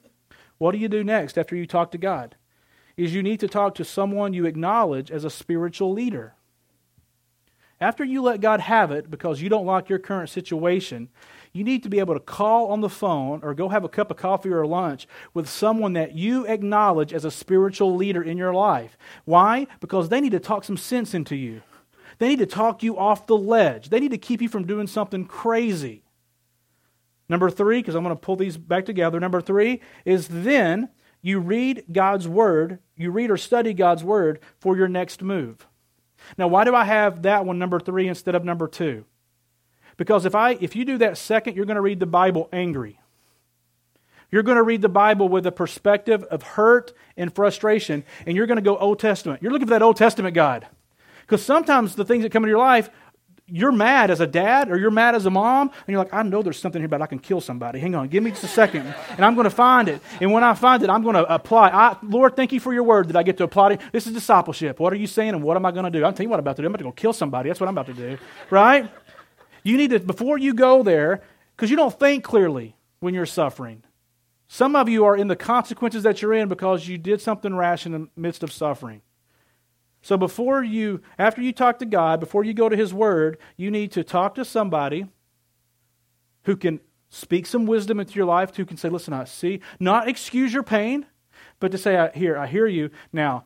What 0.56 0.72
do 0.72 0.78
you 0.78 0.88
do 0.88 1.04
next 1.04 1.36
after 1.36 1.54
you 1.56 1.66
talk 1.66 1.90
to 1.90 1.98
God? 1.98 2.36
Is 2.96 3.14
you 3.14 3.22
need 3.22 3.40
to 3.40 3.48
talk 3.48 3.74
to 3.76 3.84
someone 3.84 4.34
you 4.34 4.46
acknowledge 4.46 5.10
as 5.10 5.24
a 5.24 5.30
spiritual 5.30 5.92
leader. 5.92 6.34
After 7.80 8.04
you 8.04 8.22
let 8.22 8.40
God 8.40 8.60
have 8.60 8.92
it 8.92 9.10
because 9.10 9.42
you 9.42 9.48
don't 9.48 9.66
like 9.66 9.88
your 9.88 9.98
current 9.98 10.30
situation, 10.30 11.08
you 11.52 11.64
need 11.64 11.82
to 11.82 11.88
be 11.88 11.98
able 11.98 12.14
to 12.14 12.20
call 12.20 12.68
on 12.68 12.80
the 12.80 12.88
phone 12.88 13.40
or 13.42 13.54
go 13.54 13.68
have 13.68 13.82
a 13.82 13.88
cup 13.88 14.10
of 14.10 14.16
coffee 14.16 14.50
or 14.50 14.64
lunch 14.64 15.08
with 15.34 15.48
someone 15.48 15.94
that 15.94 16.14
you 16.14 16.46
acknowledge 16.46 17.12
as 17.12 17.24
a 17.24 17.30
spiritual 17.30 17.96
leader 17.96 18.22
in 18.22 18.38
your 18.38 18.54
life. 18.54 18.96
Why? 19.24 19.66
Because 19.80 20.08
they 20.08 20.20
need 20.20 20.30
to 20.30 20.38
talk 20.38 20.62
some 20.62 20.76
sense 20.76 21.12
into 21.12 21.34
you. 21.34 21.62
They 22.18 22.28
need 22.28 22.38
to 22.38 22.46
talk 22.46 22.84
you 22.84 22.96
off 22.96 23.26
the 23.26 23.36
ledge. 23.36 23.88
They 23.88 23.98
need 23.98 24.12
to 24.12 24.18
keep 24.18 24.40
you 24.40 24.48
from 24.48 24.64
doing 24.64 24.86
something 24.86 25.24
crazy. 25.24 26.04
Number 27.28 27.50
three, 27.50 27.80
because 27.80 27.96
I'm 27.96 28.04
going 28.04 28.14
to 28.14 28.20
pull 28.20 28.36
these 28.36 28.56
back 28.56 28.84
together. 28.84 29.18
Number 29.18 29.40
three 29.40 29.80
is 30.04 30.28
then 30.28 30.88
you 31.22 31.38
read 31.38 31.84
God's 31.90 32.26
word, 32.26 32.80
you 32.96 33.10
read 33.10 33.30
or 33.30 33.36
study 33.36 33.72
God's 33.72 34.02
word 34.02 34.40
for 34.58 34.76
your 34.76 34.88
next 34.88 35.22
move. 35.22 35.66
Now, 36.36 36.48
why 36.48 36.64
do 36.64 36.74
I 36.74 36.84
have 36.84 37.22
that 37.22 37.46
one 37.46 37.58
number 37.58 37.80
three 37.80 38.08
instead 38.08 38.34
of 38.34 38.44
number 38.44 38.68
two? 38.68 39.04
Because 39.96 40.24
if 40.24 40.34
I 40.34 40.52
if 40.60 40.74
you 40.74 40.84
do 40.84 40.98
that 40.98 41.18
second, 41.18 41.56
you're 41.56 41.66
going 41.66 41.76
to 41.76 41.82
read 41.82 42.00
the 42.00 42.06
Bible 42.06 42.48
angry. 42.52 42.98
You're 44.30 44.42
going 44.42 44.56
to 44.56 44.62
read 44.62 44.80
the 44.80 44.88
Bible 44.88 45.28
with 45.28 45.46
a 45.46 45.52
perspective 45.52 46.24
of 46.24 46.42
hurt 46.42 46.92
and 47.16 47.32
frustration, 47.32 48.02
and 48.26 48.34
you're 48.36 48.46
going 48.46 48.56
to 48.56 48.62
go 48.62 48.78
Old 48.78 48.98
Testament. 48.98 49.42
You're 49.42 49.52
looking 49.52 49.68
for 49.68 49.74
that 49.74 49.82
Old 49.82 49.96
Testament 49.96 50.34
God. 50.34 50.66
Because 51.20 51.44
sometimes 51.44 51.94
the 51.94 52.04
things 52.04 52.22
that 52.22 52.32
come 52.32 52.42
into 52.42 52.50
your 52.50 52.58
life, 52.58 52.90
you're 53.46 53.72
mad 53.72 54.10
as 54.10 54.20
a 54.20 54.26
dad 54.26 54.70
or 54.70 54.78
you're 54.78 54.90
mad 54.90 55.14
as 55.14 55.26
a 55.26 55.30
mom, 55.30 55.68
and 55.68 55.88
you're 55.88 55.98
like, 55.98 56.14
I 56.14 56.22
know 56.22 56.42
there's 56.42 56.58
something 56.58 56.80
here 56.80 56.86
about 56.86 57.02
I 57.02 57.06
can 57.06 57.18
kill 57.18 57.40
somebody. 57.40 57.80
Hang 57.80 57.94
on, 57.94 58.08
give 58.08 58.22
me 58.22 58.30
just 58.30 58.44
a 58.44 58.48
second, 58.48 58.86
and 59.10 59.24
I'm 59.24 59.34
going 59.34 59.44
to 59.44 59.50
find 59.50 59.88
it. 59.88 60.00
And 60.20 60.32
when 60.32 60.44
I 60.44 60.54
find 60.54 60.82
it, 60.82 60.90
I'm 60.90 61.02
going 61.02 61.16
to 61.16 61.32
apply. 61.32 61.68
I, 61.68 61.96
Lord, 62.02 62.36
thank 62.36 62.52
you 62.52 62.60
for 62.60 62.72
your 62.72 62.84
word 62.84 63.08
that 63.08 63.16
I 63.16 63.22
get 63.22 63.36
to 63.38 63.44
apply. 63.44 63.76
To. 63.76 63.84
This 63.92 64.06
is 64.06 64.12
discipleship. 64.12 64.80
What 64.80 64.92
are 64.92 64.96
you 64.96 65.06
saying, 65.06 65.30
and 65.30 65.42
what 65.42 65.56
am 65.56 65.66
I 65.66 65.72
going 65.72 65.84
to 65.84 65.90
do? 65.90 66.04
I'm 66.04 66.14
telling 66.14 66.26
you 66.26 66.30
what 66.30 66.36
I'm 66.36 66.44
about 66.44 66.56
to 66.56 66.62
do. 66.62 66.66
I'm 66.66 66.72
about 66.74 66.78
to 66.78 66.84
go 66.84 66.92
kill 66.92 67.12
somebody. 67.12 67.50
That's 67.50 67.60
what 67.60 67.68
I'm 67.68 67.76
about 67.76 67.86
to 67.86 67.94
do, 67.94 68.18
right? 68.50 68.90
You 69.62 69.76
need 69.76 69.90
to, 69.90 70.00
before 70.00 70.38
you 70.38 70.54
go 70.54 70.82
there, 70.82 71.22
because 71.56 71.70
you 71.70 71.76
don't 71.76 71.98
think 71.98 72.24
clearly 72.24 72.74
when 73.00 73.14
you're 73.14 73.26
suffering. 73.26 73.82
Some 74.48 74.76
of 74.76 74.88
you 74.88 75.04
are 75.04 75.16
in 75.16 75.28
the 75.28 75.36
consequences 75.36 76.02
that 76.02 76.20
you're 76.20 76.34
in 76.34 76.48
because 76.48 76.86
you 76.86 76.98
did 76.98 77.20
something 77.20 77.54
rash 77.54 77.86
in 77.86 77.92
the 77.92 78.08
midst 78.16 78.42
of 78.42 78.52
suffering. 78.52 79.00
So 80.02 80.16
before 80.16 80.62
you, 80.62 81.00
after 81.18 81.40
you 81.40 81.52
talk 81.52 81.78
to 81.78 81.86
God, 81.86 82.20
before 82.20 82.44
you 82.44 82.52
go 82.52 82.68
to 82.68 82.76
His 82.76 82.92
Word, 82.92 83.38
you 83.56 83.70
need 83.70 83.92
to 83.92 84.02
talk 84.02 84.34
to 84.34 84.44
somebody 84.44 85.06
who 86.44 86.56
can 86.56 86.80
speak 87.08 87.46
some 87.46 87.66
wisdom 87.66 88.00
into 88.00 88.14
your 88.14 88.24
life, 88.24 88.56
who 88.56 88.64
can 88.64 88.76
say, 88.76 88.88
listen, 88.88 89.14
I 89.14 89.24
see, 89.24 89.60
not 89.78 90.08
excuse 90.08 90.52
your 90.52 90.64
pain, 90.64 91.06
but 91.60 91.70
to 91.70 91.78
say, 91.78 92.10
here, 92.14 92.36
I 92.36 92.48
hear 92.48 92.66
you. 92.66 92.90
Now, 93.12 93.44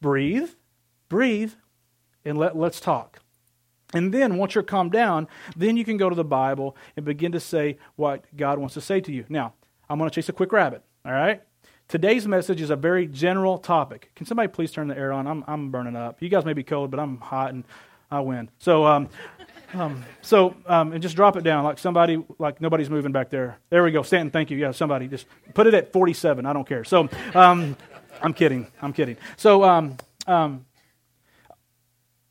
breathe, 0.00 0.50
breathe, 1.08 1.54
and 2.24 2.38
let, 2.38 2.56
let's 2.56 2.78
talk. 2.78 3.20
And 3.92 4.12
then 4.12 4.36
once 4.36 4.54
you're 4.54 4.64
calmed 4.64 4.92
down, 4.92 5.26
then 5.56 5.76
you 5.76 5.84
can 5.84 5.96
go 5.96 6.08
to 6.08 6.14
the 6.14 6.24
Bible 6.24 6.76
and 6.96 7.04
begin 7.04 7.32
to 7.32 7.40
say 7.40 7.78
what 7.96 8.24
God 8.36 8.58
wants 8.58 8.74
to 8.74 8.80
say 8.80 9.00
to 9.00 9.12
you. 9.12 9.24
Now, 9.28 9.54
I'm 9.88 9.98
going 9.98 10.10
to 10.10 10.14
chase 10.14 10.28
a 10.28 10.32
quick 10.32 10.52
rabbit, 10.52 10.82
all 11.04 11.12
right? 11.12 11.42
Today's 11.88 12.26
message 12.26 12.60
is 12.60 12.70
a 12.70 12.76
very 12.76 13.06
general 13.06 13.58
topic. 13.58 14.10
Can 14.16 14.26
somebody 14.26 14.48
please 14.48 14.72
turn 14.72 14.88
the 14.88 14.98
air 14.98 15.12
on? 15.12 15.28
I'm, 15.28 15.44
I'm 15.46 15.70
burning 15.70 15.94
up. 15.94 16.20
You 16.20 16.28
guys 16.28 16.44
may 16.44 16.52
be 16.52 16.64
cold, 16.64 16.90
but 16.90 16.98
I'm 16.98 17.18
hot 17.18 17.54
and 17.54 17.62
I 18.10 18.18
win. 18.20 18.50
So, 18.58 18.84
um, 18.84 19.08
um, 19.72 20.04
so 20.20 20.56
um, 20.66 20.92
and 20.92 21.00
just 21.00 21.14
drop 21.14 21.36
it 21.36 21.44
down 21.44 21.62
like 21.62 21.78
somebody, 21.78 22.24
like 22.40 22.60
nobody's 22.60 22.90
moving 22.90 23.12
back 23.12 23.30
there. 23.30 23.58
There 23.70 23.84
we 23.84 23.92
go. 23.92 24.02
Stanton, 24.02 24.32
thank 24.32 24.50
you. 24.50 24.56
Yeah, 24.56 24.72
somebody 24.72 25.06
just 25.06 25.26
put 25.54 25.68
it 25.68 25.74
at 25.74 25.92
47. 25.92 26.44
I 26.44 26.52
don't 26.52 26.66
care. 26.66 26.82
So, 26.82 27.08
um, 27.34 27.76
I'm 28.20 28.34
kidding. 28.34 28.66
I'm 28.82 28.92
kidding. 28.92 29.16
So, 29.36 29.62
um, 29.62 29.96
um, 30.26 30.66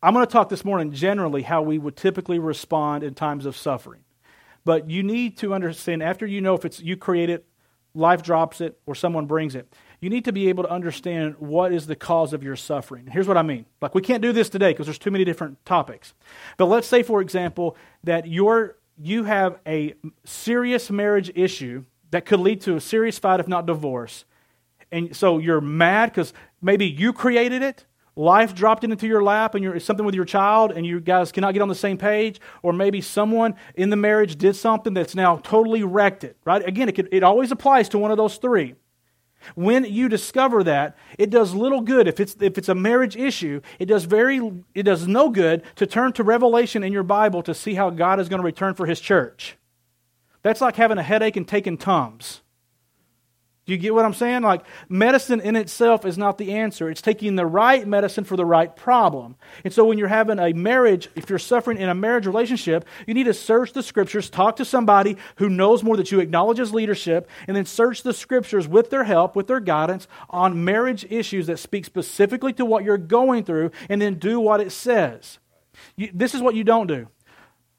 I'm 0.03 0.13
going 0.13 0.25
to 0.25 0.31
talk 0.31 0.49
this 0.49 0.65
morning 0.65 0.91
generally 0.91 1.43
how 1.43 1.61
we 1.61 1.77
would 1.77 1.95
typically 1.95 2.39
respond 2.39 3.05
in 3.05 3.13
times 3.13 3.45
of 3.45 3.55
suffering. 3.55 4.01
But 4.65 4.89
you 4.89 5.01
need 5.01 5.37
to 5.37 5.53
understand 5.53 6.03
after 6.03 6.25
you 6.25 6.41
know 6.41 6.55
if 6.55 6.65
it's 6.65 6.81
you 6.81 6.97
create 6.97 7.29
it, 7.29 7.45
life 7.95 8.21
drops 8.21 8.61
it, 8.61 8.77
or 8.85 8.93
someone 8.93 9.25
brings 9.25 9.55
it, 9.55 9.73
you 10.01 10.09
need 10.09 10.25
to 10.25 10.31
be 10.31 10.49
able 10.49 10.63
to 10.63 10.69
understand 10.69 11.35
what 11.39 11.73
is 11.73 11.87
the 11.87 11.95
cause 11.95 12.33
of 12.33 12.43
your 12.43 12.55
suffering. 12.55 13.07
Here's 13.07 13.27
what 13.27 13.37
I 13.37 13.41
mean. 13.41 13.65
Like 13.81 13.95
we 13.95 14.01
can't 14.01 14.21
do 14.21 14.31
this 14.31 14.49
today 14.49 14.71
because 14.71 14.85
there's 14.85 14.99
too 14.99 15.11
many 15.11 15.23
different 15.23 15.63
topics. 15.65 16.13
But 16.57 16.65
let's 16.65 16.87
say, 16.87 17.01
for 17.01 17.21
example, 17.21 17.75
that 18.03 18.27
you're 18.27 18.77
you 18.97 19.23
have 19.23 19.59
a 19.67 19.93
serious 20.23 20.89
marriage 20.89 21.31
issue 21.35 21.85
that 22.11 22.25
could 22.25 22.39
lead 22.39 22.61
to 22.61 22.75
a 22.75 22.81
serious 22.81 23.19
fight, 23.19 23.39
if 23.39 23.47
not 23.47 23.65
divorce. 23.65 24.25
And 24.91 25.15
so 25.15 25.37
you're 25.37 25.61
mad 25.61 26.11
because 26.11 26.33
maybe 26.61 26.85
you 26.85 27.11
created 27.11 27.61
it, 27.61 27.85
life 28.15 28.55
dropped 28.55 28.83
into 28.83 29.07
your 29.07 29.23
lap 29.23 29.55
and 29.55 29.63
you're 29.63 29.79
something 29.79 30.05
with 30.05 30.15
your 30.15 30.25
child 30.25 30.71
and 30.71 30.85
you 30.85 30.99
guys 30.99 31.31
cannot 31.31 31.53
get 31.53 31.61
on 31.61 31.67
the 31.67 31.75
same 31.75 31.97
page 31.97 32.39
or 32.63 32.71
maybe 32.71 33.01
someone 33.01 33.55
in 33.75 33.89
the 33.89 33.95
marriage 33.95 34.37
did 34.37 34.55
something 34.55 34.93
that's 34.93 35.15
now 35.15 35.37
totally 35.37 35.83
wrecked 35.83 36.23
it 36.23 36.37
right? 36.45 36.65
Again 36.67 36.89
it, 36.89 36.95
could, 36.95 37.09
it 37.11 37.23
always 37.23 37.51
applies 37.51 37.89
to 37.89 37.97
one 37.97 38.11
of 38.11 38.17
those 38.17 38.37
three. 38.37 38.75
When 39.53 39.83
you 39.83 40.09
discover 40.09 40.63
that 40.63 40.97
it 41.19 41.29
does 41.29 41.53
little 41.53 41.81
good. 41.81 42.07
If 42.07 42.19
it's 42.19 42.35
if 42.39 42.57
it's 42.57 42.69
a 42.69 42.75
marriage 42.75 43.15
issue 43.15 43.61
it 43.79 43.85
does 43.85 44.05
very 44.05 44.63
it 44.73 44.83
does 44.83 45.07
no 45.07 45.29
good 45.29 45.63
to 45.75 45.85
turn 45.85 46.13
to 46.13 46.23
revelation 46.23 46.83
in 46.83 46.93
your 46.93 47.03
bible 47.03 47.43
to 47.43 47.53
see 47.53 47.75
how 47.75 47.89
god 47.89 48.19
is 48.19 48.29
going 48.29 48.39
to 48.39 48.45
return 48.45 48.73
for 48.73 48.85
his 48.85 48.99
church. 48.99 49.57
That's 50.41 50.61
like 50.61 50.77
having 50.77 50.97
a 50.97 51.03
headache 51.03 51.35
and 51.35 51.47
taking 51.47 51.77
tums 51.77 52.41
do 53.65 53.73
you 53.73 53.79
get 53.79 53.95
what 53.95 54.05
I'm 54.05 54.13
saying? 54.13 54.43
Like, 54.43 54.61
medicine 54.89 55.41
in 55.41 55.55
itself 55.55 56.05
is 56.05 56.19
not 56.19 56.37
the 56.37 56.53
answer. 56.53 56.87
It's 56.87 57.01
taking 57.01 57.35
the 57.35 57.47
right 57.47 57.87
medicine 57.87 58.23
for 58.23 58.37
the 58.37 58.45
right 58.45 58.75
problem. 58.75 59.37
And 59.63 59.73
so, 59.73 59.85
when 59.85 59.97
you're 59.97 60.07
having 60.07 60.37
a 60.37 60.53
marriage, 60.53 61.09
if 61.15 61.31
you're 61.31 61.39
suffering 61.39 61.79
in 61.79 61.89
a 61.89 61.95
marriage 61.95 62.27
relationship, 62.27 62.85
you 63.07 63.15
need 63.15 63.23
to 63.23 63.33
search 63.33 63.73
the 63.73 63.81
scriptures, 63.81 64.29
talk 64.29 64.57
to 64.57 64.65
somebody 64.65 65.17
who 65.37 65.49
knows 65.49 65.83
more 65.83 65.97
that 65.97 66.11
you 66.11 66.19
acknowledge 66.19 66.59
as 66.59 66.75
leadership, 66.75 67.27
and 67.47 67.57
then 67.57 67.65
search 67.65 68.03
the 68.03 68.13
scriptures 68.13 68.67
with 68.67 68.91
their 68.91 69.03
help, 69.03 69.35
with 69.35 69.47
their 69.47 69.59
guidance 69.59 70.07
on 70.29 70.63
marriage 70.63 71.03
issues 71.09 71.47
that 71.47 71.57
speak 71.57 71.85
specifically 71.85 72.53
to 72.53 72.65
what 72.65 72.83
you're 72.83 72.99
going 72.99 73.43
through, 73.43 73.71
and 73.89 73.99
then 73.99 74.19
do 74.19 74.39
what 74.39 74.61
it 74.61 74.71
says. 74.71 75.39
You, 75.95 76.11
this 76.13 76.35
is 76.35 76.41
what 76.41 76.53
you 76.53 76.63
don't 76.63 76.87
do. 76.87 77.07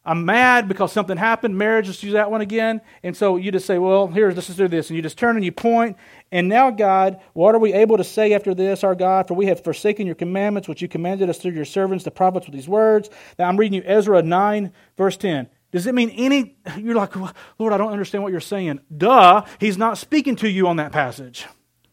I'm 0.07 0.25
mad 0.25 0.69
because 0.69 0.93
something 0.93 1.17
happened. 1.17 1.59
Marriage, 1.59 1.89
let's 1.89 2.01
use 2.05 2.13
that 2.13 2.31
one 2.31 2.41
again. 2.41 2.81
And 3.03 3.17
so 3.17 3.37
you 3.37 3.51
just 3.51 3.67
say, 3.67 3.79
well, 3.79 4.07
here, 4.07 4.31
let's 4.31 4.47
do 4.47 4.69
this. 4.69 4.89
And 4.89 4.97
you 4.97 5.03
just 5.03 5.19
turn 5.19 5.35
and 5.35 5.45
you 5.45 5.51
point. 5.51 5.97
And 6.31 6.49
now, 6.49 6.71
God, 6.71 7.21
what 7.33 7.57
are 7.57 7.59
we 7.59 7.73
able 7.73 7.97
to 7.97 8.05
say 8.05 8.33
after 8.33 8.55
this, 8.55 8.85
our 8.85 8.95
God? 8.95 9.27
For 9.27 9.35
we 9.35 9.47
have 9.47 9.65
forsaken 9.65 10.07
your 10.07 10.15
commandments, 10.15 10.69
which 10.69 10.81
you 10.81 10.87
commanded 10.87 11.29
us 11.29 11.39
through 11.39 11.53
your 11.53 11.65
servants, 11.65 12.05
the 12.05 12.13
prophets, 12.13 12.47
with 12.47 12.55
these 12.55 12.69
words. 12.69 13.11
Now, 13.37 13.49
I'm 13.49 13.57
reading 13.57 13.83
you 13.83 13.83
Ezra 13.85 14.23
9, 14.23 14.73
verse 14.97 15.17
10. 15.17 15.49
Does 15.73 15.89
it 15.89 15.95
mean 15.95 16.11
any? 16.11 16.57
You're 16.79 16.95
like, 16.95 17.17
Lord, 17.59 17.73
I 17.73 17.77
don't 17.77 17.93
understand 17.93 18.23
what 18.23 18.31
you're 18.31 18.41
saying. 18.41 18.81
Duh, 18.97 19.45
he's 19.59 19.77
not 19.77 19.99
speaking 19.99 20.37
to 20.37 20.49
you 20.49 20.69
on 20.69 20.77
that 20.77 20.93
passage, 20.93 21.47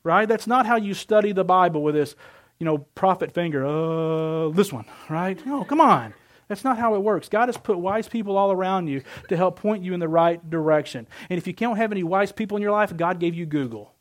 right? 0.03 0.27
That's 0.27 0.45
not 0.45 0.67
how 0.67 0.75
you 0.75 0.93
study 0.93 1.31
the 1.31 1.43
Bible 1.43 1.81
with 1.81 1.95
this, 1.95 2.15
you 2.59 2.65
know, 2.65 2.77
prophet 2.77 3.33
finger. 3.33 3.65
Uh, 3.65 4.49
this 4.49 4.71
one, 4.71 4.85
right? 5.09 5.43
No, 5.47 5.63
come 5.63 5.81
on. 5.81 6.13
That's 6.53 6.63
not 6.63 6.77
how 6.77 6.93
it 6.93 6.99
works. 6.99 7.29
God 7.29 7.47
has 7.47 7.57
put 7.57 7.79
wise 7.79 8.07
people 8.07 8.37
all 8.37 8.51
around 8.51 8.85
you 8.85 9.01
to 9.27 9.35
help 9.35 9.59
point 9.59 9.83
you 9.83 9.95
in 9.95 9.99
the 9.99 10.07
right 10.07 10.51
direction. 10.51 11.07
And 11.27 11.39
if 11.39 11.47
you 11.47 11.53
can't 11.55 11.75
have 11.77 11.91
any 11.91 12.03
wise 12.03 12.31
people 12.31 12.57
in 12.57 12.61
your 12.61 12.71
life, 12.71 12.95
God 12.95 13.17
gave 13.17 13.33
you 13.33 13.47
Google. 13.47 13.95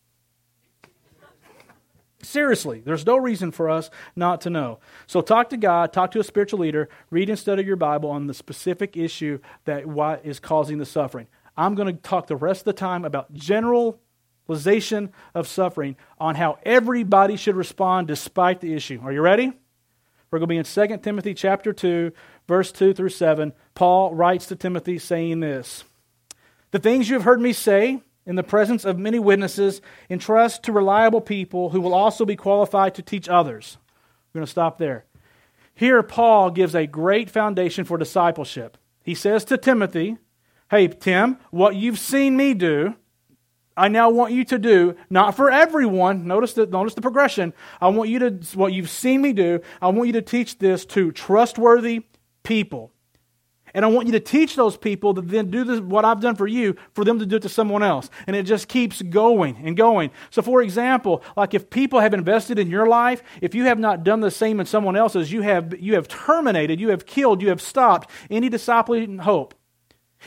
Seriously, 2.21 2.83
there's 2.85 3.07
no 3.07 3.17
reason 3.17 3.53
for 3.53 3.71
us 3.71 3.89
not 4.15 4.43
to 4.43 4.51
know. 4.51 4.81
So 5.07 5.23
talk 5.23 5.49
to 5.49 5.57
God, 5.57 5.95
talk 5.95 6.11
to 6.11 6.21
a 6.21 6.25
spiritual 6.25 6.61
leader, 6.61 6.91
read 7.09 7.31
and 7.31 7.39
study 7.39 7.65
your 7.65 7.77
Bible 7.77 8.11
on 8.11 8.27
the 8.27 8.35
specific 8.35 8.99
issue 8.99 9.39
that 9.65 9.87
what 9.87 10.23
is 10.23 10.39
causing 10.39 10.77
the 10.77 10.85
suffering. 10.85 11.29
I'm 11.57 11.75
going 11.75 11.89
to 11.89 12.03
talk 12.03 12.27
the 12.27 12.37
rest 12.37 12.61
of 12.61 12.65
the 12.67 12.73
time 12.75 13.07
about 13.07 13.33
generalization 13.33 15.11
of 15.35 15.49
suffering 15.49 15.97
on 16.21 16.35
how 16.35 16.59
everybody 16.65 17.37
should 17.37 17.57
respond 17.57 18.09
despite 18.09 18.61
the 18.61 18.75
issue. 18.75 19.01
Are 19.03 19.11
you 19.11 19.23
ready? 19.23 19.55
We're 20.33 20.39
going 20.39 20.49
to 20.49 20.65
be 20.65 20.81
in 20.83 20.89
2 20.89 20.97
Timothy 21.03 21.35
chapter 21.35 21.75
2, 21.75 22.11
verse 22.49 22.73
2 22.73 22.95
through 22.95 23.09
7. 23.11 23.53
Paul 23.75 24.15
writes 24.15 24.47
to 24.47 24.57
Timothy 24.57 24.99
saying 24.99 25.41
this 25.41 25.85
The 26.71 26.79
things 26.79 27.09
you 27.09 27.15
have 27.15 27.25
heard 27.25 27.41
me 27.41 27.53
say 27.53 28.03
in 28.27 28.37
the 28.37 28.43
presence 28.43 28.85
of 28.85 28.99
many 28.99 29.19
witnesses, 29.19 29.81
entrust 30.09 30.63
to 30.63 30.73
reliable 30.73 31.21
people 31.21 31.71
who 31.71 31.81
will 31.81 31.95
also 31.95 32.25
be 32.25 32.37
qualified 32.37 32.95
to 32.95 33.03
teach 33.03 33.29
others. 33.29 33.79
We're 34.33 34.41
going 34.41 34.47
to 34.47 34.51
stop 34.51 34.79
there. 34.79 35.05
Here, 35.75 36.03
Paul 36.03 36.51
gives 36.51 36.75
a 36.75 36.87
great 36.87 37.31
foundation 37.31 37.85
for 37.85 37.99
discipleship. 37.99 38.79
He 39.03 39.15
says 39.15 39.45
to 39.47 39.57
Timothy, 39.57 40.19
Hey, 40.71 40.89
Tim, 40.89 41.39
what 41.51 41.77
you've 41.77 41.99
seen 41.99 42.37
me 42.37 42.55
do, 42.55 42.95
I 43.77 43.89
now 43.89 44.11
want 44.11 44.33
you 44.33 44.45
to 44.45 44.59
do, 44.59 44.97
not 45.11 45.35
for 45.35 45.51
everyone, 45.51 46.27
notice 46.27 46.53
the, 46.53 46.67
notice 46.67 46.95
the 46.95 47.01
progression. 47.01 47.53
I 47.81 47.89
want 47.89 48.11
you 48.11 48.19
to, 48.21 48.31
what 48.55 48.73
you've 48.73 48.91
seen 48.91 49.23
me 49.23 49.33
do, 49.33 49.61
I 49.81 49.89
want 49.89 50.07
you 50.07 50.13
to 50.15 50.23
teach 50.23 50.59
this 50.59 50.85
to 50.87 51.11
trustworthy 51.11 52.05
people. 52.43 52.93
And 53.75 53.85
I 53.85 53.89
want 53.89 54.07
you 54.07 54.13
to 54.13 54.21
teach 54.21 54.55
those 54.55 54.77
people 54.77 55.15
to 55.15 55.23
then 55.23 55.51
do 55.51 55.65
this, 55.65 55.81
what 55.81 56.05
I've 56.05 56.21
done 56.21 56.37
for 56.37 56.47
you, 56.47 56.77
for 56.93 57.05
them 57.05 57.19
to 57.19 57.27
do 57.27 57.37
it 57.37 57.43
to 57.43 57.49
someone 57.49 57.83
else. 57.83 58.11
And 58.27 58.37
it 58.37 58.43
just 58.43 58.69
keeps 58.69 59.01
going 59.01 59.57
and 59.65 59.77
going. 59.77 60.11
So, 60.31 60.43
for 60.43 60.61
example, 60.61 61.23
like 61.37 61.55
if 61.55 61.71
people 61.71 62.01
have 62.01 62.13
invested 62.13 62.59
in 62.59 62.69
your 62.69 62.87
life, 62.87 63.23
if 63.41 63.55
you 63.55 63.65
have 63.65 63.79
not 63.79 64.05
done 64.05 64.21
the 64.21 64.31
same 64.31 64.61
in 64.61 64.67
someone 64.67 64.97
else's, 64.97 65.33
you 65.33 65.41
have, 65.43 65.79
you 65.81 65.95
have 65.95 66.07
terminated, 66.07 66.81
you 66.81 66.91
have 66.91 67.07
killed, 67.07 67.41
you 67.41 67.49
have 67.49 67.63
stopped 67.63 68.11
any 68.31 68.51
discipling 68.51 69.21
hope. 69.21 69.55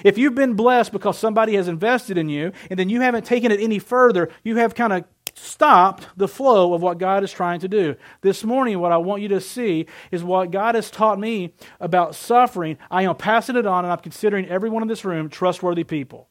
If 0.03 0.17
you've 0.17 0.35
been 0.35 0.55
blessed 0.55 0.91
because 0.91 1.17
somebody 1.17 1.55
has 1.55 1.67
invested 1.67 2.17
in 2.17 2.27
you, 2.27 2.51
and 2.69 2.77
then 2.77 2.89
you 2.89 3.01
haven't 3.01 3.25
taken 3.25 3.51
it 3.51 3.61
any 3.61 3.79
further, 3.79 4.29
you 4.43 4.57
have 4.57 4.75
kind 4.75 4.91
of 4.91 5.05
stopped 5.35 6.07
the 6.15 6.27
flow 6.27 6.73
of 6.73 6.81
what 6.81 6.97
God 6.97 7.23
is 7.23 7.31
trying 7.31 7.59
to 7.59 7.67
do. 7.67 7.95
This 8.21 8.43
morning, 8.43 8.79
what 8.79 8.91
I 8.91 8.97
want 8.97 9.21
you 9.21 9.27
to 9.29 9.41
see 9.41 9.85
is 10.11 10.23
what 10.23 10.51
God 10.51 10.75
has 10.75 10.89
taught 10.89 11.19
me 11.19 11.53
about 11.79 12.15
suffering. 12.15 12.77
I 12.89 13.03
am 13.03 13.15
passing 13.15 13.55
it 13.55 13.65
on, 13.65 13.85
and 13.85 13.91
I'm 13.91 13.99
considering 13.99 14.47
everyone 14.47 14.81
in 14.81 14.87
this 14.87 15.05
room 15.05 15.29
trustworthy 15.29 15.83
people. 15.83 16.29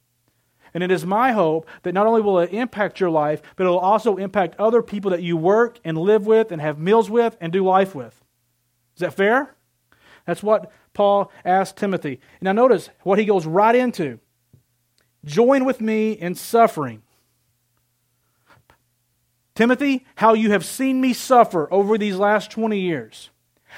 And 0.73 0.83
it 0.83 0.91
is 0.91 1.07
my 1.07 1.33
hope 1.33 1.69
that 1.83 1.95
not 1.95 2.07
only 2.07 2.21
will 2.21 2.41
it 2.41 2.53
impact 2.53 2.99
your 2.99 3.11
life, 3.11 3.41
but 3.55 3.65
it 3.65 3.69
will 3.69 3.79
also 3.79 4.17
impact 4.17 4.57
other 4.59 4.83
people 4.83 5.13
that 5.13 5.23
you 5.23 5.37
work 5.37 5.79
and 5.85 5.97
live 5.97 6.27
with 6.27 6.51
and 6.51 6.61
have 6.61 6.79
meals 6.79 7.09
with 7.09 7.37
and 7.41 7.53
do 7.53 7.65
life 7.65 7.95
with. 7.95 8.25
Is 8.97 9.01
that 9.01 9.15
fair? 9.15 9.55
That's 10.27 10.43
what 10.43 10.73
Paul 10.93 11.31
asked 11.45 11.77
Timothy. 11.77 12.21
Now, 12.41 12.53
notice 12.53 12.91
what 13.03 13.19
he 13.19 13.25
goes 13.25 13.47
right 13.47 13.75
into 13.75 14.19
join 15.25 15.65
with 15.65 15.81
me 15.81 16.13
in 16.13 16.35
suffering 16.35 17.03
Timothy, 19.55 20.05
how 20.17 20.35
you 20.35 20.51
have 20.51 20.65
seen 20.65 21.01
me 21.01 21.13
suffer 21.13 21.73
over 21.73 21.97
these 21.97 22.17
last 22.17 22.51
20 22.51 22.79
years. 22.79 23.31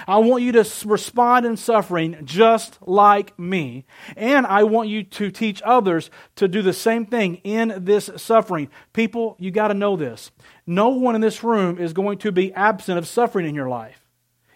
I 0.07 0.19
want 0.19 0.43
you 0.43 0.53
to 0.53 0.67
respond 0.85 1.47
in 1.47 1.57
suffering 1.57 2.19
just 2.25 2.79
like 2.83 3.39
me. 3.39 3.85
And 4.17 4.47
I 4.47 4.65
want 4.65 4.89
you 4.89 5.03
to 5.03 5.31
teach 5.31 5.63
others 5.65 6.11
to 6.37 6.49
do 6.49 6.63
the 6.63 6.73
same 6.73 7.07
thing 7.07 7.37
in 7.37 7.75
this 7.85 8.11
suffering. 8.17 8.69
People, 8.93 9.37
you 9.39 9.51
got 9.51 9.69
to 9.69 9.75
know 9.75 9.97
this. 9.97 10.31
No 10.67 10.89
one 10.89 11.15
in 11.15 11.21
this 11.21 11.43
room 11.43 11.79
is 11.79 11.93
going 11.93 12.19
to 12.19 12.33
be 12.33 12.53
absent 12.53 12.99
of 12.99 13.09
suffering 13.09 13.47
in 13.47 13.55
your 13.55 13.69
life. 13.69 14.07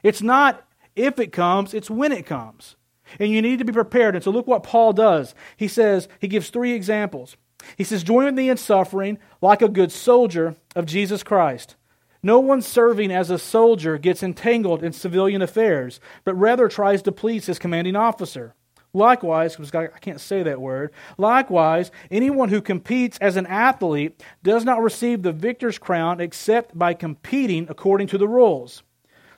It's 0.02 0.22
not 0.22 0.66
if 0.96 1.18
it 1.18 1.32
comes, 1.32 1.72
it's 1.72 1.90
when 1.90 2.12
it 2.12 2.26
comes. 2.26 2.76
And 3.18 3.30
you 3.30 3.42
need 3.42 3.58
to 3.58 3.64
be 3.64 3.72
prepared. 3.72 4.14
And 4.14 4.22
so 4.22 4.30
look 4.30 4.46
what 4.46 4.62
Paul 4.62 4.92
does. 4.92 5.34
He 5.56 5.68
says, 5.68 6.08
he 6.18 6.28
gives 6.28 6.50
three 6.50 6.72
examples. 6.72 7.36
He 7.76 7.84
says, 7.84 8.02
Join 8.02 8.26
with 8.26 8.34
me 8.34 8.48
in 8.48 8.56
suffering 8.56 9.18
like 9.40 9.62
a 9.62 9.68
good 9.68 9.92
soldier 9.92 10.56
of 10.74 10.86
Jesus 10.86 11.22
Christ. 11.22 11.76
No 12.22 12.38
one 12.38 12.60
serving 12.60 13.10
as 13.10 13.30
a 13.30 13.38
soldier 13.38 13.96
gets 13.96 14.22
entangled 14.22 14.82
in 14.82 14.92
civilian 14.92 15.40
affairs, 15.40 16.00
but 16.24 16.34
rather 16.34 16.68
tries 16.68 17.02
to 17.02 17.12
please 17.12 17.46
his 17.46 17.58
commanding 17.58 17.96
officer. 17.96 18.54
Likewise, 18.92 19.56
I 19.72 19.86
can't 20.00 20.20
say 20.20 20.42
that 20.42 20.60
word, 20.60 20.90
likewise, 21.16 21.92
anyone 22.10 22.48
who 22.48 22.60
competes 22.60 23.18
as 23.18 23.36
an 23.36 23.46
athlete 23.46 24.20
does 24.42 24.64
not 24.64 24.82
receive 24.82 25.22
the 25.22 25.32
victor's 25.32 25.78
crown 25.78 26.20
except 26.20 26.76
by 26.76 26.92
competing 26.92 27.66
according 27.70 28.08
to 28.08 28.18
the 28.18 28.28
rules. 28.28 28.82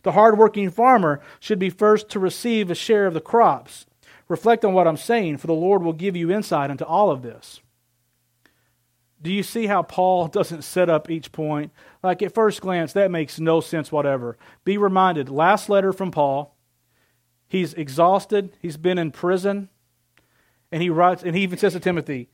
The 0.04 0.12
hardworking 0.12 0.70
farmer 0.70 1.20
should 1.38 1.58
be 1.58 1.70
first 1.70 2.08
to 2.10 2.18
receive 2.18 2.70
a 2.70 2.74
share 2.74 3.06
of 3.06 3.14
the 3.14 3.20
crops. 3.20 3.86
Reflect 4.26 4.64
on 4.64 4.72
what 4.72 4.88
I'm 4.88 4.96
saying, 4.96 5.36
for 5.36 5.46
the 5.46 5.52
Lord 5.52 5.82
will 5.82 5.92
give 5.92 6.16
you 6.16 6.32
insight 6.32 6.70
into 6.70 6.86
all 6.86 7.10
of 7.10 7.22
this. 7.22 7.60
Do 9.22 9.32
you 9.32 9.42
see 9.42 9.66
how 9.66 9.82
Paul 9.82 10.26
doesn't 10.28 10.62
set 10.62 10.90
up 10.90 11.10
each 11.10 11.32
point? 11.32 11.72
Like 12.02 12.22
at 12.22 12.34
first 12.34 12.60
glance, 12.60 12.92
that 12.92 13.10
makes 13.10 13.38
no 13.40 13.60
sense 13.60 13.92
whatever. 13.92 14.36
Be 14.64 14.76
reminded 14.76 15.28
last 15.28 15.68
letter 15.68 15.92
from 15.92 16.10
Paul. 16.10 16.56
He's 17.46 17.74
exhausted, 17.74 18.56
he's 18.60 18.78
been 18.78 18.96
in 18.96 19.10
prison, 19.10 19.68
and 20.70 20.82
he 20.82 20.88
writes, 20.88 21.22
and 21.22 21.36
he 21.36 21.42
even 21.42 21.58
says 21.58 21.74
to 21.74 21.80
Timothy, 21.80 22.30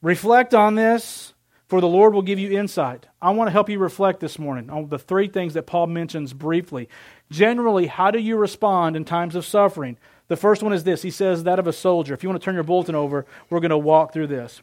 Reflect 0.00 0.54
on 0.54 0.74
this, 0.74 1.34
for 1.68 1.80
the 1.80 1.86
Lord 1.86 2.14
will 2.14 2.22
give 2.22 2.38
you 2.38 2.58
insight. 2.58 3.06
I 3.20 3.30
want 3.30 3.48
to 3.48 3.52
help 3.52 3.68
you 3.68 3.78
reflect 3.78 4.20
this 4.20 4.38
morning 4.38 4.70
on 4.70 4.88
the 4.88 4.98
three 4.98 5.28
things 5.28 5.54
that 5.54 5.66
Paul 5.66 5.86
mentions 5.88 6.32
briefly. 6.32 6.88
Generally, 7.30 7.88
how 7.88 8.10
do 8.10 8.18
you 8.18 8.36
respond 8.36 8.96
in 8.96 9.04
times 9.04 9.34
of 9.34 9.44
suffering? 9.44 9.98
The 10.28 10.36
first 10.36 10.62
one 10.62 10.72
is 10.72 10.84
this 10.84 11.02
He 11.02 11.10
says, 11.10 11.44
that 11.44 11.58
of 11.58 11.66
a 11.66 11.72
soldier. 11.72 12.14
If 12.14 12.22
you 12.22 12.28
want 12.28 12.40
to 12.40 12.44
turn 12.44 12.54
your 12.54 12.64
bulletin 12.64 12.94
over, 12.94 13.26
we're 13.50 13.60
going 13.60 13.70
to 13.70 13.78
walk 13.78 14.12
through 14.12 14.28
this. 14.28 14.62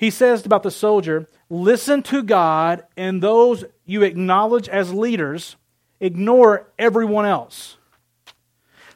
He 0.00 0.08
says 0.08 0.46
about 0.46 0.62
the 0.62 0.70
soldier, 0.70 1.28
listen 1.50 2.02
to 2.04 2.22
God 2.22 2.86
and 2.96 3.22
those 3.22 3.66
you 3.84 4.02
acknowledge 4.02 4.66
as 4.66 4.94
leaders, 4.94 5.56
ignore 6.00 6.72
everyone 6.78 7.26
else. 7.26 7.76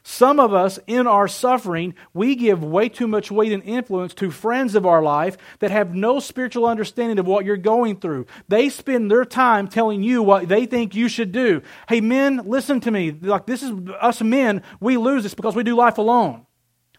Some 0.01 0.39
of 0.39 0.51
us, 0.51 0.79
in 0.87 1.05
our 1.05 1.27
suffering, 1.27 1.93
we 2.15 2.35
give 2.35 2.63
way 2.63 2.89
too 2.89 3.05
much 3.05 3.29
weight 3.29 3.51
and 3.51 3.61
influence 3.61 4.15
to 4.15 4.31
friends 4.31 4.73
of 4.73 4.87
our 4.87 5.03
life 5.03 5.37
that 5.59 5.69
have 5.69 5.93
no 5.93 6.19
spiritual 6.19 6.65
understanding 6.65 7.19
of 7.19 7.27
what 7.27 7.45
you're 7.45 7.55
going 7.55 7.97
through. 7.97 8.25
They 8.47 8.69
spend 8.69 9.11
their 9.11 9.25
time 9.25 9.67
telling 9.67 10.01
you 10.01 10.23
what 10.23 10.47
they 10.47 10.65
think 10.65 10.95
you 10.95 11.07
should 11.07 11.31
do. 11.31 11.61
Hey, 11.87 12.01
men, 12.01 12.41
listen 12.47 12.79
to 12.79 12.89
me. 12.89 13.11
Like, 13.11 13.45
this 13.45 13.61
is 13.61 13.71
us 14.01 14.23
men, 14.23 14.63
we 14.79 14.97
lose 14.97 15.21
this 15.21 15.35
because 15.35 15.55
we 15.55 15.61
do 15.61 15.75
life 15.75 15.99
alone. 15.99 16.47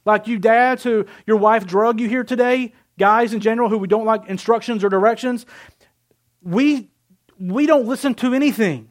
Like 0.04 0.28
you 0.28 0.38
dads 0.38 0.84
who 0.84 1.06
your 1.26 1.38
wife 1.38 1.66
drug 1.66 1.98
you 1.98 2.08
here 2.08 2.22
today, 2.22 2.72
guys 2.98 3.32
in 3.32 3.40
general 3.40 3.68
who 3.68 3.78
we 3.78 3.88
don't 3.88 4.04
like 4.04 4.26
instructions 4.28 4.84
or 4.84 4.88
directions, 4.88 5.46
we, 6.42 6.90
we 7.38 7.66
don't 7.66 7.86
listen 7.86 8.14
to 8.14 8.34
anything. 8.34 8.90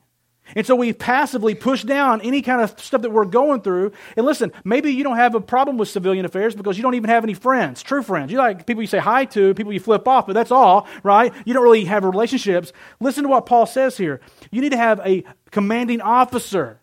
And 0.56 0.66
so 0.66 0.76
we 0.76 0.94
passively 0.94 1.56
push 1.56 1.84
down 1.84 2.22
any 2.22 2.44
kind 2.44 2.62
of 2.62 2.80
stuff 2.80 3.02
that 3.02 3.10
we're 3.10 3.26
going 3.26 3.62
through. 3.62 3.94
And 4.16 4.26
listen, 4.26 4.52
maybe 4.64 4.92
you 4.92 5.04
don't 5.04 5.16
have 5.18 5.34
a 5.34 5.42
problem 5.42 5.78
with 5.78 5.90
civilian 5.90 6.26
affairs 6.26 6.54
because 6.54 6.78
you 6.78 6.84
don't 6.84 6.94
even 6.94 7.10
have 7.10 7.24
any 7.24 7.34
friends, 7.34 7.82
true 7.82 8.04
friends. 8.04 8.32
You 8.32 8.38
like 8.38 8.68
people 8.68 8.84
you 8.84 8.88
say 8.88 9.00
hi 9.00 9.26
to, 9.26 9.56
people 9.56 9.74
you 9.74 9.80
flip 9.80 10.08
off, 10.08 10.28
but 10.28 10.34
that's 10.34 10.52
all, 10.52 10.88
right? 11.02 11.34
You 11.46 11.54
don't 11.56 11.64
really 11.64 11.86
have 11.86 12.04
relationships. 12.04 12.74
Listen 13.00 13.24
to 13.24 13.30
what 13.30 13.48
Paul 13.48 13.66
says 13.66 13.98
here. 13.98 14.22
You 14.52 14.62
need 14.62 14.72
to 14.72 14.78
have 14.78 15.00
a 15.04 15.24
commanding 15.50 16.02
officer 16.02 16.80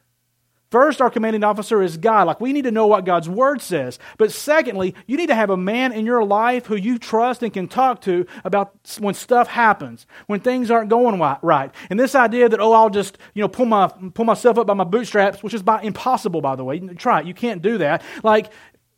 First, 0.73 1.03
our 1.03 1.11
commanding 1.11 1.45
officer 1.45 1.83
is 1.83 1.99
God. 1.99 2.27
Like, 2.27 2.41
we 2.41 2.55
need 2.55 2.65
to 2.65 2.71
know 2.71 2.87
what 2.87 3.05
God's 3.05 3.29
word 3.29 3.61
says. 3.61 3.99
But 4.17 4.33
secondly, 4.33 4.95
you 5.07 5.19
need 5.19 5.27
to 5.27 5.35
have 5.35 5.51
a 5.51 5.57
man 5.57 5.93
in 5.93 6.07
your 6.07 6.25
life 6.25 6.65
who 6.65 6.77
you 6.77 6.99
trust 6.99 7.43
and 7.43 7.53
can 7.53 7.69
talk 7.69 8.01
to 8.01 8.25
about 8.43 8.73
when 8.99 9.13
stuff 9.13 9.49
happens, 9.49 10.07
when 10.29 10.41
things 10.41 10.71
aren't 10.71 10.89
going 10.89 11.21
right. 11.43 11.71
And 11.91 12.01
this 12.01 12.15
idea 12.15 12.49
that, 12.49 12.59
oh, 12.59 12.73
I'll 12.73 12.89
just, 12.89 13.19
you 13.35 13.43
know, 13.43 13.49
pull, 13.49 13.67
my, 13.67 13.89
pull 14.15 14.25
myself 14.25 14.57
up 14.57 14.67
by 14.67 14.73
my 14.73 14.85
bootstraps, 14.85 15.43
which 15.43 15.53
is 15.53 15.63
by, 15.63 15.83
impossible, 15.83 16.41
by 16.41 16.57
the 16.57 16.65
way. 16.65 16.79
Try 16.79 17.21
it. 17.21 17.27
You 17.27 17.35
can't 17.35 17.61
do 17.61 17.77
that. 17.77 18.03
Like, 18.23 18.51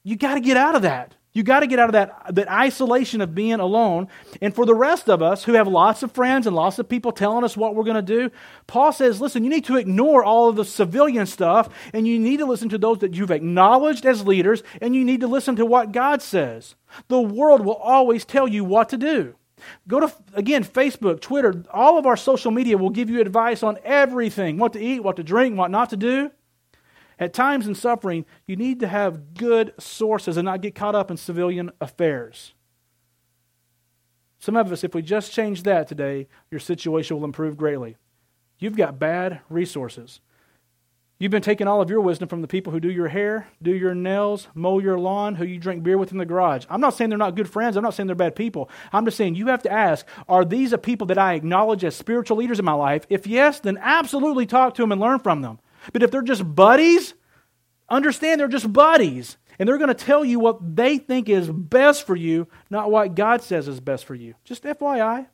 you 0.04 0.14
got 0.14 0.34
to 0.34 0.40
get 0.40 0.56
out 0.56 0.76
of 0.76 0.82
that. 0.82 1.16
You 1.34 1.42
got 1.42 1.60
to 1.60 1.66
get 1.66 1.80
out 1.80 1.88
of 1.88 1.94
that, 1.94 2.34
that 2.36 2.48
isolation 2.48 3.20
of 3.20 3.34
being 3.34 3.58
alone. 3.58 4.06
And 4.40 4.54
for 4.54 4.64
the 4.64 4.74
rest 4.74 5.10
of 5.10 5.20
us 5.20 5.42
who 5.42 5.54
have 5.54 5.66
lots 5.66 6.04
of 6.04 6.12
friends 6.12 6.46
and 6.46 6.54
lots 6.54 6.78
of 6.78 6.88
people 6.88 7.10
telling 7.10 7.42
us 7.42 7.56
what 7.56 7.74
we're 7.74 7.82
going 7.82 7.96
to 7.96 8.02
do, 8.02 8.30
Paul 8.68 8.92
says, 8.92 9.20
listen, 9.20 9.42
you 9.42 9.50
need 9.50 9.64
to 9.64 9.76
ignore 9.76 10.24
all 10.24 10.48
of 10.48 10.54
the 10.54 10.64
civilian 10.64 11.26
stuff 11.26 11.68
and 11.92 12.06
you 12.06 12.20
need 12.20 12.36
to 12.36 12.46
listen 12.46 12.68
to 12.68 12.78
those 12.78 13.00
that 13.00 13.14
you've 13.14 13.32
acknowledged 13.32 14.06
as 14.06 14.24
leaders 14.24 14.62
and 14.80 14.94
you 14.94 15.04
need 15.04 15.20
to 15.20 15.26
listen 15.26 15.56
to 15.56 15.66
what 15.66 15.90
God 15.90 16.22
says. 16.22 16.76
The 17.08 17.20
world 17.20 17.64
will 17.64 17.74
always 17.74 18.24
tell 18.24 18.46
you 18.46 18.64
what 18.64 18.88
to 18.90 18.96
do. 18.96 19.34
Go 19.88 20.00
to, 20.00 20.12
again, 20.34 20.64
Facebook, 20.64 21.20
Twitter, 21.20 21.64
all 21.72 21.98
of 21.98 22.06
our 22.06 22.16
social 22.16 22.52
media 22.52 22.78
will 22.78 22.90
give 22.90 23.10
you 23.10 23.20
advice 23.20 23.64
on 23.64 23.78
everything 23.82 24.56
what 24.58 24.72
to 24.74 24.80
eat, 24.80 25.00
what 25.00 25.16
to 25.16 25.24
drink, 25.24 25.56
what 25.56 25.72
not 25.72 25.90
to 25.90 25.96
do. 25.96 26.30
At 27.18 27.33
times 27.33 27.66
in 27.66 27.74
suffering, 27.74 28.24
you 28.46 28.57
need 28.57 28.81
to 28.81 28.88
have 28.88 29.35
good 29.35 29.72
sources 29.79 30.37
and 30.37 30.44
not 30.44 30.61
get 30.61 30.74
caught 30.74 30.94
up 30.94 31.11
in 31.11 31.16
civilian 31.16 31.70
affairs. 31.81 32.55
Some 34.38 34.57
of 34.57 34.70
us, 34.72 34.85
if 34.85 34.94
we 34.94 35.03
just 35.03 35.33
change 35.33 35.62
that 35.62 35.87
today, 35.87 36.29
your 36.50 36.61
situation 36.61 37.16
will 37.16 37.24
improve 37.24 37.57
greatly. 37.57 37.96
You've 38.59 38.77
got 38.77 38.98
bad 38.98 39.40
resources. 39.48 40.20
You've 41.18 41.31
been 41.31 41.42
taking 41.42 41.68
all 41.68 41.81
of 41.81 41.88
your 41.88 42.00
wisdom 42.00 42.29
from 42.29 42.42
the 42.42 42.48
people 42.48 42.72
who 42.72 42.81
do 42.81 42.90
your 42.90 43.09
hair, 43.09 43.46
do 43.62 43.70
your 43.70 43.94
nails, 43.94 44.48
mow 44.53 44.81
your 44.81 44.98
lawn, 44.98 45.37
who 45.37 45.44
you 45.44 45.59
drink 45.59 45.83
beer 45.85 45.96
with 45.96 46.11
in 46.11 46.18
the 46.18 46.27
garage. 46.27 46.66
I'm 46.68 46.81
not 46.81 46.94
saying 46.94 47.09
they're 47.09 47.18
not 47.18 47.37
good 47.37 47.48
friends. 47.48 47.77
I'm 47.77 47.85
not 47.85 47.94
saying 47.94 48.09
they're 48.09 48.16
bad 48.16 48.35
people. 48.35 48.68
I'm 48.92 49.05
just 49.05 49.16
saying 49.16 49.37
you 49.37 49.46
have 49.46 49.62
to 49.62 49.72
ask 49.72 50.07
are 50.29 50.44
these 50.44 50.72
a 50.72 50.79
people 50.79 51.07
that 51.07 51.18
I 51.18 51.35
acknowledge 51.35 51.85
as 51.85 51.94
spiritual 51.94 52.37
leaders 52.37 52.59
in 52.59 52.64
my 52.64 52.72
life? 52.72 53.07
If 53.09 53.27
yes, 53.27 53.61
then 53.61 53.79
absolutely 53.81 54.44
talk 54.44 54.74
to 54.74 54.83
them 54.83 54.92
and 54.92 55.00
learn 55.00 55.20
from 55.20 55.40
them. 55.40 55.61
But 55.92 56.02
if 56.02 56.10
they're 56.10 56.22
just 56.22 56.54
buddies, 56.54 57.14
understand 57.88 58.40
they're 58.40 58.48
just 58.48 58.72
buddies. 58.72 59.36
And 59.58 59.68
they're 59.68 59.78
going 59.78 59.88
to 59.88 59.94
tell 59.94 60.24
you 60.24 60.40
what 60.40 60.76
they 60.76 60.98
think 60.98 61.28
is 61.28 61.50
best 61.50 62.06
for 62.06 62.16
you, 62.16 62.48
not 62.70 62.90
what 62.90 63.14
God 63.14 63.42
says 63.42 63.68
is 63.68 63.80
best 63.80 64.04
for 64.04 64.14
you. 64.14 64.34
Just 64.44 64.64
FYI. 64.64 65.26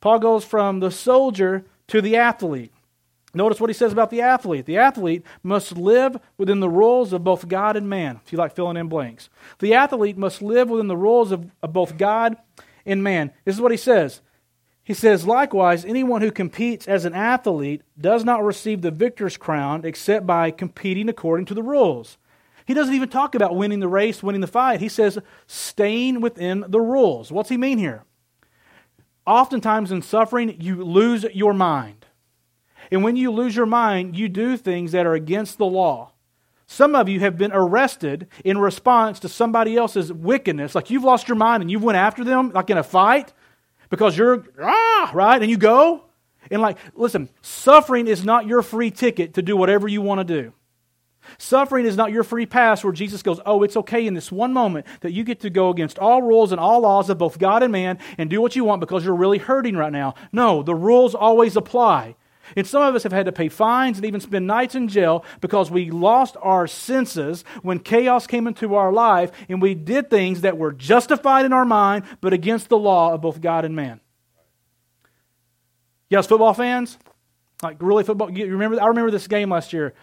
Paul 0.00 0.18
goes 0.18 0.44
from 0.44 0.80
the 0.80 0.90
soldier 0.90 1.64
to 1.88 2.00
the 2.00 2.16
athlete. 2.16 2.72
Notice 3.34 3.60
what 3.60 3.70
he 3.70 3.74
says 3.74 3.92
about 3.92 4.10
the 4.10 4.20
athlete. 4.20 4.66
The 4.66 4.76
athlete 4.76 5.24
must 5.42 5.76
live 5.76 6.20
within 6.36 6.60
the 6.60 6.68
rules 6.68 7.12
of 7.12 7.24
both 7.24 7.48
God 7.48 7.76
and 7.76 7.88
man, 7.88 8.20
if 8.24 8.32
you 8.32 8.38
like 8.38 8.54
filling 8.54 8.76
in 8.76 8.88
blanks. 8.88 9.30
The 9.58 9.74
athlete 9.74 10.18
must 10.18 10.42
live 10.42 10.68
within 10.68 10.88
the 10.88 10.96
rules 10.96 11.32
of, 11.32 11.50
of 11.62 11.72
both 11.72 11.96
God 11.96 12.36
and 12.84 13.02
man. 13.02 13.32
This 13.44 13.54
is 13.54 13.60
what 13.60 13.70
he 13.70 13.78
says 13.78 14.20
he 14.84 14.94
says, 14.94 15.26
likewise, 15.26 15.84
anyone 15.84 16.22
who 16.22 16.32
competes 16.32 16.88
as 16.88 17.04
an 17.04 17.14
athlete 17.14 17.82
does 18.00 18.24
not 18.24 18.44
receive 18.44 18.82
the 18.82 18.90
victor's 18.90 19.36
crown 19.36 19.82
except 19.84 20.26
by 20.26 20.50
competing 20.50 21.08
according 21.08 21.46
to 21.46 21.54
the 21.54 21.62
rules. 21.62 22.18
He 22.66 22.74
doesn't 22.74 22.94
even 22.94 23.08
talk 23.08 23.34
about 23.34 23.56
winning 23.56 23.80
the 23.80 23.88
race, 23.88 24.22
winning 24.22 24.40
the 24.40 24.46
fight. 24.46 24.80
He 24.80 24.88
says 24.88 25.18
staying 25.46 26.20
within 26.20 26.64
the 26.66 26.80
rules. 26.80 27.30
What's 27.30 27.48
he 27.48 27.56
mean 27.56 27.78
here? 27.78 28.04
Oftentimes 29.24 29.92
in 29.92 30.02
suffering, 30.02 30.60
you 30.60 30.82
lose 30.82 31.24
your 31.32 31.54
mind. 31.54 32.06
And 32.90 33.04
when 33.04 33.14
you 33.14 33.30
lose 33.30 33.54
your 33.54 33.66
mind, 33.66 34.16
you 34.16 34.28
do 34.28 34.56
things 34.56 34.92
that 34.92 35.06
are 35.06 35.14
against 35.14 35.58
the 35.58 35.66
law. 35.66 36.12
Some 36.66 36.94
of 36.94 37.08
you 37.08 37.20
have 37.20 37.38
been 37.38 37.52
arrested 37.52 38.26
in 38.44 38.58
response 38.58 39.20
to 39.20 39.28
somebody 39.28 39.76
else's 39.76 40.12
wickedness. 40.12 40.74
Like 40.74 40.90
you've 40.90 41.04
lost 41.04 41.28
your 41.28 41.36
mind 41.36 41.62
and 41.62 41.70
you've 41.70 41.84
went 41.84 41.98
after 41.98 42.24
them, 42.24 42.50
like 42.50 42.70
in 42.70 42.78
a 42.78 42.82
fight, 42.82 43.32
because 43.92 44.16
you're, 44.16 44.42
ah, 44.58 45.10
right? 45.12 45.42
And 45.42 45.50
you 45.50 45.58
go. 45.58 46.06
And 46.50 46.62
like, 46.62 46.78
listen, 46.94 47.28
suffering 47.42 48.08
is 48.08 48.24
not 48.24 48.46
your 48.46 48.62
free 48.62 48.90
ticket 48.90 49.34
to 49.34 49.42
do 49.42 49.54
whatever 49.54 49.86
you 49.86 50.00
want 50.00 50.26
to 50.26 50.42
do. 50.42 50.54
Suffering 51.36 51.84
is 51.84 51.94
not 51.94 52.10
your 52.10 52.24
free 52.24 52.46
pass 52.46 52.82
where 52.82 52.92
Jesus 52.94 53.22
goes, 53.22 53.38
Oh, 53.44 53.62
it's 53.62 53.76
okay 53.76 54.06
in 54.06 54.14
this 54.14 54.32
one 54.32 54.54
moment 54.54 54.86
that 55.02 55.12
you 55.12 55.24
get 55.24 55.40
to 55.40 55.50
go 55.50 55.68
against 55.68 55.98
all 55.98 56.22
rules 56.22 56.52
and 56.52 56.60
all 56.60 56.80
laws 56.80 57.10
of 57.10 57.18
both 57.18 57.38
God 57.38 57.62
and 57.62 57.70
man 57.70 57.98
and 58.16 58.30
do 58.30 58.40
what 58.40 58.56
you 58.56 58.64
want 58.64 58.80
because 58.80 59.04
you're 59.04 59.14
really 59.14 59.38
hurting 59.38 59.76
right 59.76 59.92
now. 59.92 60.14
No, 60.32 60.62
the 60.62 60.74
rules 60.74 61.14
always 61.14 61.54
apply. 61.54 62.16
And 62.56 62.66
some 62.66 62.82
of 62.82 62.94
us 62.94 63.02
have 63.02 63.12
had 63.12 63.26
to 63.26 63.32
pay 63.32 63.48
fines 63.48 63.98
and 63.98 64.06
even 64.06 64.20
spend 64.20 64.46
nights 64.46 64.74
in 64.74 64.88
jail 64.88 65.24
because 65.40 65.70
we 65.70 65.90
lost 65.90 66.36
our 66.40 66.66
senses 66.66 67.44
when 67.62 67.78
chaos 67.78 68.26
came 68.26 68.46
into 68.46 68.74
our 68.74 68.92
life 68.92 69.32
and 69.48 69.60
we 69.60 69.74
did 69.74 70.10
things 70.10 70.42
that 70.42 70.58
were 70.58 70.72
justified 70.72 71.44
in 71.44 71.52
our 71.52 71.64
mind 71.64 72.04
but 72.20 72.32
against 72.32 72.68
the 72.68 72.78
law 72.78 73.12
of 73.14 73.20
both 73.20 73.40
God 73.40 73.64
and 73.64 73.74
man. 73.74 74.00
Yes, 76.08 76.26
football 76.26 76.52
fans? 76.52 76.98
Like 77.62 77.78
really 77.80 78.04
football? 78.04 78.30
You 78.30 78.46
remember? 78.46 78.80
I 78.80 78.86
remember 78.86 79.10
this 79.10 79.26
game 79.26 79.50
last 79.50 79.72
year. 79.72 79.94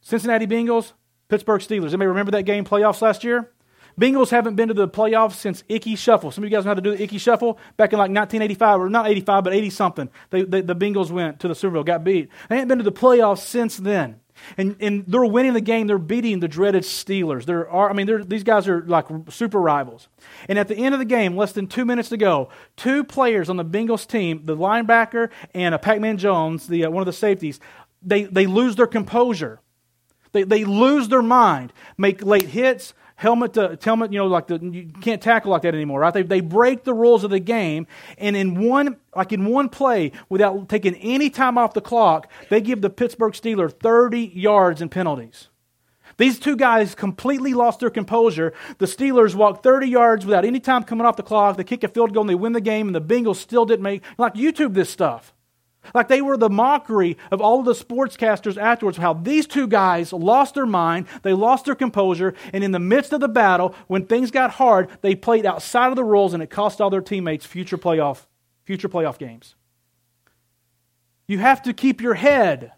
Cincinnati 0.00 0.46
Bengals, 0.46 0.92
Pittsburgh 1.28 1.60
Steelers. 1.60 1.88
Anybody 1.88 2.06
remember 2.06 2.32
that 2.32 2.44
game 2.44 2.64
playoffs 2.64 3.02
last 3.02 3.22
year? 3.22 3.51
Bengals 4.00 4.30
haven't 4.30 4.56
been 4.56 4.68
to 4.68 4.74
the 4.74 4.88
playoffs 4.88 5.34
since 5.34 5.64
Ickey 5.68 5.96
Shuffle. 5.96 6.30
Some 6.30 6.44
of 6.44 6.50
you 6.50 6.56
guys 6.56 6.64
know 6.64 6.70
how 6.70 6.74
to 6.74 6.80
do 6.80 6.96
the 6.96 7.02
Ickey 7.02 7.18
Shuffle 7.18 7.58
back 7.76 7.92
in 7.92 7.98
like 7.98 8.10
1985, 8.10 8.80
or 8.80 8.90
not 8.90 9.06
85, 9.06 9.44
but 9.44 9.52
80 9.52 9.70
something. 9.70 10.08
They, 10.30 10.42
they, 10.42 10.60
the 10.60 10.76
Bengals 10.76 11.10
went 11.10 11.40
to 11.40 11.48
the 11.48 11.54
Super 11.54 11.74
Bowl, 11.74 11.84
got 11.84 12.04
beat. 12.04 12.28
They 12.48 12.56
haven't 12.56 12.68
been 12.68 12.78
to 12.78 12.84
the 12.84 12.92
playoffs 12.92 13.40
since 13.40 13.76
then. 13.76 14.20
And, 14.56 14.76
and 14.80 15.04
they're 15.06 15.24
winning 15.24 15.52
the 15.52 15.60
game. 15.60 15.86
They're 15.86 15.98
beating 15.98 16.40
the 16.40 16.48
dreaded 16.48 16.82
Steelers. 16.82 17.44
There 17.44 17.68
are, 17.68 17.90
I 17.90 17.92
mean, 17.92 18.28
these 18.28 18.42
guys 18.42 18.66
are 18.66 18.82
like 18.82 19.06
super 19.28 19.60
rivals. 19.60 20.08
And 20.48 20.58
at 20.58 20.68
the 20.68 20.76
end 20.76 20.94
of 20.94 20.98
the 20.98 21.04
game, 21.04 21.36
less 21.36 21.52
than 21.52 21.66
two 21.66 21.84
minutes 21.84 22.08
to 22.10 22.16
go, 22.16 22.48
two 22.76 23.04
players 23.04 23.48
on 23.48 23.56
the 23.56 23.64
Bengals 23.64 24.06
team, 24.06 24.42
the 24.44 24.56
linebacker 24.56 25.30
and 25.54 25.74
a 25.74 25.78
Pac-Man 25.78 26.18
Jones, 26.18 26.66
the, 26.66 26.84
uh, 26.84 26.90
one 26.90 27.02
of 27.02 27.06
the 27.06 27.12
safeties, 27.12 27.60
they, 28.02 28.24
they 28.24 28.46
lose 28.46 28.76
their 28.76 28.86
composure. 28.86 29.60
They, 30.32 30.44
they 30.44 30.64
lose 30.64 31.08
their 31.08 31.22
mind, 31.22 31.72
make 31.98 32.22
late 32.22 32.48
hits, 32.48 32.94
helmet 33.22 33.52
to 33.54 33.78
helmet, 33.82 34.12
you 34.12 34.18
know, 34.18 34.26
like 34.26 34.48
the, 34.48 34.58
you 34.58 34.90
can't 35.00 35.22
tackle 35.22 35.52
like 35.52 35.62
that 35.62 35.74
anymore, 35.74 36.00
right? 36.00 36.12
They, 36.12 36.22
they 36.24 36.40
break 36.40 36.82
the 36.82 36.92
rules 36.92 37.22
of 37.22 37.30
the 37.30 37.38
game, 37.38 37.86
and 38.18 38.36
in 38.36 38.60
one, 38.60 38.96
like 39.14 39.32
in 39.32 39.46
one 39.46 39.68
play, 39.68 40.10
without 40.28 40.68
taking 40.68 40.96
any 40.96 41.30
time 41.30 41.56
off 41.56 41.72
the 41.72 41.80
clock, 41.80 42.28
they 42.50 42.60
give 42.60 42.82
the 42.82 42.90
Pittsburgh 42.90 43.32
Steelers 43.32 43.78
30 43.78 44.32
yards 44.34 44.82
in 44.82 44.88
penalties. 44.88 45.48
These 46.16 46.40
two 46.40 46.56
guys 46.56 46.94
completely 46.94 47.54
lost 47.54 47.80
their 47.80 47.90
composure. 47.90 48.52
The 48.78 48.86
Steelers 48.86 49.34
walked 49.34 49.62
30 49.62 49.86
yards 49.86 50.26
without 50.26 50.44
any 50.44 50.60
time 50.60 50.82
coming 50.82 51.06
off 51.06 51.16
the 51.16 51.22
clock. 51.22 51.56
They 51.56 51.64
kick 51.64 51.84
a 51.84 51.88
field 51.88 52.12
goal 52.12 52.22
and 52.22 52.30
they 52.30 52.34
win 52.34 52.52
the 52.52 52.60
game, 52.60 52.88
and 52.88 52.94
the 52.94 53.00
Bengals 53.00 53.36
still 53.36 53.64
didn't 53.64 53.84
make. 53.84 54.02
Like 54.18 54.34
YouTube 54.34 54.74
this 54.74 54.90
stuff. 54.90 55.32
Like 55.94 56.08
they 56.08 56.22
were 56.22 56.36
the 56.36 56.48
mockery 56.48 57.16
of 57.30 57.40
all 57.40 57.60
of 57.60 57.64
the 57.64 57.72
sportscasters 57.72 58.56
afterwards, 58.56 58.98
how 58.98 59.14
these 59.14 59.46
two 59.46 59.66
guys 59.66 60.12
lost 60.12 60.54
their 60.54 60.66
mind, 60.66 61.06
they 61.22 61.32
lost 61.32 61.64
their 61.64 61.74
composure, 61.74 62.34
and 62.52 62.62
in 62.62 62.70
the 62.70 62.78
midst 62.78 63.12
of 63.12 63.20
the 63.20 63.28
battle, 63.28 63.74
when 63.88 64.06
things 64.06 64.30
got 64.30 64.52
hard, 64.52 64.88
they 65.02 65.14
played 65.14 65.44
outside 65.44 65.88
of 65.88 65.96
the 65.96 66.04
rules 66.04 66.34
and 66.34 66.42
it 66.42 66.50
cost 66.50 66.80
all 66.80 66.90
their 66.90 67.00
teammates 67.00 67.44
future 67.46 67.78
playoff, 67.78 68.26
future 68.64 68.88
playoff 68.88 69.18
games. 69.18 69.54
You 71.26 71.38
have 71.38 71.62
to 71.62 71.72
keep 71.72 72.00
your 72.00 72.14
head 72.14 72.72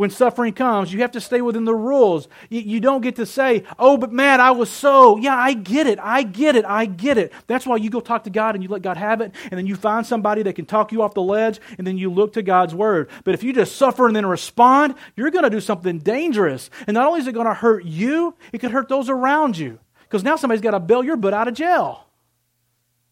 when 0.00 0.08
suffering 0.08 0.54
comes. 0.54 0.94
You 0.94 1.02
have 1.02 1.12
to 1.12 1.20
stay 1.20 1.42
within 1.42 1.66
the 1.66 1.74
rules. 1.74 2.26
You, 2.48 2.62
you, 2.62 2.80
don't 2.80 3.02
get 3.02 3.16
to 3.16 3.26
say, 3.26 3.64
oh, 3.78 3.98
but 3.98 4.10
man, 4.10 4.40
I 4.40 4.50
was 4.50 4.70
so, 4.70 5.18
yeah, 5.18 5.36
I 5.36 5.52
get 5.52 5.86
it, 5.86 5.98
I 6.00 6.22
get 6.22 6.56
it, 6.56 6.64
I 6.64 6.86
get 6.86 7.18
it. 7.18 7.34
That's 7.46 7.66
why 7.66 7.76
you 7.76 7.90
go 7.90 8.00
talk 8.00 8.24
to 8.24 8.30
God 8.30 8.54
and 8.54 8.64
you 8.64 8.70
let 8.70 8.80
God 8.80 8.96
have 8.96 9.20
it, 9.20 9.34
and 9.50 9.58
then 9.58 9.66
you 9.66 9.76
find 9.76 10.06
somebody 10.06 10.42
that 10.44 10.54
can 10.54 10.64
talk 10.64 10.90
you 10.90 11.02
off 11.02 11.12
the 11.12 11.20
ledge, 11.20 11.60
and 11.76 11.86
then 11.86 11.98
you 11.98 12.10
look 12.10 12.32
to 12.32 12.42
God's 12.42 12.74
word. 12.74 13.10
But 13.24 13.34
if 13.34 13.42
you 13.42 13.52
just 13.52 13.76
suffer 13.76 14.06
and 14.06 14.16
then 14.16 14.24
respond, 14.24 14.94
you're 15.16 15.30
going 15.30 15.44
to 15.44 15.50
do 15.50 15.60
something 15.60 15.98
dangerous. 15.98 16.70
And 16.86 16.94
not 16.94 17.06
only 17.06 17.20
is 17.20 17.26
it 17.26 17.32
going 17.32 17.46
to 17.46 17.52
hurt 17.52 17.84
you, 17.84 18.34
it 18.54 18.58
could 18.60 18.70
hurt 18.70 18.88
those 18.88 19.10
around 19.10 19.58
you. 19.58 19.80
Because 20.04 20.24
now 20.24 20.36
somebody's 20.36 20.62
got 20.62 20.70
to 20.70 20.80
bail 20.80 21.04
your 21.04 21.18
butt 21.18 21.34
out 21.34 21.46
of 21.46 21.52
jail, 21.52 22.06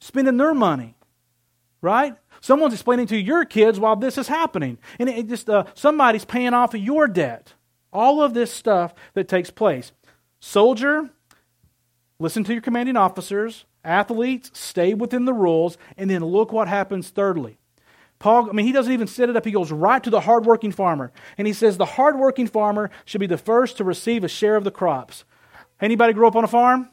spending 0.00 0.38
their 0.38 0.54
money, 0.54 0.96
right? 1.82 2.16
Someone's 2.40 2.74
explaining 2.74 3.06
to 3.08 3.16
your 3.16 3.44
kids 3.44 3.80
while 3.80 3.96
this 3.96 4.18
is 4.18 4.28
happening. 4.28 4.78
And 4.98 5.08
it 5.08 5.28
just 5.28 5.48
uh, 5.48 5.64
somebody's 5.74 6.24
paying 6.24 6.54
off 6.54 6.74
of 6.74 6.80
your 6.80 7.08
debt. 7.08 7.54
All 7.92 8.22
of 8.22 8.34
this 8.34 8.52
stuff 8.52 8.94
that 9.14 9.28
takes 9.28 9.50
place. 9.50 9.92
Soldier, 10.40 11.10
listen 12.18 12.44
to 12.44 12.52
your 12.52 12.62
commanding 12.62 12.96
officers. 12.96 13.64
Athletes, 13.84 14.50
stay 14.54 14.94
within 14.94 15.24
the 15.24 15.32
rules. 15.32 15.78
And 15.96 16.10
then 16.10 16.24
look 16.24 16.52
what 16.52 16.68
happens 16.68 17.10
thirdly. 17.10 17.58
Paul, 18.18 18.50
I 18.50 18.52
mean, 18.52 18.66
he 18.66 18.72
doesn't 18.72 18.92
even 18.92 19.06
set 19.06 19.28
it 19.28 19.36
up. 19.36 19.44
He 19.44 19.52
goes 19.52 19.70
right 19.70 20.02
to 20.02 20.10
the 20.10 20.20
hardworking 20.20 20.72
farmer. 20.72 21.12
And 21.36 21.46
he 21.46 21.52
says 21.52 21.76
the 21.76 21.84
hardworking 21.84 22.48
farmer 22.48 22.90
should 23.04 23.20
be 23.20 23.26
the 23.26 23.38
first 23.38 23.76
to 23.76 23.84
receive 23.84 24.24
a 24.24 24.28
share 24.28 24.56
of 24.56 24.64
the 24.64 24.70
crops. 24.70 25.24
Anybody 25.80 26.12
grew 26.12 26.26
up 26.26 26.34
on 26.34 26.44
a 26.44 26.48
farm? 26.48 26.90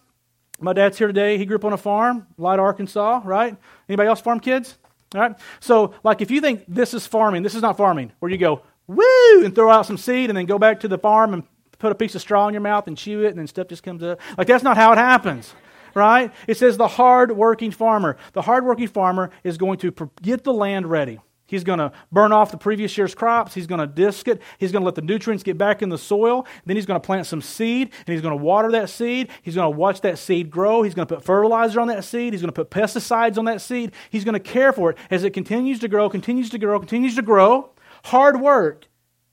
My 0.60 0.74
dad's 0.74 0.98
here 0.98 1.08
today. 1.08 1.38
He 1.38 1.46
grew 1.46 1.58
up 1.58 1.66
on 1.66 1.74
a 1.74 1.78
farm, 1.78 2.28
Light, 2.38 2.60
Arkansas, 2.60 3.22
right? 3.26 3.58
Anybody 3.90 4.08
else 4.08 4.22
farm 4.22 4.40
kids? 4.40 4.78
All 5.16 5.22
right? 5.22 5.36
So, 5.60 5.94
like, 6.04 6.22
if 6.22 6.30
you 6.30 6.42
think 6.42 6.64
this 6.68 6.94
is 6.94 7.08
farming, 7.08 7.44
this 7.44 7.56
is 7.56 7.62
not 7.62 7.78
farming, 7.78 8.12
where 8.20 8.32
you 8.32 8.38
go, 8.38 8.62
woo, 8.88 9.44
and 9.44 9.56
throw 9.56 9.72
out 9.72 9.86
some 9.86 9.98
seed 9.98 10.30
and 10.30 10.38
then 10.38 10.46
go 10.46 10.60
back 10.60 10.82
to 10.82 10.88
the 10.88 10.98
farm 10.98 11.34
and 11.34 11.44
put 11.80 11.92
a 11.92 11.96
piece 11.96 12.16
of 12.16 12.22
straw 12.22 12.48
in 12.48 12.54
your 12.54 12.62
mouth 12.62 12.88
and 12.88 12.98
chew 12.98 13.24
it 13.24 13.30
and 13.30 13.40
then 13.40 13.48
stuff 13.48 13.68
just 13.68 13.84
comes 13.84 14.04
up. 14.04 14.20
Like, 14.38 14.48
that's 14.48 14.64
not 14.64 14.78
how 14.78 14.92
it 14.92 14.98
happens 14.98 15.54
right? 15.96 16.32
It 16.46 16.58
says 16.58 16.78
the 16.78 16.88
hard-working 16.88 17.72
farmer. 17.72 18.18
The 18.34 18.44
hard-working 18.44 18.90
farmer 18.90 19.32
is 19.44 19.58
going 19.58 19.80
to 19.80 20.12
get 20.22 20.44
the 20.44 20.54
land 20.54 20.88
ready. 20.88 21.20
He's 21.48 21.64
going 21.64 21.78
to 21.78 21.92
burn 22.12 22.32
off 22.32 22.52
the 22.52 22.58
previous 22.58 22.98
year's 22.98 23.14
crops. 23.14 23.54
He's 23.54 23.68
going 23.68 23.80
to 23.80 23.88
disc 23.88 24.28
it. 24.28 24.42
He's 24.58 24.72
going 24.72 24.82
to 24.82 24.86
let 24.86 24.96
the 24.96 25.02
nutrients 25.02 25.44
get 25.44 25.58
back 25.58 25.84
in 25.84 25.90
the 25.90 25.98
soil. 25.98 26.48
Then 26.66 26.76
he's 26.76 26.88
going 26.88 27.00
to 27.00 27.06
plant 27.06 27.28
some 27.28 27.42
seed 27.42 27.92
and 28.00 28.14
he's 28.14 28.22
going 28.22 28.36
to 28.36 28.44
water 28.44 28.72
that 28.72 28.90
seed. 28.90 29.30
He's 29.44 29.54
going 29.54 29.72
to 29.72 29.78
watch 29.78 30.02
that 30.02 30.18
seed 30.18 30.50
grow. 30.50 30.82
He's 30.82 30.96
going 30.96 31.08
to 31.08 31.16
put 31.16 31.24
fertilizer 31.24 31.80
on 31.80 31.88
that 31.90 32.04
seed. 32.04 32.34
He's 32.34 32.42
going 32.42 32.52
to 32.52 32.64
put 32.64 32.72
pesticides 32.72 33.38
on 33.38 33.46
that 33.46 33.62
seed. 33.62 33.92
He's 34.10 34.24
going 34.24 34.34
to 34.34 34.40
care 34.40 34.74
for 34.74 34.90
it 34.90 34.98
as 35.12 35.24
it 35.24 35.34
continues 35.34 35.80
to 35.82 35.88
grow, 35.88 36.10
continues 36.10 36.50
to 36.50 36.58
grow, 36.58 36.80
continues 36.80 37.16
to 37.16 37.22
grow. 37.22 37.70
Hard 38.06 38.42
work. 38.42 38.88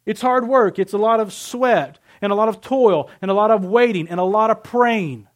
It's 0.05 0.21
hard 0.21 0.47
work. 0.47 0.79
It's 0.79 0.93
a 0.93 0.99
lot 0.99 1.19
of 1.19 1.33
sweat 1.33 1.99
and 2.21 2.31
a 2.31 2.35
lot 2.35 2.49
of 2.51 2.61
toil 2.61 3.09
and 3.23 3.31
a 3.31 3.35
lot 3.35 3.51
of 3.51 3.65
waiting 3.65 4.09
and 4.09 4.21
a 4.21 4.25
lot 4.25 4.51
of 4.51 4.63
praying 4.63 5.29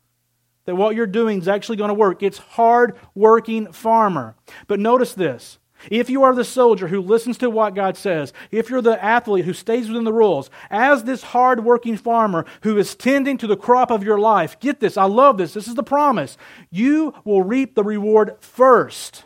that 0.67 0.75
what 0.75 0.95
you're 0.95 1.07
doing 1.07 1.39
is 1.39 1.49
actually 1.49 1.77
going 1.77 1.89
to 1.89 1.95
work. 1.95 2.23
It's 2.23 2.39
hard 2.39 2.97
working 3.15 3.73
farmer. 3.73 4.35
But 4.67 4.81
notice 4.81 5.15
this. 5.15 5.59
If 5.91 6.11
you 6.11 6.23
are 6.23 6.35
the 6.35 6.45
soldier 6.45 6.89
who 6.89 7.01
listens 7.01 7.39
to 7.39 7.51
what 7.51 7.75
God 7.75 7.97
says, 7.97 8.33
if 8.51 8.71
you're 8.71 8.83
the 8.83 9.03
athlete 9.03 9.45
who 9.45 9.53
stays 9.53 9.89
within 9.89 10.05
the 10.05 10.13
rules, 10.13 10.51
as 10.71 11.05
this 11.05 11.23
hard-working 11.23 11.97
farmer 11.99 12.45
who 12.63 12.77
is 12.79 12.95
tending 12.95 13.39
to 13.39 13.47
the 13.47 13.57
crop 13.57 13.91
of 13.91 14.03
your 14.03 14.19
life, 14.19 14.59
get 14.59 14.81
this, 14.81 14.97
I 14.97 15.05
love 15.05 15.39
this, 15.39 15.55
this 15.55 15.69
is 15.69 15.75
the 15.75 15.83
promise. 15.83 16.37
You 16.71 17.15
will 17.25 17.43
reap 17.43 17.75
the 17.75 17.85
reward 17.85 18.37
first. 18.41 19.25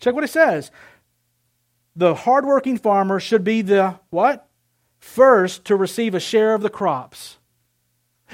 Check 0.00 0.14
what 0.14 0.24
it 0.24 0.28
says. 0.28 0.70
The 1.94 2.14
hard-working 2.14 2.78
farmer 2.78 3.18
should 3.18 3.44
be 3.44 3.62
the 3.62 3.98
what? 4.10 4.48
First 4.98 5.64
to 5.66 5.76
receive 5.76 6.14
a 6.14 6.20
share 6.20 6.54
of 6.54 6.62
the 6.62 6.70
crops. 6.70 7.38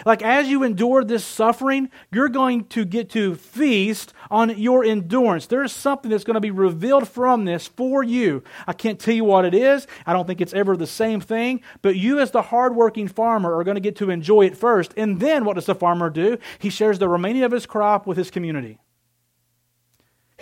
Like, 0.04 0.22
as 0.22 0.48
you 0.48 0.62
endure 0.62 1.04
this 1.04 1.24
suffering, 1.24 1.90
you're 2.10 2.28
going 2.28 2.64
to 2.66 2.84
get 2.84 3.10
to 3.10 3.34
feast 3.34 4.12
on 4.30 4.58
your 4.58 4.84
endurance. 4.84 5.46
There 5.46 5.62
is 5.62 5.72
something 5.72 6.10
that's 6.10 6.24
going 6.24 6.34
to 6.34 6.40
be 6.40 6.50
revealed 6.50 7.08
from 7.08 7.44
this 7.44 7.66
for 7.66 8.02
you. 8.02 8.42
I 8.66 8.72
can't 8.72 8.98
tell 8.98 9.14
you 9.14 9.24
what 9.24 9.44
it 9.44 9.54
is. 9.54 9.86
I 10.06 10.12
don't 10.12 10.26
think 10.26 10.40
it's 10.40 10.54
ever 10.54 10.76
the 10.76 10.86
same 10.86 11.20
thing. 11.20 11.60
But 11.82 11.96
you, 11.96 12.18
as 12.18 12.30
the 12.30 12.42
hardworking 12.42 13.08
farmer, 13.08 13.56
are 13.56 13.64
going 13.64 13.76
to 13.76 13.80
get 13.80 13.96
to 13.96 14.10
enjoy 14.10 14.46
it 14.46 14.56
first. 14.56 14.92
And 14.96 15.20
then 15.20 15.44
what 15.44 15.54
does 15.54 15.66
the 15.66 15.74
farmer 15.74 16.10
do? 16.10 16.38
He 16.58 16.70
shares 16.70 16.98
the 16.98 17.08
remaining 17.08 17.42
of 17.42 17.52
his 17.52 17.66
crop 17.66 18.06
with 18.06 18.16
his 18.16 18.30
community. 18.30 18.78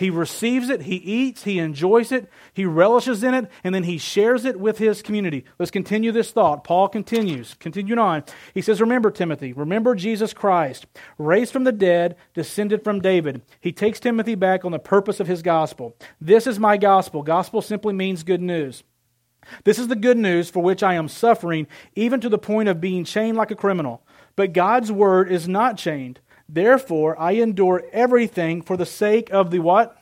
He 0.01 0.09
receives 0.09 0.69
it, 0.69 0.81
he 0.81 0.95
eats, 0.95 1.43
he 1.43 1.59
enjoys 1.59 2.11
it, 2.11 2.27
he 2.55 2.65
relishes 2.65 3.23
in 3.23 3.35
it, 3.35 3.51
and 3.63 3.75
then 3.75 3.83
he 3.83 3.99
shares 3.99 4.45
it 4.45 4.59
with 4.59 4.79
his 4.79 5.03
community. 5.03 5.45
Let's 5.59 5.69
continue 5.69 6.11
this 6.11 6.31
thought. 6.31 6.63
Paul 6.63 6.89
continues, 6.89 7.53
continuing 7.53 7.99
on. 7.99 8.23
He 8.55 8.63
says, 8.63 8.81
Remember, 8.81 9.11
Timothy, 9.11 9.53
remember 9.53 9.93
Jesus 9.93 10.33
Christ, 10.33 10.87
raised 11.19 11.53
from 11.53 11.65
the 11.65 11.71
dead, 11.71 12.15
descended 12.33 12.83
from 12.83 12.99
David. 12.99 13.43
He 13.59 13.71
takes 13.71 13.99
Timothy 13.99 14.33
back 14.33 14.65
on 14.65 14.71
the 14.71 14.79
purpose 14.79 15.19
of 15.19 15.27
his 15.27 15.43
gospel. 15.43 15.95
This 16.19 16.47
is 16.47 16.57
my 16.57 16.77
gospel. 16.77 17.21
Gospel 17.21 17.61
simply 17.61 17.93
means 17.93 18.23
good 18.23 18.41
news. 18.41 18.83
This 19.65 19.77
is 19.77 19.87
the 19.87 19.95
good 19.95 20.17
news 20.17 20.49
for 20.49 20.63
which 20.63 20.81
I 20.81 20.95
am 20.95 21.09
suffering, 21.09 21.67
even 21.93 22.19
to 22.21 22.29
the 22.29 22.39
point 22.39 22.69
of 22.69 22.81
being 22.81 23.03
chained 23.03 23.37
like 23.37 23.51
a 23.51 23.55
criminal. 23.55 24.01
But 24.35 24.53
God's 24.53 24.91
word 24.91 25.31
is 25.31 25.47
not 25.47 25.77
chained. 25.77 26.21
Therefore, 26.53 27.17
I 27.17 27.31
endure 27.33 27.83
everything 27.93 28.61
for 28.61 28.75
the 28.75 28.85
sake 28.85 29.29
of 29.31 29.51
the 29.51 29.59
what? 29.59 29.97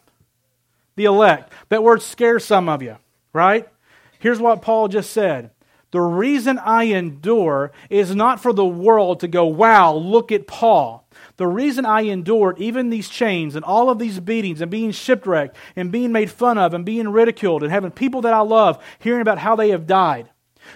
The 0.96 1.06
elect. 1.06 1.54
That 1.70 1.84
word 1.84 2.02
scares 2.02 2.44
some 2.44 2.68
of 2.68 2.82
you, 2.82 2.98
right? 3.34 3.70
Here's 4.18 4.40
what 4.40 4.64
Paul 4.64 4.88
just 4.88 5.12
said. 5.12 5.52
The 5.92 6.02
reason 6.02 6.58
I 6.60 6.84
endure 6.84 7.72
is 7.90 8.16
not 8.16 8.42
for 8.42 8.52
the 8.52 8.66
world 8.66 9.20
to 9.20 9.28
go, 9.28 9.46
wow, 9.46 9.94
look 9.94 10.32
at 10.32 10.48
Paul. 10.48 11.08
The 11.38 11.48
reason 11.48 11.86
I 11.86 12.02
endured 12.02 12.60
even 12.60 12.90
these 12.90 13.10
chains 13.10 13.56
and 13.56 13.64
all 13.64 13.90
of 13.90 14.00
these 14.00 14.20
beatings 14.20 14.62
and 14.62 14.70
being 14.70 14.92
shipwrecked 14.92 15.56
and 15.76 15.92
being 15.92 16.12
made 16.12 16.32
fun 16.32 16.58
of 16.58 16.74
and 16.74 16.86
being 16.86 17.10
ridiculed 17.10 17.64
and 17.64 17.72
having 17.72 17.92
people 17.92 18.22
that 18.22 18.34
I 18.34 18.42
love 18.42 18.84
hearing 19.00 19.22
about 19.22 19.40
how 19.40 19.56
they 19.56 19.70
have 19.70 19.88
died. 19.88 20.30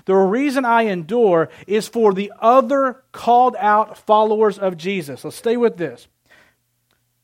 The 0.05 0.15
reason 0.15 0.65
I 0.65 0.83
endure 0.83 1.49
is 1.67 1.87
for 1.87 2.13
the 2.13 2.31
other 2.39 3.03
called 3.11 3.55
out 3.57 3.97
followers 3.97 4.57
of 4.57 4.77
Jesus. 4.77 5.23
Let's 5.23 5.37
stay 5.37 5.57
with 5.57 5.77
this. 5.77 6.07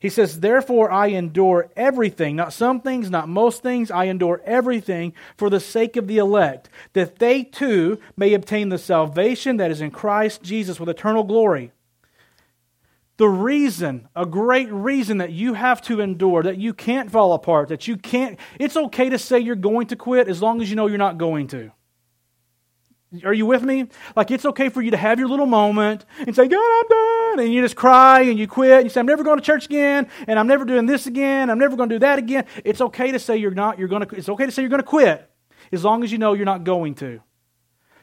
He 0.00 0.08
says, 0.08 0.40
Therefore, 0.40 0.90
I 0.90 1.08
endure 1.08 1.70
everything, 1.76 2.34
not 2.34 2.54
some 2.54 2.80
things, 2.80 3.10
not 3.10 3.28
most 3.28 3.62
things. 3.62 3.90
I 3.90 4.04
endure 4.04 4.40
everything 4.46 5.12
for 5.36 5.50
the 5.50 5.60
sake 5.60 5.96
of 5.96 6.06
the 6.06 6.16
elect, 6.16 6.70
that 6.94 7.18
they 7.18 7.44
too 7.44 8.00
may 8.16 8.32
obtain 8.32 8.70
the 8.70 8.78
salvation 8.78 9.58
that 9.58 9.70
is 9.70 9.82
in 9.82 9.90
Christ 9.90 10.42
Jesus 10.42 10.80
with 10.80 10.88
eternal 10.88 11.22
glory. 11.22 11.72
The 13.18 13.28
reason, 13.28 14.08
a 14.16 14.24
great 14.24 14.72
reason 14.72 15.18
that 15.18 15.32
you 15.32 15.52
have 15.52 15.82
to 15.82 16.00
endure, 16.00 16.42
that 16.44 16.56
you 16.56 16.72
can't 16.72 17.10
fall 17.10 17.34
apart, 17.34 17.68
that 17.68 17.86
you 17.86 17.98
can't, 17.98 18.38
it's 18.58 18.78
okay 18.78 19.10
to 19.10 19.18
say 19.18 19.38
you're 19.38 19.56
going 19.56 19.88
to 19.88 19.96
quit 19.96 20.26
as 20.26 20.40
long 20.40 20.62
as 20.62 20.70
you 20.70 20.76
know 20.76 20.86
you're 20.86 20.96
not 20.96 21.18
going 21.18 21.46
to. 21.48 21.70
Are 23.24 23.34
you 23.34 23.44
with 23.44 23.62
me? 23.62 23.88
Like, 24.14 24.30
it's 24.30 24.44
okay 24.44 24.68
for 24.68 24.82
you 24.82 24.92
to 24.92 24.96
have 24.96 25.18
your 25.18 25.28
little 25.28 25.46
moment 25.46 26.04
and 26.18 26.34
say, 26.34 26.46
God, 26.46 26.60
I'm 26.60 26.88
done. 26.88 27.44
And 27.44 27.52
you 27.52 27.60
just 27.60 27.74
cry 27.74 28.20
and 28.22 28.38
you 28.38 28.46
quit. 28.46 28.72
And 28.72 28.84
you 28.84 28.90
say, 28.90 29.00
I'm 29.00 29.06
never 29.06 29.24
going 29.24 29.38
to 29.38 29.44
church 29.44 29.66
again. 29.66 30.08
And 30.28 30.38
I'm 30.38 30.46
never 30.46 30.64
doing 30.64 30.86
this 30.86 31.06
again. 31.06 31.50
I'm 31.50 31.58
never 31.58 31.76
going 31.76 31.88
to 31.88 31.96
do 31.96 32.00
that 32.00 32.20
again. 32.20 32.44
It's 32.64 32.80
okay 32.80 33.10
to 33.10 33.18
say 33.18 33.36
you're 33.36 33.50
not, 33.50 33.78
you're 33.80 33.88
going 33.88 34.06
to, 34.06 34.14
it's 34.14 34.28
okay 34.28 34.46
to 34.46 34.52
say 34.52 34.62
you're 34.62 34.68
going 34.68 34.82
to 34.82 34.86
quit 34.86 35.28
as 35.72 35.84
long 35.84 36.04
as 36.04 36.12
you 36.12 36.18
know 36.18 36.34
you're 36.34 36.44
not 36.44 36.62
going 36.62 36.94
to. 36.96 37.20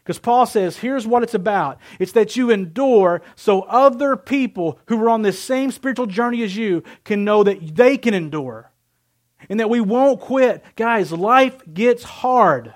Because 0.03 0.19
Paul 0.19 0.45
says, 0.45 0.77
here's 0.77 1.05
what 1.05 1.23
it's 1.23 1.33
about 1.33 1.79
it's 1.99 2.13
that 2.13 2.35
you 2.35 2.49
endure 2.49 3.21
so 3.35 3.61
other 3.63 4.15
people 4.15 4.79
who 4.87 5.01
are 5.03 5.09
on 5.09 5.21
this 5.21 5.41
same 5.41 5.71
spiritual 5.71 6.05
journey 6.05 6.43
as 6.43 6.55
you 6.55 6.83
can 7.03 7.25
know 7.25 7.43
that 7.43 7.75
they 7.75 7.97
can 7.97 8.13
endure 8.13 8.71
and 9.49 9.59
that 9.59 9.69
we 9.69 9.81
won't 9.81 10.21
quit. 10.21 10.63
Guys, 10.75 11.11
life 11.11 11.61
gets 11.73 12.03
hard, 12.03 12.73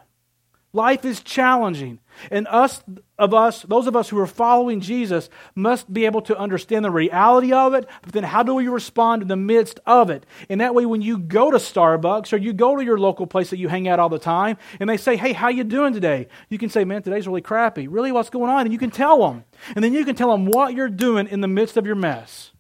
life 0.74 1.06
is 1.06 1.22
challenging. 1.22 2.00
And 2.30 2.48
us 2.48 2.84
of 3.18 3.34
us, 3.34 3.62
those 3.64 3.88
of 3.88 3.96
us 3.96 4.10
who 4.10 4.20
are 4.20 4.28
following 4.28 4.82
Jesus, 4.82 5.30
must 5.56 5.92
be 5.94 6.06
able 6.06 6.22
to 6.24 6.38
understand 6.38 6.84
the 6.84 6.92
reality 6.92 7.54
of 7.54 7.76
it, 7.76 7.88
but 8.02 8.14
then 8.14 8.24
how 8.24 8.42
do 8.42 8.56
we 8.56 8.68
respond 8.68 9.22
in 9.22 9.28
the 9.28 9.36
midst 9.36 9.80
of 9.86 10.10
it? 10.10 10.26
And 10.50 10.60
that 10.60 10.74
way 10.74 10.86
when 10.86 11.04
you 11.04 11.20
go 11.20 11.52
to 11.52 11.58
Starbucks 11.58 12.34
or 12.34 12.38
you 12.38 12.52
go 12.52 12.76
to 12.76 12.84
your 12.84 12.98
local 12.98 13.28
place 13.28 13.52
that 13.52 13.60
you 13.60 13.68
hang 13.68 13.88
out 13.88 14.00
all 14.00 14.10
the 14.10 14.20
time, 14.20 14.58
and 14.80 14.90
they 14.90 14.98
say, 14.98 15.16
Hey, 15.16 15.34
how 15.34 15.50
you 15.50 15.64
doing 15.64 15.94
today? 15.94 16.28
You 16.50 16.58
can 16.58 16.70
say, 16.70 16.84
Man, 16.84 17.04
today's 17.04 17.28
really 17.28 17.42
crappy. 17.42 17.88
Really, 17.88 18.12
what's 18.12 18.30
going 18.30 18.50
on? 18.50 18.62
And 18.62 18.74
you 18.74 18.80
can 18.80 18.92
tell 18.92 19.20
them. 19.20 19.44
And 19.76 19.84
then 19.84 19.94
you 19.94 20.04
can 20.04 20.16
tell 20.16 20.32
them 20.32 20.46
what 20.46 20.74
you're 20.74 20.90
doing 20.90 21.28
in 21.28 21.42
the 21.42 21.48
midst 21.48 21.78
of 21.78 21.86
your 21.86 21.96
mess. 21.96 22.52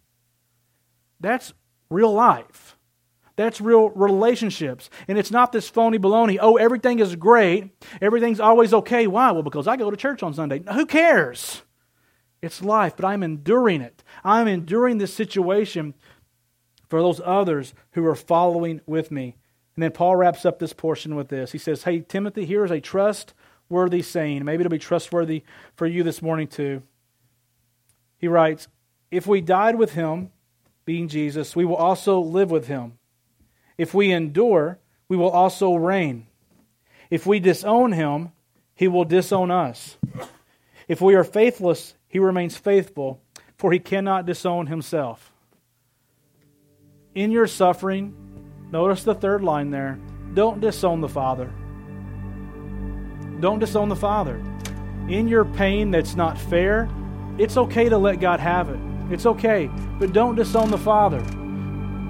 That's 1.19 1.54
real 1.89 2.13
life. 2.13 2.70
That's 3.41 3.62
real 3.62 3.89
relationships. 3.89 4.89
And 5.08 5.17
it's 5.17 5.32
not 5.32 5.51
this 5.51 5.69
phony 5.69 5.99
baloney, 5.99 6.38
oh, 6.41 6.58
everything 6.58 6.99
is 6.99 7.15
great, 7.15 7.71
everything's 8.01 8.39
always 8.39 8.73
okay. 8.73 9.08
Why? 9.08 9.32
Well, 9.32 9.43
because 9.43 9.67
I 9.67 9.77
go 9.77 9.91
to 9.91 9.97
church 9.97 10.23
on 10.23 10.34
Sunday. 10.34 10.63
Who 10.71 10.86
cares? 10.86 11.63
It's 12.41 12.62
life, 12.62 12.95
but 12.95 13.06
I'm 13.06 13.23
enduring 13.23 13.82
it. 13.82 14.04
I'm 14.23 14.47
enduring 14.47 14.97
this 14.97 15.13
situation 15.13 15.93
for 16.89 17.01
those 17.01 17.21
others 17.23 17.73
who 17.91 18.06
are 18.06 18.15
following 18.15 18.82
with 18.86 19.12
me. 19.12 19.38
And 19.75 19.84
then 19.84 19.91
Paul 19.91 20.15
wraps 20.15 20.45
up 20.45 20.60
this 20.60 20.73
portion 20.73 21.15
with 21.15 21.30
this. 21.30 21.51
He 21.51 21.58
says, 21.58 21.84
Hey, 21.84 22.01
Timothy, 22.01 22.45
here 22.45 22.65
is 22.65 22.71
a 22.71 22.82
trustworthy 22.82 24.01
saying. 24.01 24.43
Maybe 24.43 24.62
it'll 24.62 24.71
be 24.71 24.80
trustworthy 24.80 25.43
for 25.75 25.86
you 25.86 26.04
this 26.04 26.21
morning 26.21 26.47
too. 26.47 26.84
He 28.17 28.27
writes, 28.27 28.67
If 29.10 29.27
we 29.27 29.39
died 29.41 29.75
with 29.75 29.93
him, 29.93 30.32
being 30.84 31.08
Jesus, 31.08 31.56
we 31.56 31.63
will 31.63 31.75
also 31.75 32.19
live 32.19 32.51
with 32.51 32.67
him. 32.67 32.97
If 33.82 33.96
we 33.96 34.12
endure, 34.12 34.78
we 35.10 35.17
will 35.17 35.32
also 35.32 35.74
reign. 35.74 36.28
If 37.10 37.26
we 37.26 37.39
disown 37.39 37.94
him, 37.94 38.32
he 38.76 38.88
will 38.88 39.06
disown 39.06 39.50
us. 39.50 39.98
If 40.88 41.02
we 41.02 41.15
are 41.15 41.24
faithless, 41.24 41.96
he 42.08 42.20
remains 42.20 42.56
faithful, 42.56 43.24
for 43.58 43.72
he 43.72 43.80
cannot 43.80 44.28
disown 44.28 44.67
himself. 44.67 45.32
In 47.15 47.32
your 47.32 47.48
suffering, 47.48 48.13
notice 48.72 49.04
the 49.04 49.15
third 49.15 49.44
line 49.44 49.72
there 49.72 49.98
don't 50.36 50.62
disown 50.62 51.02
the 51.02 51.10
Father. 51.10 51.52
Don't 53.39 53.58
disown 53.58 53.89
the 53.89 53.96
Father. 53.96 54.36
In 55.10 55.28
your 55.28 55.44
pain 55.44 55.89
that's 55.89 56.15
not 56.15 56.38
fair, 56.38 56.88
it's 57.39 57.58
okay 57.58 57.89
to 57.89 57.98
let 57.98 58.20
God 58.20 58.39
have 58.39 58.70
it. 58.70 58.80
It's 59.10 59.26
okay, 59.26 59.72
but 59.98 60.13
don't 60.13 60.36
disown 60.36 60.70
the 60.70 60.78
Father. 60.78 61.22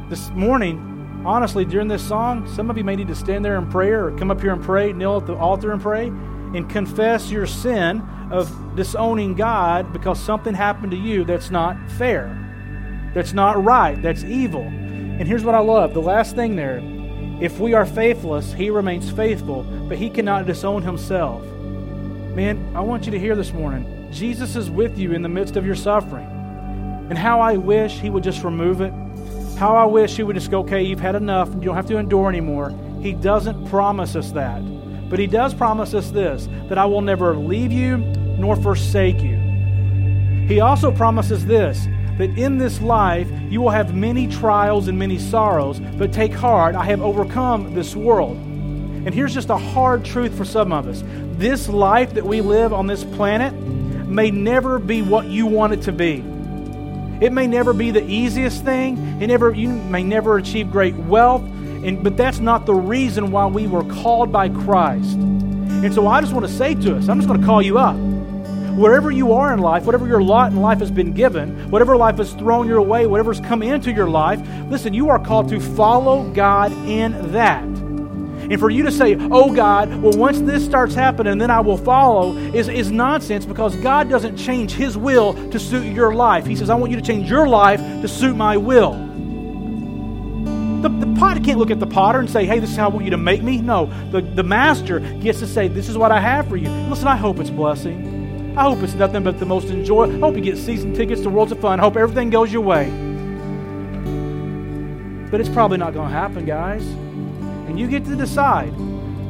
This 0.10 0.30
morning, 0.32 0.91
honestly, 1.26 1.66
during 1.66 1.88
this 1.88 2.06
song, 2.06 2.48
some 2.56 2.70
of 2.70 2.78
you 2.78 2.84
may 2.84 2.96
need 2.96 3.08
to 3.08 3.16
stand 3.16 3.44
there 3.44 3.58
and 3.58 3.70
pray 3.72 3.92
or 3.92 4.12
come 4.18 4.32
up 4.32 4.42
here 4.42 4.54
and 4.54 4.64
pray, 4.64 4.94
kneel 4.94 5.18
at 5.18 5.28
the 5.28 5.36
altar 5.36 5.72
and 5.72 5.82
pray, 5.82 6.08
and 6.08 6.70
confess 6.70 7.30
your 7.30 7.46
sin 7.46 8.02
of 8.32 8.76
disowning 8.76 9.36
God 9.36 9.92
because 9.94 10.20
something 10.20 10.54
happened 10.54 10.92
to 10.92 10.98
you 10.98 11.24
that's 11.24 11.52
not 11.52 11.78
fair, 11.92 13.12
that's 13.14 13.34
not 13.34 13.64
right, 13.64 14.02
that's 14.02 14.24
evil. 14.24 14.64
And 14.64 15.28
here's 15.28 15.44
what 15.44 15.56
I 15.56 15.60
love 15.60 15.94
the 15.94 16.02
last 16.02 16.36
thing 16.36 16.56
there 16.56 16.80
if 17.42 17.60
we 17.60 17.74
are 17.74 17.88
faithless, 17.88 18.54
he 18.54 18.70
remains 18.70 19.10
faithful, 19.10 19.64
but 19.90 19.98
he 19.98 20.12
cannot 20.12 20.46
disown 20.46 20.84
himself. 20.84 21.44
Man, 22.36 22.72
I 22.76 22.82
want 22.82 23.06
you 23.06 23.12
to 23.12 23.20
hear 23.20 23.36
this 23.36 23.52
morning 23.52 24.10
Jesus 24.12 24.56
is 24.56 24.70
with 24.70 24.98
you 24.98 25.14
in 25.14 25.22
the 25.22 25.30
midst 25.30 25.56
of 25.56 25.66
your 25.66 25.76
suffering. 25.76 26.28
And 27.10 27.18
how 27.18 27.42
I 27.42 27.58
wish 27.58 28.00
he 28.00 28.10
would 28.10 28.24
just 28.24 28.44
remove 28.44 28.82
it 28.82 28.94
how 29.62 29.76
I 29.76 29.86
wish 29.86 30.15
He 30.15 30.24
would 30.24 30.36
just 30.36 30.50
go, 30.50 30.62
okay, 30.62 30.82
you've 30.82 31.00
had 31.00 31.13
enough. 31.13 31.47
You 31.54 31.62
don't 31.62 31.76
have 31.76 31.86
to 31.86 31.97
endure 31.97 32.28
anymore. 32.28 32.76
He 33.00 33.13
doesn't 33.13 33.69
promise 33.69 34.15
us 34.15 34.32
that. 34.32 34.60
But 35.08 35.19
He 35.19 35.28
does 35.28 35.54
promise 35.54 35.93
us 35.93 36.10
this 36.10 36.50
that 36.67 36.80
I 36.80 36.86
will 36.86 37.02
never 37.02 37.36
leave 37.36 37.71
you 37.71 37.97
nor 37.97 38.56
forsake 38.56 39.21
you. 39.21 39.38
He 40.47 40.62
also 40.62 40.91
promises 40.91 41.45
this 41.45 41.88
that 42.17 42.36
in 42.39 42.58
this 42.58 42.82
life 42.82 43.30
you 43.52 43.62
will 43.62 43.69
have 43.69 43.93
many 43.93 44.28
trials 44.28 44.88
and 44.88 44.97
many 44.97 45.19
sorrows, 45.19 45.80
but 45.80 46.12
take 46.12 46.34
heart, 46.34 46.74
I 46.74 46.84
have 46.86 47.00
overcome 47.00 47.76
this 47.76 47.95
world. 47.95 48.38
And 48.38 49.13
here's 49.13 49.34
just 49.34 49.52
a 49.52 49.58
hard 49.58 50.04
truth 50.04 50.36
for 50.36 50.43
some 50.43 50.74
of 50.74 50.88
us 50.88 51.04
this 51.38 51.69
life 51.69 52.15
that 52.15 52.26
we 52.26 52.41
live 52.41 52.74
on 52.74 52.88
this 52.88 53.04
planet 53.04 53.54
may 53.54 54.32
never 54.32 54.80
be 54.80 55.04
what 55.04 55.28
you 55.28 55.45
want 55.45 55.74
it 55.74 55.84
to 55.84 55.91
be. 55.91 56.31
It 57.22 57.32
may 57.32 57.46
never 57.46 57.72
be 57.72 57.92
the 57.92 58.04
easiest 58.04 58.66
thing. 58.66 58.98
It 59.22 59.28
never, 59.28 59.54
you 59.54 59.70
may 59.70 60.02
never 60.02 60.38
achieve 60.38 60.72
great 60.72 60.96
wealth, 60.96 61.44
and, 61.44 62.04
but 62.04 62.18
that's 62.18 62.40
not 62.40 62.66
the 62.66 62.74
reason 62.74 63.32
why 63.32 63.46
we 63.46 63.68
were 63.68 63.84
called 63.84 64.32
by 64.32 64.50
Christ. 64.50 65.18
And 65.18 65.94
so 65.94 66.08
I 66.08 66.20
just 66.20 66.34
want 66.34 66.48
to 66.48 66.52
say 66.52 66.74
to 66.74 66.98
us, 66.98 67.10
I'm 67.10 67.20
just 67.20 67.28
going 67.28 67.40
to 67.40 67.46
call 67.46 67.62
you 67.62 67.78
up. 67.78 67.96
Wherever 68.76 69.12
you 69.12 69.34
are 69.34 69.54
in 69.54 69.60
life, 69.60 69.86
whatever 69.86 70.08
your 70.08 70.22
lot 70.22 70.52
in 70.52 70.58
life 70.62 70.80
has 70.80 70.90
been 70.90 71.14
given, 71.14 71.70
whatever 71.70 71.96
life 71.96 72.18
has 72.18 72.34
thrown 72.34 72.68
your 72.68 72.82
way, 72.82 73.06
whatever's 73.06 73.40
come 73.40 73.62
into 73.62 73.92
your 73.92 74.10
life, 74.10 74.42
listen, 74.70 74.94
you 74.94 75.10
are 75.10 75.20
called 75.20 75.50
to 75.50 75.60
follow 75.60 76.24
God 76.32 76.72
in 76.88 77.34
that. 77.34 77.81
And 78.52 78.60
for 78.60 78.70
you 78.70 78.84
to 78.84 78.92
say, 78.92 79.16
oh 79.32 79.54
God, 79.54 80.02
well, 80.02 80.12
once 80.12 80.42
this 80.42 80.66
starts 80.66 80.94
happening, 80.94 81.38
then 81.38 81.50
I 81.50 81.62
will 81.62 81.78
follow, 81.78 82.36
is, 82.36 82.68
is 82.68 82.92
nonsense 82.92 83.46
because 83.46 83.78
God 83.78 84.10
doesn't 84.10 84.36
change 84.36 84.74
His 84.74 84.98
will 84.98 85.36
to 85.52 85.58
suit 85.58 85.86
your 85.86 86.14
life. 86.14 86.46
He 86.46 86.58
says, 86.58 86.70
I 86.70 86.76
want 86.76 86.92
you 86.92 87.00
to 87.00 87.02
change 87.02 87.30
your 87.30 87.48
life 87.48 87.80
to 87.80 88.10
suit 88.10 88.36
my 88.36 88.58
will. 88.58 88.92
The, 90.82 90.90
the 90.90 91.16
potter 91.18 91.40
can't 91.40 91.60
look 91.60 91.72
at 91.72 91.80
the 91.80 91.88
potter 91.88 92.20
and 92.20 92.30
say, 92.30 92.46
hey, 92.46 92.60
this 92.60 92.72
is 92.72 92.76
how 92.76 92.90
I 92.90 92.92
want 92.92 93.06
you 93.06 93.12
to 93.12 93.18
make 93.18 93.42
me. 93.42 93.62
No, 93.62 93.86
the, 94.12 94.20
the 94.20 94.44
master 94.44 95.00
gets 95.00 95.40
to 95.40 95.48
say, 95.48 95.70
this 95.70 95.88
is 95.88 95.98
what 95.98 96.12
I 96.12 96.20
have 96.20 96.50
for 96.50 96.58
you. 96.58 96.68
Listen, 96.90 97.08
I 97.08 97.16
hope 97.16 97.40
it's 97.40 97.50
blessing. 97.50 98.54
I 98.58 98.64
hope 98.64 98.84
it's 98.84 98.95
nothing 98.95 99.24
but 99.24 99.39
the 99.39 99.45
most 99.45 99.70
enjoy. 99.70 100.14
I 100.14 100.20
hope 100.20 100.36
you 100.36 100.41
get 100.41 100.58
season 100.58 100.93
tickets 100.93 101.22
to 101.22 101.30
Worlds 101.30 101.54
of 101.54 101.62
Fun. 101.62 101.80
I 101.80 101.84
hope 101.84 101.95
everything 101.95 102.30
goes 102.30 102.52
your 102.52 102.64
way. 102.64 102.89
But 105.32 105.39
it's 105.39 105.47
probably 105.47 105.78
not 105.78 105.93
going 105.93 106.10
to 106.10 106.14
happen, 106.14 106.43
guys. 106.43 106.84
And 107.72 107.80
you 107.80 107.88
get 107.88 108.03
to 108.03 108.17
decide. 108.17 108.78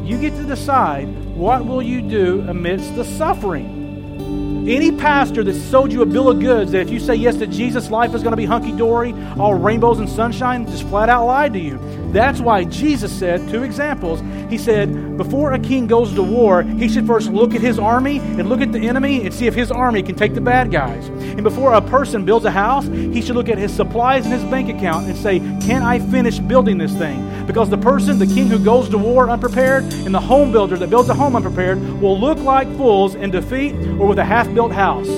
You 0.04 0.18
get 0.20 0.36
to 0.38 0.44
decide 0.44 1.06
what 1.36 1.64
will 1.64 1.84
you 1.84 2.02
do 2.02 2.42
amidst 2.50 2.96
the 2.96 3.06
suffering. 3.06 4.66
Any 4.68 4.92
pastor 4.92 5.44
that 5.44 5.54
sold 5.54 5.94
you 5.94 6.02
a 6.02 6.08
bill 6.08 6.28
of 6.28 6.40
goods 6.40 6.72
that 6.72 6.82
if 6.82 6.90
you 6.90 7.00
say 7.00 7.14
yes 7.14 7.36
to 7.38 7.46
Jesus, 7.46 7.92
life 7.92 8.16
is 8.16 8.24
going 8.24 8.32
to 8.32 8.38
be 8.38 8.46
hunky 8.46 8.72
dory, 8.72 9.14
all 9.38 9.54
rainbows 9.54 10.00
and 10.00 10.10
sunshine, 10.10 10.66
just 10.66 10.88
flat 10.88 11.08
out 11.08 11.28
lied 11.28 11.54
to 11.54 11.60
you. 11.60 11.78
That's 12.12 12.40
why 12.40 12.66
Jesus 12.66 13.12
said, 13.12 13.48
two 13.50 13.64
examples. 13.64 14.22
He 14.50 14.58
said, 14.58 15.18
before 15.18 15.54
a 15.54 15.60
king 15.60 15.88
goes 15.88 16.14
to 16.16 16.24
war, 16.24 16.64
he 16.64 16.90
should 16.90 17.08
first 17.08 17.30
look 17.30 17.56
at 17.56 17.62
his 17.62 17.80
army 17.80 18.20
and 18.20 18.50
look 18.50 18.62
at 18.62 18.72
the 18.72 18.80
enemy 18.80 19.24
and 19.24 19.34
see 19.34 19.48
if 19.48 19.56
his 19.56 19.72
army 19.72 20.04
can 20.04 20.16
take 20.16 20.34
the 20.34 20.42
bad 20.42 20.72
guys. 20.72 21.08
And 21.08 21.44
before 21.44 21.74
a 21.74 21.82
person 21.82 22.26
builds 22.26 22.46
a 22.46 22.52
house, 22.52 22.86
he 22.88 23.22
should 23.22 23.36
look 23.36 23.50
at 23.50 23.58
his 23.58 23.74
supplies 23.74 24.26
and 24.26 24.34
his 24.34 24.44
bank 24.46 24.70
account 24.70 25.08
and 25.08 25.18
say, 25.18 25.40
Can 25.40 25.84
I 25.84 26.00
finish 26.00 26.40
building 26.40 26.78
this 26.78 26.94
thing? 26.94 27.46
Because 27.46 27.70
the 27.70 27.78
person, 27.78 28.20
the 28.20 28.28
king 28.28 28.48
who 28.48 28.60
goes 28.60 28.90
to 28.90 28.98
war 28.98 29.30
unprepared, 29.30 29.84
and 29.84 30.14
the 30.14 30.20
home 30.20 30.52
builder 30.52 30.78
that 30.78 30.90
builds 30.90 31.10
a 31.10 31.14
home 31.14 31.36
unprepared 31.36 31.80
will 32.02 32.20
look 32.20 32.38
like 32.40 32.68
fools 32.78 33.16
in 33.16 33.32
defeat 33.32 33.74
or 34.00 34.08
with 34.08 34.20
a 34.20 34.26
half 34.26 34.54
built 34.54 34.72
house. 34.72 35.10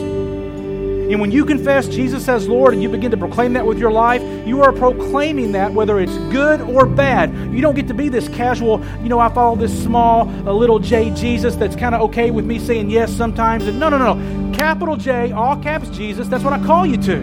And 1.14 1.22
when 1.22 1.32
you 1.32 1.45
confess 1.45 1.88
Jesus 1.88 2.28
as 2.28 2.47
Lord 2.47 2.74
and 2.74 2.82
you 2.82 2.89
begin 2.89 3.11
to 3.11 3.18
proclaim 3.18 3.53
that 3.53 3.68
with 3.68 3.78
your 3.78 3.91
life, 3.91 4.24
you 4.47 4.64
are 4.64 4.72
proclaiming 4.72 5.51
that 5.51 5.72
whether 5.72 5.99
it's 5.99 6.18
good 6.34 6.59
or 6.61 6.88
bad. 6.88 7.32
You 7.53 7.61
don't 7.61 7.76
get 7.76 7.88
to 7.89 7.93
be 7.93 8.09
this 8.09 8.28
casual, 8.30 8.84
you 9.03 9.09
know, 9.09 9.20
I 9.20 9.30
follow 9.30 9.55
this 9.55 9.84
small, 9.84 10.24
a 10.49 10.51
little 10.51 10.80
J 10.80 11.11
Jesus 11.11 11.55
that's 11.55 11.76
kind 11.76 11.93
of 11.93 12.01
okay 12.01 12.32
with 12.32 12.45
me 12.45 12.57
saying 12.57 12.89
yes 12.89 13.14
sometimes. 13.14 13.68
And 13.68 13.80
no, 13.80 13.89
no, 13.89 13.99
no, 13.99 14.16
no. 14.16 14.55
Capital 14.55 14.97
J, 14.97 15.32
all 15.32 15.55
caps 15.57 15.88
Jesus, 15.89 16.28
that's 16.28 16.43
what 16.43 16.53
I 16.53 16.66
call 16.66 16.84
you 16.84 16.97
to. 17.03 17.20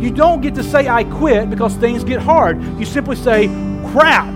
You 0.00 0.10
don't 0.10 0.40
get 0.40 0.54
to 0.54 0.62
say 0.62 0.88
I 0.88 1.04
quit 1.04 1.50
because 1.50 1.74
things 1.74 2.02
get 2.02 2.20
hard. 2.20 2.62
You 2.78 2.86
simply 2.86 3.16
say, 3.16 3.46
crap. 3.92 4.34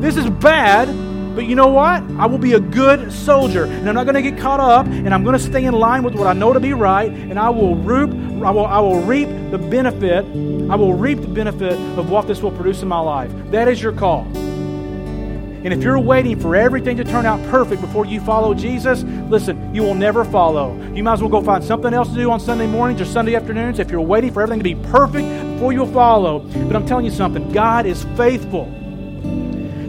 This 0.00 0.16
is 0.16 0.30
bad, 0.30 0.88
but 1.36 1.44
you 1.44 1.54
know 1.54 1.68
what? 1.68 2.02
I 2.18 2.24
will 2.24 2.38
be 2.38 2.54
a 2.54 2.60
good 2.60 3.12
soldier, 3.12 3.64
and 3.64 3.86
I'm 3.86 3.94
not 3.94 4.04
going 4.04 4.14
to 4.14 4.22
get 4.22 4.40
caught 4.40 4.58
up, 4.58 4.86
and 4.86 5.12
I'm 5.12 5.22
going 5.22 5.38
to 5.38 5.44
stay 5.44 5.66
in 5.66 5.74
line 5.74 6.02
with 6.02 6.14
what 6.14 6.26
I 6.26 6.32
know 6.32 6.54
to 6.54 6.58
be 6.58 6.72
right, 6.72 7.10
and 7.10 7.38
I 7.38 7.50
will 7.50 7.76
reap, 7.76 8.08
I 8.42 8.50
will, 8.50 8.64
I 8.64 8.78
will 8.80 9.02
reap 9.02 9.28
the 9.50 9.58
benefit. 9.58 10.24
I 10.70 10.74
will 10.76 10.94
reap 10.94 11.20
the 11.20 11.28
benefit 11.28 11.74
of 11.98 12.08
what 12.10 12.26
this 12.26 12.40
will 12.40 12.52
produce 12.52 12.80
in 12.80 12.88
my 12.88 13.00
life. 13.00 13.30
That 13.50 13.68
is 13.68 13.82
your 13.82 13.92
call. 13.92 14.26
And 14.34 15.74
if 15.74 15.82
you're 15.82 15.98
waiting 15.98 16.40
for 16.40 16.56
everything 16.56 16.96
to 16.96 17.04
turn 17.04 17.26
out 17.26 17.44
perfect 17.50 17.82
before 17.82 18.06
you 18.06 18.20
follow 18.20 18.54
Jesus, 18.54 19.02
listen, 19.02 19.74
you 19.74 19.82
will 19.82 19.94
never 19.94 20.24
follow. 20.24 20.74
You 20.94 21.02
might 21.04 21.14
as 21.14 21.20
well 21.20 21.28
go 21.28 21.42
find 21.42 21.62
something 21.62 21.92
else 21.92 22.08
to 22.08 22.14
do 22.14 22.30
on 22.30 22.40
Sunday 22.40 22.66
mornings 22.66 23.00
or 23.00 23.04
Sunday 23.04 23.34
afternoons 23.34 23.78
if 23.78 23.90
you're 23.90 24.00
waiting 24.00 24.32
for 24.32 24.42
everything 24.42 24.60
to 24.60 24.64
be 24.64 24.88
perfect 24.90 25.28
before 25.52 25.74
you'll 25.74 25.92
follow. 25.92 26.38
But 26.38 26.76
I'm 26.76 26.86
telling 26.86 27.04
you 27.04 27.10
something 27.10 27.52
God 27.52 27.84
is 27.84 28.04
faithful. 28.16 28.72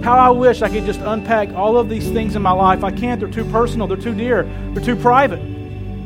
How 0.07 0.17
I 0.17 0.29
wish 0.29 0.61
I 0.61 0.69
could 0.69 0.85
just 0.85 1.01
unpack 1.01 1.53
all 1.53 1.77
of 1.77 1.89
these 1.89 2.09
things 2.09 2.37
in 2.37 2.41
my 2.41 2.53
life. 2.53 2.81
I 2.81 2.91
can't. 2.91 3.19
They're 3.19 3.29
too 3.29 3.43
personal. 3.43 3.87
They're 3.87 3.97
too 3.97 4.15
dear. 4.15 4.43
They're 4.73 4.81
too 4.81 4.95
private. 4.95 5.41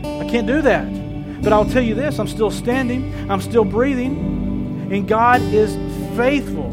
I 0.03 0.27
can't 0.27 0.47
do 0.47 0.59
that. 0.63 1.43
But 1.43 1.53
I'll 1.53 1.69
tell 1.69 1.83
you 1.83 1.93
this 1.93 2.17
I'm 2.17 2.27
still 2.27 2.49
standing, 2.49 3.13
I'm 3.29 3.41
still 3.41 3.63
breathing, 3.63 4.89
and 4.91 5.07
God 5.07 5.39
is 5.53 5.75
faithful. 6.17 6.71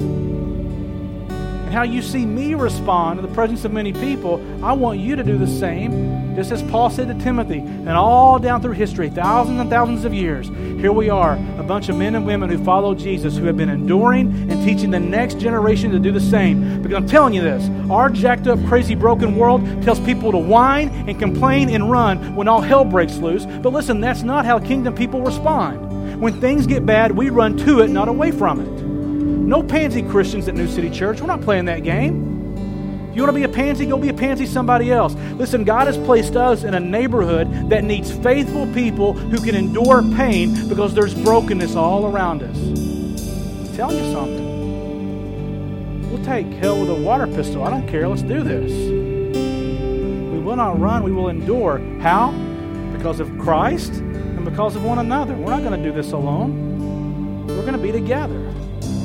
And 1.68 1.74
how 1.74 1.82
you 1.82 2.00
see 2.00 2.24
me 2.24 2.54
respond 2.54 3.20
in 3.20 3.26
the 3.26 3.34
presence 3.34 3.62
of 3.66 3.72
many 3.72 3.92
people, 3.92 4.42
I 4.64 4.72
want 4.72 5.00
you 5.00 5.16
to 5.16 5.22
do 5.22 5.36
the 5.36 5.46
same. 5.46 6.34
Just 6.34 6.50
as 6.50 6.62
Paul 6.62 6.88
said 6.88 7.08
to 7.08 7.14
Timothy, 7.22 7.58
and 7.58 7.90
all 7.90 8.38
down 8.38 8.62
through 8.62 8.72
history, 8.72 9.10
thousands 9.10 9.60
and 9.60 9.68
thousands 9.68 10.06
of 10.06 10.14
years, 10.14 10.48
here 10.48 10.92
we 10.92 11.10
are, 11.10 11.34
a 11.58 11.62
bunch 11.62 11.90
of 11.90 11.96
men 11.98 12.14
and 12.14 12.24
women 12.24 12.48
who 12.48 12.64
follow 12.64 12.94
Jesus, 12.94 13.36
who 13.36 13.44
have 13.44 13.58
been 13.58 13.68
enduring 13.68 14.50
and 14.50 14.64
teaching 14.64 14.90
the 14.90 14.98
next 14.98 15.40
generation 15.40 15.90
to 15.90 15.98
do 15.98 16.10
the 16.10 16.22
same. 16.22 16.80
Because 16.80 16.96
I'm 16.96 17.06
telling 17.06 17.34
you 17.34 17.42
this, 17.42 17.68
our 17.90 18.08
jacked 18.08 18.46
up, 18.46 18.58
crazy, 18.64 18.94
broken 18.94 19.36
world 19.36 19.60
tells 19.82 20.00
people 20.00 20.32
to 20.32 20.38
whine 20.38 20.88
and 21.06 21.18
complain 21.18 21.68
and 21.68 21.90
run 21.90 22.34
when 22.34 22.48
all 22.48 22.62
hell 22.62 22.86
breaks 22.86 23.18
loose. 23.18 23.44
But 23.44 23.74
listen, 23.74 24.00
that's 24.00 24.22
not 24.22 24.46
how 24.46 24.58
kingdom 24.58 24.94
people 24.94 25.20
respond. 25.20 26.18
When 26.18 26.40
things 26.40 26.66
get 26.66 26.86
bad, 26.86 27.12
we 27.12 27.28
run 27.28 27.58
to 27.58 27.80
it, 27.80 27.90
not 27.90 28.08
away 28.08 28.30
from 28.30 28.62
it. 28.62 28.87
No 29.48 29.62
pansy 29.62 30.02
Christians 30.02 30.46
at 30.46 30.54
New 30.54 30.68
City 30.68 30.90
Church. 30.90 31.22
We're 31.22 31.26
not 31.26 31.40
playing 31.40 31.64
that 31.64 31.82
game. 31.82 33.08
If 33.08 33.16
you 33.16 33.22
want 33.22 33.34
to 33.34 33.40
be 33.40 33.44
a 33.44 33.48
pansy, 33.48 33.86
go 33.86 33.96
be 33.96 34.10
a 34.10 34.12
pansy 34.12 34.44
somebody 34.44 34.92
else. 34.92 35.14
Listen, 35.36 35.64
God 35.64 35.86
has 35.86 35.96
placed 35.96 36.36
us 36.36 36.64
in 36.64 36.74
a 36.74 36.80
neighborhood 36.80 37.70
that 37.70 37.82
needs 37.82 38.12
faithful 38.12 38.66
people 38.74 39.14
who 39.14 39.40
can 39.40 39.54
endure 39.54 40.02
pain 40.14 40.68
because 40.68 40.92
there's 40.92 41.14
brokenness 41.14 41.76
all 41.76 42.04
around 42.04 42.42
us. 42.42 42.58
I'm 42.58 43.74
telling 43.74 44.04
you 44.04 44.12
something. 44.12 46.10
We'll 46.10 46.24
take 46.26 46.46
hell 46.58 46.78
with 46.78 46.90
a 46.90 46.94
water 46.94 47.26
pistol. 47.26 47.64
I 47.64 47.70
don't 47.70 47.88
care. 47.88 48.06
Let's 48.06 48.20
do 48.20 48.42
this. 48.42 48.70
We 48.70 50.40
will 50.40 50.56
not 50.56 50.78
run, 50.78 51.02
we 51.02 51.10
will 51.10 51.30
endure. 51.30 51.78
How? 52.00 52.32
Because 52.92 53.18
of 53.18 53.38
Christ 53.38 53.94
and 53.94 54.44
because 54.44 54.76
of 54.76 54.84
one 54.84 54.98
another. 54.98 55.34
We're 55.34 55.52
not 55.52 55.62
going 55.62 55.82
to 55.82 55.82
do 55.82 55.96
this 55.96 56.12
alone. 56.12 57.46
We're 57.46 57.62
going 57.62 57.72
to 57.72 57.78
be 57.78 57.92
together. 57.92 58.47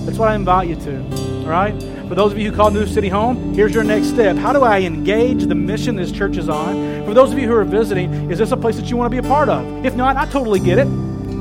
That's 0.06 0.18
what 0.18 0.30
I 0.30 0.36
invite 0.36 0.68
you 0.68 0.76
to. 0.76 0.98
All 1.44 1.50
right? 1.50 1.74
For 2.08 2.16
those 2.16 2.32
of 2.32 2.38
you 2.38 2.52
who 2.52 2.56
call 2.56 2.72
New 2.72 2.86
City 2.86 3.10
home, 3.10 3.54
here's 3.54 3.74
your 3.74 3.84
next 3.84 4.10
step. 4.10 4.36
How 4.36 4.54
do 4.54 4.64
I 4.64 4.82
engage 4.82 5.46
the 5.46 5.56
mission 5.56 5.96
this 5.96 6.12
church 6.12 6.38
is 6.38 6.50
on? 6.50 7.06
For 7.06 7.14
those 7.14 7.32
of 7.32 7.40
you 7.40 7.48
who 7.48 7.54
are 7.54 7.64
visiting, 7.64 8.30
is 8.30 8.38
this 8.38 8.52
a 8.52 8.58
place 8.58 8.76
that 8.76 8.90
you 8.90 8.98
want 8.98 9.12
to 9.12 9.22
be 9.22 9.26
a 9.26 9.30
part 9.30 9.50
of? 9.50 9.86
If 9.86 9.96
not, 9.96 10.16
I 10.18 10.26
totally 10.26 10.60
get 10.60 10.78
it. 10.78 10.88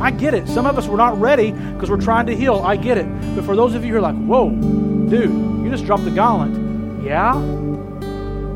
I 0.01 0.11
get 0.11 0.35
it. 0.35 0.49
Some 0.49 0.67
of 0.67 0.79
us 0.79 0.87
were 0.87 0.97
not 0.97 1.21
ready 1.21 1.53
because 1.53 1.91
we're 1.91 2.01
trying 2.01 2.27
to 2.27 2.37
heal. 2.37 2.57
I 2.57 2.77
get 2.77 2.99
it. 2.99 3.07
But 3.35 3.45
for 3.45 3.55
those 3.55 3.75
of 3.75 3.85
you 3.85 3.93
who 3.93 3.99
are 3.99 4.01
like, 4.01 4.17
whoa, 4.17 4.51
dude, 4.51 5.31
you 5.31 5.71
just 5.71 5.85
dropped 5.85 6.05
the 6.05 6.11
gauntlet. 6.11 7.05
Yeah? 7.05 7.37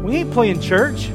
We 0.02 0.16
ain't 0.16 0.32
playing 0.32 0.60
church. 0.60 1.08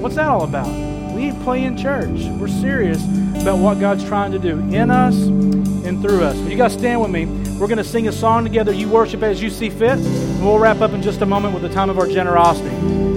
What's 0.00 0.14
that 0.14 0.28
all 0.28 0.44
about? 0.44 0.68
We 1.14 1.24
ain't 1.24 1.42
playing 1.42 1.76
church. 1.76 2.20
We're 2.38 2.48
serious 2.48 3.02
about 3.40 3.58
what 3.58 3.80
God's 3.80 4.04
trying 4.04 4.32
to 4.32 4.38
do 4.38 4.58
in 4.58 4.90
us 4.90 5.16
and 5.16 6.00
through 6.00 6.22
us. 6.22 6.36
You 6.36 6.56
guys 6.56 6.74
stand 6.74 7.00
with 7.00 7.10
me. 7.10 7.47
We're 7.58 7.66
going 7.66 7.78
to 7.78 7.84
sing 7.84 8.06
a 8.06 8.12
song 8.12 8.44
together. 8.44 8.72
You 8.72 8.88
worship 8.88 9.22
as 9.24 9.42
you 9.42 9.50
see 9.50 9.68
fit. 9.68 9.98
And 9.98 10.46
we'll 10.46 10.60
wrap 10.60 10.80
up 10.80 10.92
in 10.92 11.02
just 11.02 11.22
a 11.22 11.26
moment 11.26 11.54
with 11.54 11.62
the 11.64 11.68
time 11.68 11.90
of 11.90 11.98
our 11.98 12.06
generosity. 12.06 13.07